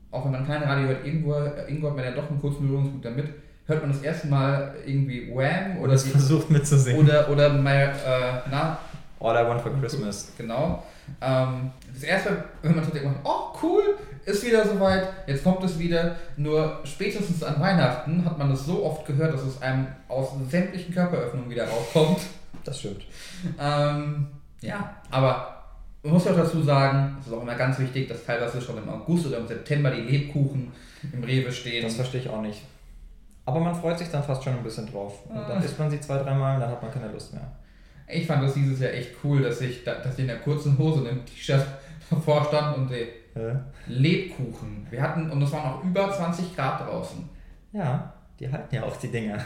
auch 0.09 0.23
wenn 0.23 0.31
man 0.31 0.47
kein 0.47 0.63
Radio 0.63 0.87
hört, 0.87 1.05
irgendwo, 1.05 1.33
irgendwo 1.33 1.89
hat 1.89 1.95
man 1.97 2.05
ja 2.05 2.11
doch 2.11 2.29
einen 2.29 2.39
kurzen 2.39 2.65
Berührungspunkt 2.65 3.05
damit, 3.05 3.27
hört 3.65 3.81
man 3.81 3.91
das 3.91 4.01
erste 4.01 4.27
Mal 4.27 4.73
irgendwie 4.85 5.29
Wham! 5.29 5.77
Oder 5.77 5.83
oder, 5.83 5.93
es 5.93 6.05
die, 6.05 6.11
versucht 6.11 6.49
mitzusingen. 6.49 7.05
oder, 7.05 7.29
oder 7.29 7.49
mal, 7.53 7.93
äh, 8.05 8.49
na, 8.49 8.79
All 9.19 9.35
I 9.35 9.47
Want 9.47 9.61
for 9.61 9.71
Christmas. 9.79 10.31
Genau. 10.37 10.83
Ähm, 11.21 11.71
das 11.93 12.03
erste, 12.03 12.29
Mal, 12.31 12.43
wenn 12.61 12.75
man 12.75 12.83
so 12.83 12.91
denkt, 12.91 13.09
oh 13.23 13.57
cool, 13.61 13.97
ist 14.25 14.45
wieder 14.45 14.65
soweit, 14.65 15.07
jetzt 15.27 15.43
kommt 15.43 15.63
es 15.63 15.79
wieder. 15.79 16.15
Nur 16.37 16.79
spätestens 16.83 17.43
an 17.43 17.59
Weihnachten 17.59 18.23
hat 18.23 18.37
man 18.37 18.49
das 18.49 18.65
so 18.65 18.85
oft 18.85 19.05
gehört, 19.05 19.33
dass 19.33 19.43
es 19.43 19.61
einem 19.61 19.87
aus 20.07 20.29
sämtlichen 20.49 20.93
Körperöffnungen 20.93 21.49
wieder 21.49 21.67
rauskommt. 21.67 22.19
Das 22.65 22.79
stimmt. 22.79 23.03
Ähm, 23.59 24.27
ja, 24.61 24.95
aber 25.11 25.63
man 26.03 26.13
muss 26.13 26.27
auch 26.27 26.35
dazu 26.35 26.61
sagen, 26.61 27.15
es 27.21 27.27
ist 27.27 27.33
auch 27.33 27.41
immer 27.41 27.55
ganz 27.55 27.79
wichtig, 27.79 28.07
dass 28.09 28.25
teilweise 28.25 28.61
schon 28.61 28.77
im 28.77 28.89
August 28.89 29.27
oder 29.27 29.37
im 29.37 29.47
September 29.47 29.91
die 29.91 30.01
Lebkuchen 30.01 30.71
im 31.13 31.23
Rewe 31.23 31.51
stehen. 31.51 31.83
Das 31.83 31.95
verstehe 31.95 32.21
ich 32.21 32.29
auch 32.29 32.41
nicht. 32.41 32.61
Aber 33.45 33.59
man 33.59 33.75
freut 33.75 33.97
sich 33.99 34.09
dann 34.09 34.23
fast 34.23 34.43
schon 34.43 34.53
ein 34.53 34.63
bisschen 34.63 34.91
drauf. 34.91 35.23
Und 35.27 35.35
dann 35.35 35.59
Ah. 35.59 35.63
isst 35.63 35.77
man 35.79 35.89
sie 35.89 35.99
zwei, 36.01 36.17
dreimal 36.17 36.55
und 36.55 36.61
dann 36.61 36.71
hat 36.71 36.81
man 36.81 36.91
keine 36.91 37.11
Lust 37.11 37.33
mehr. 37.33 37.47
Ich 38.07 38.25
fand 38.27 38.43
das 38.43 38.53
dieses 38.55 38.79
Jahr 38.79 38.91
echt 38.91 39.11
cool, 39.23 39.41
dass 39.41 39.61
ich, 39.61 39.83
da- 39.83 39.95
dass 39.95 40.13
ich 40.15 40.19
in 40.21 40.27
der 40.27 40.39
kurzen 40.39 40.77
Hose 40.77 40.99
und 41.01 41.05
im 41.07 41.25
T-Shirt 41.25 41.65
davor 42.09 42.45
stand 42.45 42.77
und 42.77 42.89
die 42.89 43.07
Hä? 43.35 43.55
Lebkuchen. 43.87 44.87
Wir 44.89 45.01
hatten, 45.01 45.29
und 45.29 45.41
es 45.41 45.51
waren 45.51 45.73
auch 45.73 45.83
über 45.83 46.11
20 46.11 46.55
Grad 46.55 46.81
draußen. 46.87 47.27
Ja, 47.73 48.13
die 48.39 48.51
halten 48.51 48.73
ja 48.75 48.83
auch 48.83 48.95
die 48.97 49.09
Dinger. 49.11 49.37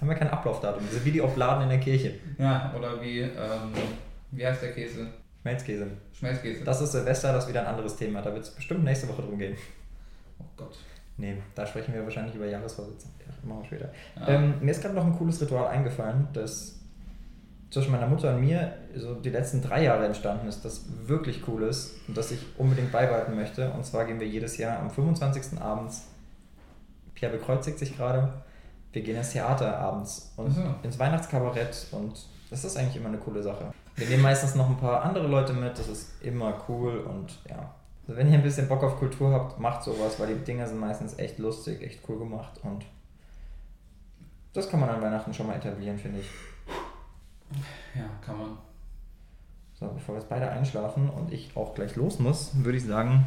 Haben 0.00 0.08
ja 0.08 0.14
kein 0.14 0.30
Ablaufdatum. 0.30 0.82
Das 0.84 0.94
sind 0.94 1.04
wie 1.04 1.12
die 1.12 1.22
Obladen 1.22 1.64
in 1.64 1.68
der 1.70 1.80
Kirche. 1.80 2.14
Ja, 2.38 2.72
oder 2.76 3.00
wie, 3.02 3.20
ähm, 3.20 3.72
wie 4.30 4.46
heißt 4.46 4.62
der 4.62 4.72
Käse? 4.72 5.08
Schmelzkäse. 5.42 5.86
Schmelzkäse. 6.12 6.64
Das 6.64 6.80
ist 6.80 6.92
Silvester, 6.92 7.32
das 7.32 7.44
ist 7.44 7.50
wieder 7.50 7.62
ein 7.62 7.66
anderes 7.66 7.96
Thema. 7.96 8.22
Da 8.22 8.32
wird 8.32 8.44
es 8.44 8.50
bestimmt 8.50 8.84
nächste 8.84 9.08
Woche 9.08 9.22
drum 9.22 9.38
gehen. 9.38 9.56
oh 10.38 10.44
Gott. 10.56 10.78
Nee, 11.16 11.36
da 11.54 11.66
sprechen 11.66 11.94
wir 11.94 12.04
wahrscheinlich 12.04 12.34
über 12.36 12.46
Jahresvorsätze. 12.46 13.08
Ja, 13.26 13.48
machen 13.48 13.62
wir 13.62 13.66
später. 13.66 13.90
Ja. 14.20 14.28
Ähm, 14.28 14.54
mir 14.60 14.70
ist 14.70 14.80
gerade 14.80 14.94
noch 14.94 15.04
ein 15.04 15.16
cooles 15.16 15.40
Ritual 15.40 15.66
eingefallen, 15.66 16.28
das 16.32 16.78
zwischen 17.70 17.92
meiner 17.92 18.06
Mutter 18.06 18.34
und 18.34 18.40
mir 18.40 18.72
so 18.94 19.14
die 19.14 19.30
letzten 19.30 19.60
drei 19.60 19.84
Jahre 19.84 20.06
entstanden 20.06 20.48
ist, 20.48 20.64
das 20.64 20.84
wirklich 21.06 21.46
cool 21.48 21.64
ist 21.64 21.96
und 22.06 22.16
das 22.16 22.30
ich 22.30 22.40
unbedingt 22.56 22.92
beibehalten 22.92 23.34
möchte. 23.34 23.70
Und 23.72 23.84
zwar 23.84 24.04
gehen 24.06 24.20
wir 24.20 24.28
jedes 24.28 24.56
Jahr 24.58 24.78
am 24.78 24.90
25. 24.90 25.60
abends, 25.60 26.06
Pierre 27.14 27.36
bekreuzigt 27.36 27.78
sich 27.78 27.96
gerade, 27.96 28.32
wir 28.92 29.02
gehen 29.02 29.16
ins 29.16 29.30
Theater 29.32 29.78
abends 29.78 30.32
und 30.36 30.50
so. 30.50 30.62
ins 30.82 30.98
Weihnachtskabarett 30.98 31.86
und 31.92 32.26
das 32.50 32.64
ist 32.64 32.76
eigentlich 32.76 32.96
immer 32.96 33.08
eine 33.08 33.18
coole 33.18 33.42
Sache. 33.42 33.72
Wir 33.96 34.06
nehmen 34.08 34.22
meistens 34.22 34.54
noch 34.54 34.68
ein 34.68 34.76
paar 34.78 35.02
andere 35.02 35.26
Leute 35.26 35.52
mit, 35.52 35.78
das 35.78 35.88
ist 35.88 36.22
immer 36.22 36.54
cool 36.68 36.98
und 37.00 37.38
ja. 37.48 37.74
Also 38.06 38.16
wenn 38.18 38.28
ihr 38.32 38.38
ein 38.38 38.42
bisschen 38.42 38.68
Bock 38.68 38.82
auf 38.82 38.96
Kultur 38.98 39.30
habt, 39.32 39.58
macht 39.60 39.82
sowas, 39.84 40.18
weil 40.18 40.28
die 40.34 40.44
Dinger 40.44 40.66
sind 40.66 40.78
meistens 40.80 41.18
echt 41.18 41.38
lustig, 41.38 41.82
echt 41.82 42.00
cool 42.08 42.18
gemacht 42.18 42.52
und 42.62 42.84
das 44.54 44.70
kann 44.70 44.80
man 44.80 44.88
an 44.88 45.02
Weihnachten 45.02 45.34
schon 45.34 45.46
mal 45.46 45.56
etablieren, 45.56 45.98
finde 45.98 46.20
ich. 46.20 46.30
Ja, 47.94 48.04
kann 48.24 48.38
man. 48.38 48.58
So, 49.78 49.86
bevor 49.88 50.14
wir 50.14 50.20
jetzt 50.20 50.28
beide 50.28 50.50
einschlafen 50.50 51.08
und 51.10 51.32
ich 51.32 51.56
auch 51.56 51.74
gleich 51.74 51.94
los 51.96 52.18
muss, 52.18 52.50
würde 52.54 52.78
ich 52.78 52.84
sagen, 52.84 53.24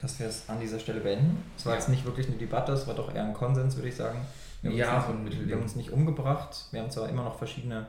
dass 0.00 0.18
wir 0.20 0.26
es 0.28 0.48
an 0.48 0.60
dieser 0.60 0.78
Stelle 0.78 1.00
beenden. 1.00 1.42
Es 1.56 1.66
war 1.66 1.72
Ja. 1.72 1.78
jetzt 1.78 1.88
nicht 1.88 2.04
wirklich 2.04 2.28
eine 2.28 2.36
Debatte, 2.36 2.72
es 2.72 2.86
war 2.86 2.94
doch 2.94 3.12
eher 3.14 3.24
ein 3.24 3.34
Konsens, 3.34 3.76
würde 3.76 3.88
ich 3.88 3.96
sagen. 3.96 4.20
Wir 4.62 4.70
haben 4.70 4.76
Ja, 4.78 4.96
uns 4.96 5.06
so 5.06 5.10
ein 5.12 5.16
nicht, 5.18 5.24
Mittelding. 5.24 5.48
Wir 5.48 5.54
haben 5.56 5.62
uns 5.62 5.76
nicht 5.76 5.90
umgebracht. 5.90 6.66
Wir 6.70 6.82
haben 6.82 6.90
zwar 6.90 7.08
immer 7.08 7.24
noch 7.24 7.36
verschiedene 7.38 7.86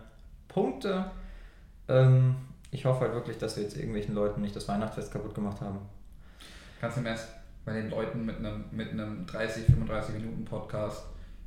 Punkte. 0.47 1.05
Ähm, 1.87 2.35
ich 2.71 2.85
hoffe 2.85 3.01
halt 3.01 3.13
wirklich, 3.13 3.37
dass 3.37 3.57
wir 3.57 3.63
jetzt 3.63 3.75
irgendwelchen 3.75 4.15
Leuten 4.15 4.41
nicht 4.41 4.55
das 4.55 4.67
Weihnachtsfest 4.67 5.11
kaputt 5.11 5.35
gemacht 5.35 5.59
haben. 5.61 5.79
Kannst 6.79 6.97
du 6.97 7.01
erst 7.01 7.27
bei 7.65 7.73
den 7.73 7.89
Leuten 7.89 8.25
mit 8.25 8.37
einem, 8.37 8.65
mit 8.71 8.91
einem 8.91 9.25
30, 9.25 9.65
35 9.65 10.15
Minuten 10.15 10.45
Podcast, 10.45 11.03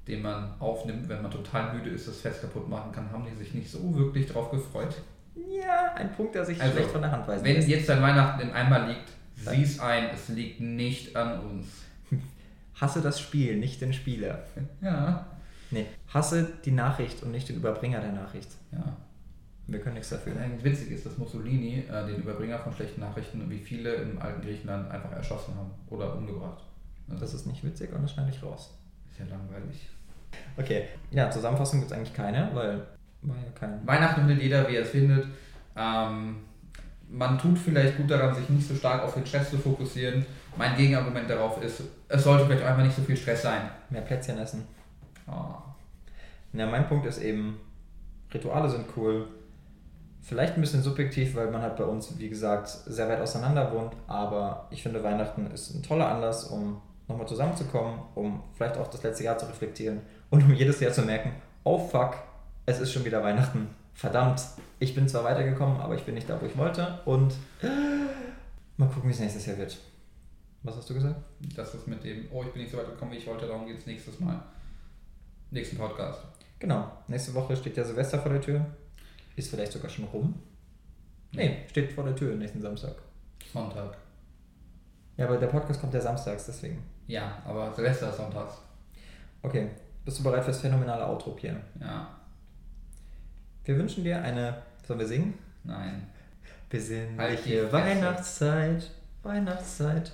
den 0.07 0.23
man 0.23 0.53
aufnimmt, 0.61 1.09
wenn 1.09 1.23
man 1.23 1.31
total 1.31 1.75
müde 1.75 1.91
ist, 1.91 2.07
das 2.07 2.19
Fest 2.19 2.43
kaputt 2.43 2.69
machen 2.69 2.93
kann, 2.93 3.11
haben 3.11 3.25
die 3.29 3.35
sich 3.37 3.55
nicht 3.55 3.71
so 3.71 3.95
wirklich 3.97 4.27
drauf 4.27 4.51
gefreut. 4.51 4.95
Ja, 5.35 5.95
ein 5.95 6.13
Punkt, 6.15 6.35
der 6.35 6.45
sich 6.45 6.61
Also, 6.61 6.75
schlecht 6.75 6.91
von 6.91 7.01
der 7.03 7.11
Hand 7.11 7.27
weisen 7.27 7.45
Wenn 7.45 7.57
lässt. 7.57 7.69
jetzt 7.69 7.89
dein 7.89 8.03
Weihnachten 8.03 8.41
im 8.43 8.53
Eimer 8.53 8.87
liegt, 8.87 9.09
Dann- 9.45 9.55
sieh 9.55 9.63
es 9.63 9.81
ein, 9.81 10.05
es 10.13 10.29
liegt 10.29 10.61
nicht 10.61 11.17
an 11.17 11.41
uns. 11.41 11.67
Hasse 12.81 13.01
das 13.01 13.21
Spiel, 13.21 13.57
nicht 13.57 13.81
den 13.81 13.93
Spieler. 13.93 14.43
Ja. 14.81 15.27
Nee, 15.71 15.87
hasse 16.13 16.49
die 16.65 16.71
Nachricht 16.73 17.23
und 17.23 17.31
nicht 17.31 17.49
den 17.49 17.57
Überbringer 17.57 18.01
der 18.01 18.13
Nachricht. 18.13 18.51
Ja. 18.73 18.97
Wir 19.67 19.81
können 19.81 19.95
nichts 19.95 20.11
dafür. 20.11 20.35
Eigentlich 20.39 20.65
witzig 20.65 20.91
ist, 20.91 21.07
dass 21.07 21.17
Mussolini 21.17 21.85
äh, 21.91 22.07
den 22.07 22.17
Überbringer 22.17 22.59
von 22.59 22.73
schlechten 22.73 23.01
Nachrichten, 23.01 23.49
wie 23.49 23.59
viele 23.59 23.95
im 23.95 24.21
alten 24.21 24.43
Griechenland, 24.43 24.91
einfach 24.91 25.11
erschossen 25.13 25.55
haben 25.57 25.71
oder 25.89 26.15
umgebracht. 26.17 26.63
Also, 27.09 27.21
Das 27.21 27.35
ist 27.35 27.47
nicht 27.47 27.65
witzig 27.65 27.93
und 27.93 28.03
das 28.03 28.13
schneide 28.13 28.31
ich 28.31 28.43
raus. 28.43 28.77
ist 29.11 29.19
ja 29.21 29.27
langweilig. 29.27 29.89
Okay, 30.57 30.85
ja, 31.11 31.31
Zusammenfassung 31.31 31.81
gibt 31.81 31.91
es 31.93 31.97
eigentlich 31.97 32.13
keine, 32.15 32.51
weil 32.53 32.83
war 33.23 33.37
ja 33.37 33.51
kein. 33.59 33.87
Weihnachten 33.87 34.21
findet 34.21 34.43
jeder, 34.43 34.69
wie 34.69 34.77
er 34.77 34.83
es 34.83 34.91
findet. 34.91 35.27
Ähm, 35.77 36.37
man 37.09 37.39
tut 37.39 37.59
vielleicht 37.59 37.97
gut 37.97 38.11
daran, 38.11 38.35
sich 38.35 38.49
nicht 38.49 38.67
so 38.67 38.75
stark 38.75 39.03
auf 39.03 39.15
den 39.15 39.25
Stress 39.27 39.51
zu 39.51 39.57
fokussieren. 39.59 40.27
Mein 40.57 40.77
Gegenargument 40.77 41.29
darauf 41.29 41.63
ist, 41.63 41.83
es 42.15 42.25
sollte 42.25 42.47
vielleicht 42.47 42.65
einfach 42.65 42.83
nicht 42.83 42.95
so 42.95 43.03
viel 43.03 43.17
Stress 43.17 43.43
sein. 43.43 43.63
Mehr 43.91 44.03
Plätzchen 44.03 44.39
essen. 44.39 44.67
Oh. 45.27 45.55
Ja, 46.53 46.67
mein 46.67 46.87
Punkt 46.87 47.07
ist 47.07 47.19
eben, 47.19 47.59
Rituale 48.33 48.71
sind 48.71 48.87
cool. 48.97 49.27
Vielleicht 50.23 50.55
ein 50.55 50.61
bisschen 50.61 50.83
subjektiv, 50.83 51.35
weil 51.35 51.51
man 51.51 51.61
halt 51.61 51.77
bei 51.77 51.85
uns, 51.85 52.19
wie 52.19 52.29
gesagt, 52.29 52.69
sehr 52.69 53.09
weit 53.09 53.21
auseinander 53.21 53.73
wohnt. 53.73 53.95
Aber 54.07 54.69
ich 54.71 54.83
finde, 54.83 55.03
Weihnachten 55.03 55.51
ist 55.53 55.75
ein 55.75 55.83
toller 55.83 56.09
Anlass, 56.09 56.45
um 56.45 56.81
nochmal 57.09 57.27
zusammenzukommen, 57.27 57.99
um 58.15 58.43
vielleicht 58.55 58.79
auch 58.79 58.87
das 58.87 59.03
letzte 59.03 59.25
Jahr 59.25 59.37
zu 59.37 59.47
reflektieren 59.47 60.01
und 60.31 60.43
um 60.43 60.55
jedes 60.55 60.81
Jahr 60.81 60.93
zu 60.93 61.03
merken, 61.03 61.33
oh 61.65 61.79
fuck, 61.79 62.15
es 62.65 62.81
ist 62.81 62.93
schon 62.93 63.05
wieder 63.05 63.23
Weihnachten. 63.23 63.69
Verdammt, 63.93 64.41
ich 64.79 64.95
bin 64.95 65.09
zwar 65.09 65.25
weitergekommen, 65.25 65.81
aber 65.81 65.95
ich 65.95 66.05
bin 66.05 66.15
nicht 66.15 66.31
da, 66.31 66.41
wo 66.41 66.47
ich 66.47 66.57
wollte. 66.57 67.01
Und 67.05 67.35
mal 68.79 68.89
gucken, 68.89 69.11
wie 69.11 69.13
es 69.13 69.21
nächstes 69.21 69.47
Jahr 69.47 69.59
wird. 69.59 69.77
Was 70.65 70.77
hast 70.77 70.89
du 70.91 70.95
gesagt? 70.95 71.21
Das 71.55 71.75
ist 71.75 71.87
mit 71.87 72.03
dem, 72.05 72.27
oh, 72.33 72.43
ich 72.43 72.51
bin 72.53 72.63
nicht 72.63 72.71
so 72.73 72.79
weit 72.79 72.87
gekommen, 72.87 73.13
wie 73.13 73.17
ich 73.19 73.27
wollte, 73.27 73.47
darum 73.47 73.67
geht 73.67 73.79
es 73.79 73.87
nächstes 73.87 74.19
Mal. 74.19 74.43
Nächsten 75.51 75.77
Podcast. 75.77 76.21
Genau, 76.59 76.91
nächste 77.07 77.35
Woche 77.35 77.55
steht 77.57 77.77
ja 77.77 77.85
Silvester 77.85 78.19
vor 78.19 78.33
der 78.33 78.41
Tür. 78.41 78.65
Ist 79.37 79.51
vielleicht 79.51 79.73
sogar 79.73 79.91
schon 79.91 80.07
rum. 80.07 80.35
Nee, 81.33 81.65
steht 81.69 81.93
vor 81.93 82.05
der 82.05 82.17
Tür 82.17 82.35
nächsten 82.35 82.61
Samstag. 82.63 82.95
Sonntag. 83.53 83.97
Ja, 85.17 85.27
aber 85.27 85.37
der 85.37 85.49
Podcast 85.49 85.81
kommt 85.81 85.93
ja 85.95 86.01
samstags, 86.01 86.47
deswegen. 86.47 86.83
Ja, 87.07 87.43
aber 87.45 87.73
Silvester 87.75 88.11
ist 88.11 88.17
sonntags. 88.17 88.55
Okay, 89.43 89.69
bist 90.05 90.19
du 90.19 90.23
bereit 90.25 90.45
fürs 90.45 90.61
phänomenale 90.61 91.07
Outro, 91.07 91.33
Pierre? 91.33 91.61
Ja, 91.81 92.09
Wir 93.65 93.77
wünschen 93.77 94.03
dir 94.05 94.23
eine, 94.23 94.63
sollen 94.87 94.99
wir 95.01 95.07
singen? 95.07 95.35
nein. 95.65 96.07
Halt 96.07 96.71
Besinnliche 96.71 97.69
Fresse. 97.69 97.73
Weihnachtszeit, 97.73 98.91
Weihnachtszeit. 99.23 100.13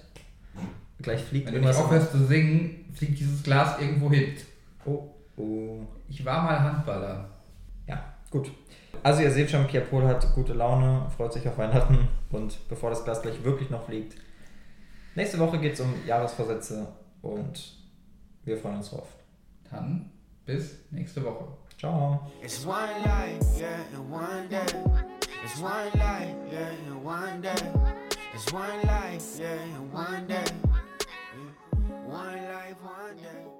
Gleich 1.03 1.23
fliegt 1.23 1.47
Wenn 1.47 1.55
du 1.55 1.61
nicht 1.61 1.69
irgendwas. 1.69 1.85
aufhörst 1.85 2.13
zu 2.13 2.27
singen, 2.27 2.85
fliegt 2.95 3.19
dieses 3.19 3.43
Glas 3.43 3.79
irgendwo 3.81 4.11
hin. 4.11 4.35
Oh, 4.85 5.09
oh. 5.37 5.79
Ich 6.09 6.25
war 6.25 6.43
mal 6.43 6.61
Handballer. 6.61 7.29
Ja, 7.87 8.05
gut. 8.31 8.51
Also 9.03 9.23
ihr 9.23 9.31
seht 9.31 9.51
schon, 9.51 9.67
Pierre 9.67 9.87
Pohl 9.87 10.07
hat 10.07 10.35
gute 10.35 10.53
Laune, 10.53 11.07
freut 11.17 11.33
sich 11.33 11.49
auf 11.49 11.57
Weihnachten 11.57 12.09
und 12.31 12.59
bevor 12.69 12.91
das 12.91 13.03
Glas 13.05 13.23
gleich 13.23 13.43
wirklich 13.45 13.71
noch 13.71 13.87
fliegt, 13.87 14.17
nächste 15.15 15.39
Woche 15.39 15.59
geht 15.59 15.73
es 15.75 15.81
um 15.81 15.95
Jahresvorsätze 16.07 16.87
und 17.23 17.73
wir 18.45 18.59
freuen 18.59 18.77
uns 18.77 18.91
drauf. 18.91 19.09
Dann 19.71 20.11
bis 20.45 20.77
nächste 20.91 21.25
Woche. 21.25 21.47
Ciao. 21.79 22.31
It's 22.43 22.67
one 22.67 22.77
life, 23.05 23.59
yeah, 23.59 23.69
and 23.97 24.13
one 24.13 24.49
day. 24.51 24.59
It's 25.43 25.59
one 25.61 25.91
life, 25.95 26.35
yeah, 26.53 26.93
and 26.93 27.03
one 27.03 27.41
day. 27.41 28.00
It's 28.33 28.53
one 28.53 28.83
life, 28.83 29.39
yeah, 29.41 29.57
one 29.91 30.27
day. 30.27 30.45
Yeah. 30.45 31.97
One 32.07 32.37
life, 32.37 32.77
one 32.83 33.17
day. 33.17 33.60